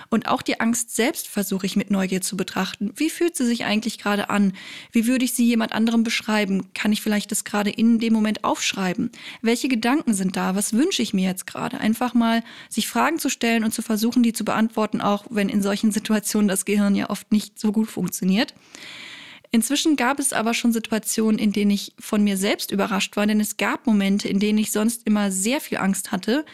Und 0.08 0.26
auch 0.26 0.42
die 0.42 0.58
Angst 0.58 0.96
selbst 0.96 1.28
versuche 1.28 1.66
ich 1.66 1.76
mit 1.76 1.92
Neugier 1.92 2.20
zu 2.20 2.36
betrachten. 2.36 2.90
Wie 2.96 3.10
fühlt 3.10 3.36
sie 3.36 3.46
sich 3.46 3.64
eigentlich 3.64 3.96
gerade 3.96 4.28
an? 4.28 4.52
Wie 4.90 5.06
würde 5.06 5.24
ich 5.24 5.34
sie 5.34 5.46
jemand 5.46 5.70
anderem 5.70 6.02
beschreiben? 6.02 6.66
Kann 6.74 6.90
ich 6.90 7.00
vielleicht 7.00 7.30
das 7.30 7.44
gerade 7.44 7.70
in 7.70 8.00
dem 8.00 8.12
Moment 8.12 8.42
aufschreiben? 8.42 9.12
Welche 9.40 9.68
Gedanken 9.68 10.14
sind 10.14 10.36
da? 10.36 10.56
Was 10.56 10.72
wünsche 10.72 11.02
ich 11.02 11.14
mir 11.14 11.28
jetzt 11.28 11.46
gerade? 11.46 11.78
Einfach 11.78 12.12
mal 12.12 12.42
sich 12.68 12.88
Fragen 12.88 13.20
zu 13.20 13.28
stellen 13.28 13.62
und 13.62 13.72
zu 13.72 13.82
versuchen, 13.82 14.24
die 14.24 14.32
zu 14.32 14.44
beantworten, 14.44 15.00
auch 15.00 15.26
wenn 15.30 15.48
in 15.48 15.62
solchen 15.62 15.92
Situationen 15.92 16.48
das 16.48 16.64
Gehirn 16.64 16.96
ja 16.96 17.08
oft 17.08 17.30
nicht 17.30 17.56
so 17.60 17.70
gut 17.70 17.88
funktioniert 17.88 18.47
passiert. 18.52 18.68
Inzwischen 19.50 19.96
gab 19.96 20.18
es 20.18 20.34
aber 20.34 20.52
schon 20.52 20.72
Situationen, 20.72 21.38
in 21.38 21.52
denen 21.52 21.70
ich 21.70 21.94
von 21.98 22.22
mir 22.22 22.36
selbst 22.36 22.70
überrascht 22.70 23.16
war, 23.16 23.26
denn 23.26 23.40
es 23.40 23.56
gab 23.56 23.86
Momente, 23.86 24.28
in 24.28 24.40
denen 24.40 24.58
ich 24.58 24.72
sonst 24.72 25.06
immer 25.06 25.30
sehr 25.30 25.60
viel 25.62 25.78
Angst 25.78 26.12
hatte, 26.12 26.44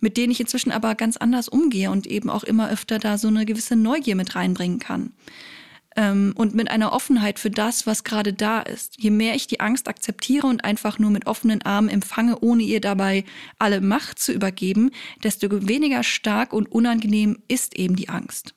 mit 0.00 0.16
denen 0.16 0.30
ich 0.30 0.40
inzwischen 0.40 0.70
aber 0.70 0.94
ganz 0.94 1.16
anders 1.16 1.48
umgehe 1.48 1.90
und 1.90 2.06
eben 2.06 2.30
auch 2.30 2.44
immer 2.44 2.70
öfter 2.70 3.00
da 3.00 3.18
so 3.18 3.28
eine 3.28 3.46
gewisse 3.46 3.74
Neugier 3.74 4.14
mit 4.14 4.36
reinbringen 4.36 4.78
kann. 4.78 5.12
Ähm, 5.96 6.34
und 6.36 6.54
mit 6.54 6.70
einer 6.70 6.92
Offenheit 6.92 7.40
für 7.40 7.50
das, 7.50 7.84
was 7.84 8.04
gerade 8.04 8.32
da 8.32 8.60
ist. 8.60 9.02
Je 9.02 9.10
mehr 9.10 9.34
ich 9.34 9.48
die 9.48 9.58
Angst 9.58 9.88
akzeptiere 9.88 10.46
und 10.46 10.64
einfach 10.64 11.00
nur 11.00 11.10
mit 11.10 11.26
offenen 11.26 11.62
Armen 11.62 11.88
empfange, 11.88 12.38
ohne 12.40 12.62
ihr 12.62 12.80
dabei 12.80 13.24
alle 13.58 13.80
Macht 13.80 14.20
zu 14.20 14.32
übergeben, 14.32 14.92
desto 15.24 15.48
weniger 15.66 16.04
stark 16.04 16.52
und 16.52 16.70
unangenehm 16.70 17.38
ist 17.48 17.74
eben 17.74 17.96
die 17.96 18.08
Angst. 18.08 18.54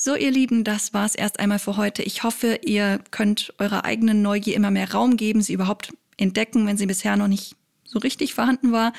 So, 0.00 0.14
ihr 0.14 0.30
Lieben, 0.30 0.62
das 0.62 0.94
war's 0.94 1.16
erst 1.16 1.40
einmal 1.40 1.58
für 1.58 1.76
heute. 1.76 2.04
Ich 2.04 2.22
hoffe, 2.22 2.60
ihr 2.64 3.00
könnt 3.10 3.52
eurer 3.58 3.84
eigenen 3.84 4.22
Neugier 4.22 4.54
immer 4.54 4.70
mehr 4.70 4.92
Raum 4.92 5.16
geben, 5.16 5.42
sie 5.42 5.54
überhaupt 5.54 5.92
entdecken, 6.16 6.68
wenn 6.68 6.76
sie 6.76 6.86
bisher 6.86 7.16
noch 7.16 7.26
nicht 7.26 7.56
so 7.82 7.98
richtig 7.98 8.32
vorhanden 8.32 8.70
war 8.70 8.92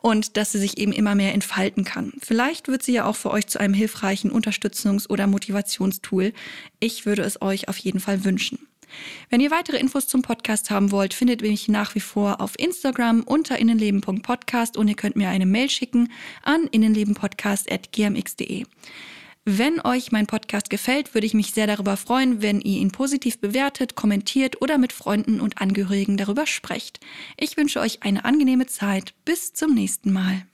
und 0.00 0.38
dass 0.38 0.52
sie 0.52 0.58
sich 0.58 0.78
eben 0.78 0.92
immer 0.92 1.14
mehr 1.14 1.34
entfalten 1.34 1.84
kann. 1.84 2.14
Vielleicht 2.22 2.68
wird 2.68 2.82
sie 2.82 2.94
ja 2.94 3.04
auch 3.04 3.16
für 3.16 3.32
euch 3.32 3.48
zu 3.48 3.60
einem 3.60 3.74
hilfreichen 3.74 4.32
Unterstützungs- 4.32 5.10
oder 5.10 5.26
Motivationstool. 5.26 6.32
Ich 6.80 7.04
würde 7.04 7.20
es 7.20 7.42
euch 7.42 7.68
auf 7.68 7.76
jeden 7.76 8.00
Fall 8.00 8.24
wünschen. 8.24 8.58
Wenn 9.28 9.42
ihr 9.42 9.50
weitere 9.50 9.76
Infos 9.76 10.08
zum 10.08 10.22
Podcast 10.22 10.70
haben 10.70 10.90
wollt, 10.90 11.12
findet 11.12 11.42
ihr 11.42 11.50
mich 11.50 11.68
nach 11.68 11.94
wie 11.94 12.00
vor 12.00 12.40
auf 12.40 12.58
Instagram 12.58 13.24
unter 13.24 13.58
innenleben.podcast 13.58 14.78
und 14.78 14.88
ihr 14.88 14.96
könnt 14.96 15.16
mir 15.16 15.28
eine 15.28 15.44
Mail 15.44 15.68
schicken 15.68 16.10
an 16.42 16.66
innenlebenpodcast.gmx.de. 16.66 18.64
Wenn 19.48 19.80
euch 19.80 20.10
mein 20.10 20.26
Podcast 20.26 20.70
gefällt, 20.70 21.14
würde 21.14 21.24
ich 21.24 21.32
mich 21.32 21.52
sehr 21.52 21.68
darüber 21.68 21.96
freuen, 21.96 22.42
wenn 22.42 22.60
ihr 22.60 22.80
ihn 22.80 22.90
positiv 22.90 23.38
bewertet, 23.40 23.94
kommentiert 23.94 24.60
oder 24.60 24.76
mit 24.76 24.92
Freunden 24.92 25.40
und 25.40 25.58
Angehörigen 25.58 26.16
darüber 26.16 26.48
sprecht. 26.48 26.98
Ich 27.38 27.56
wünsche 27.56 27.78
euch 27.78 28.02
eine 28.02 28.24
angenehme 28.24 28.66
Zeit. 28.66 29.14
Bis 29.24 29.52
zum 29.52 29.72
nächsten 29.72 30.12
Mal. 30.12 30.48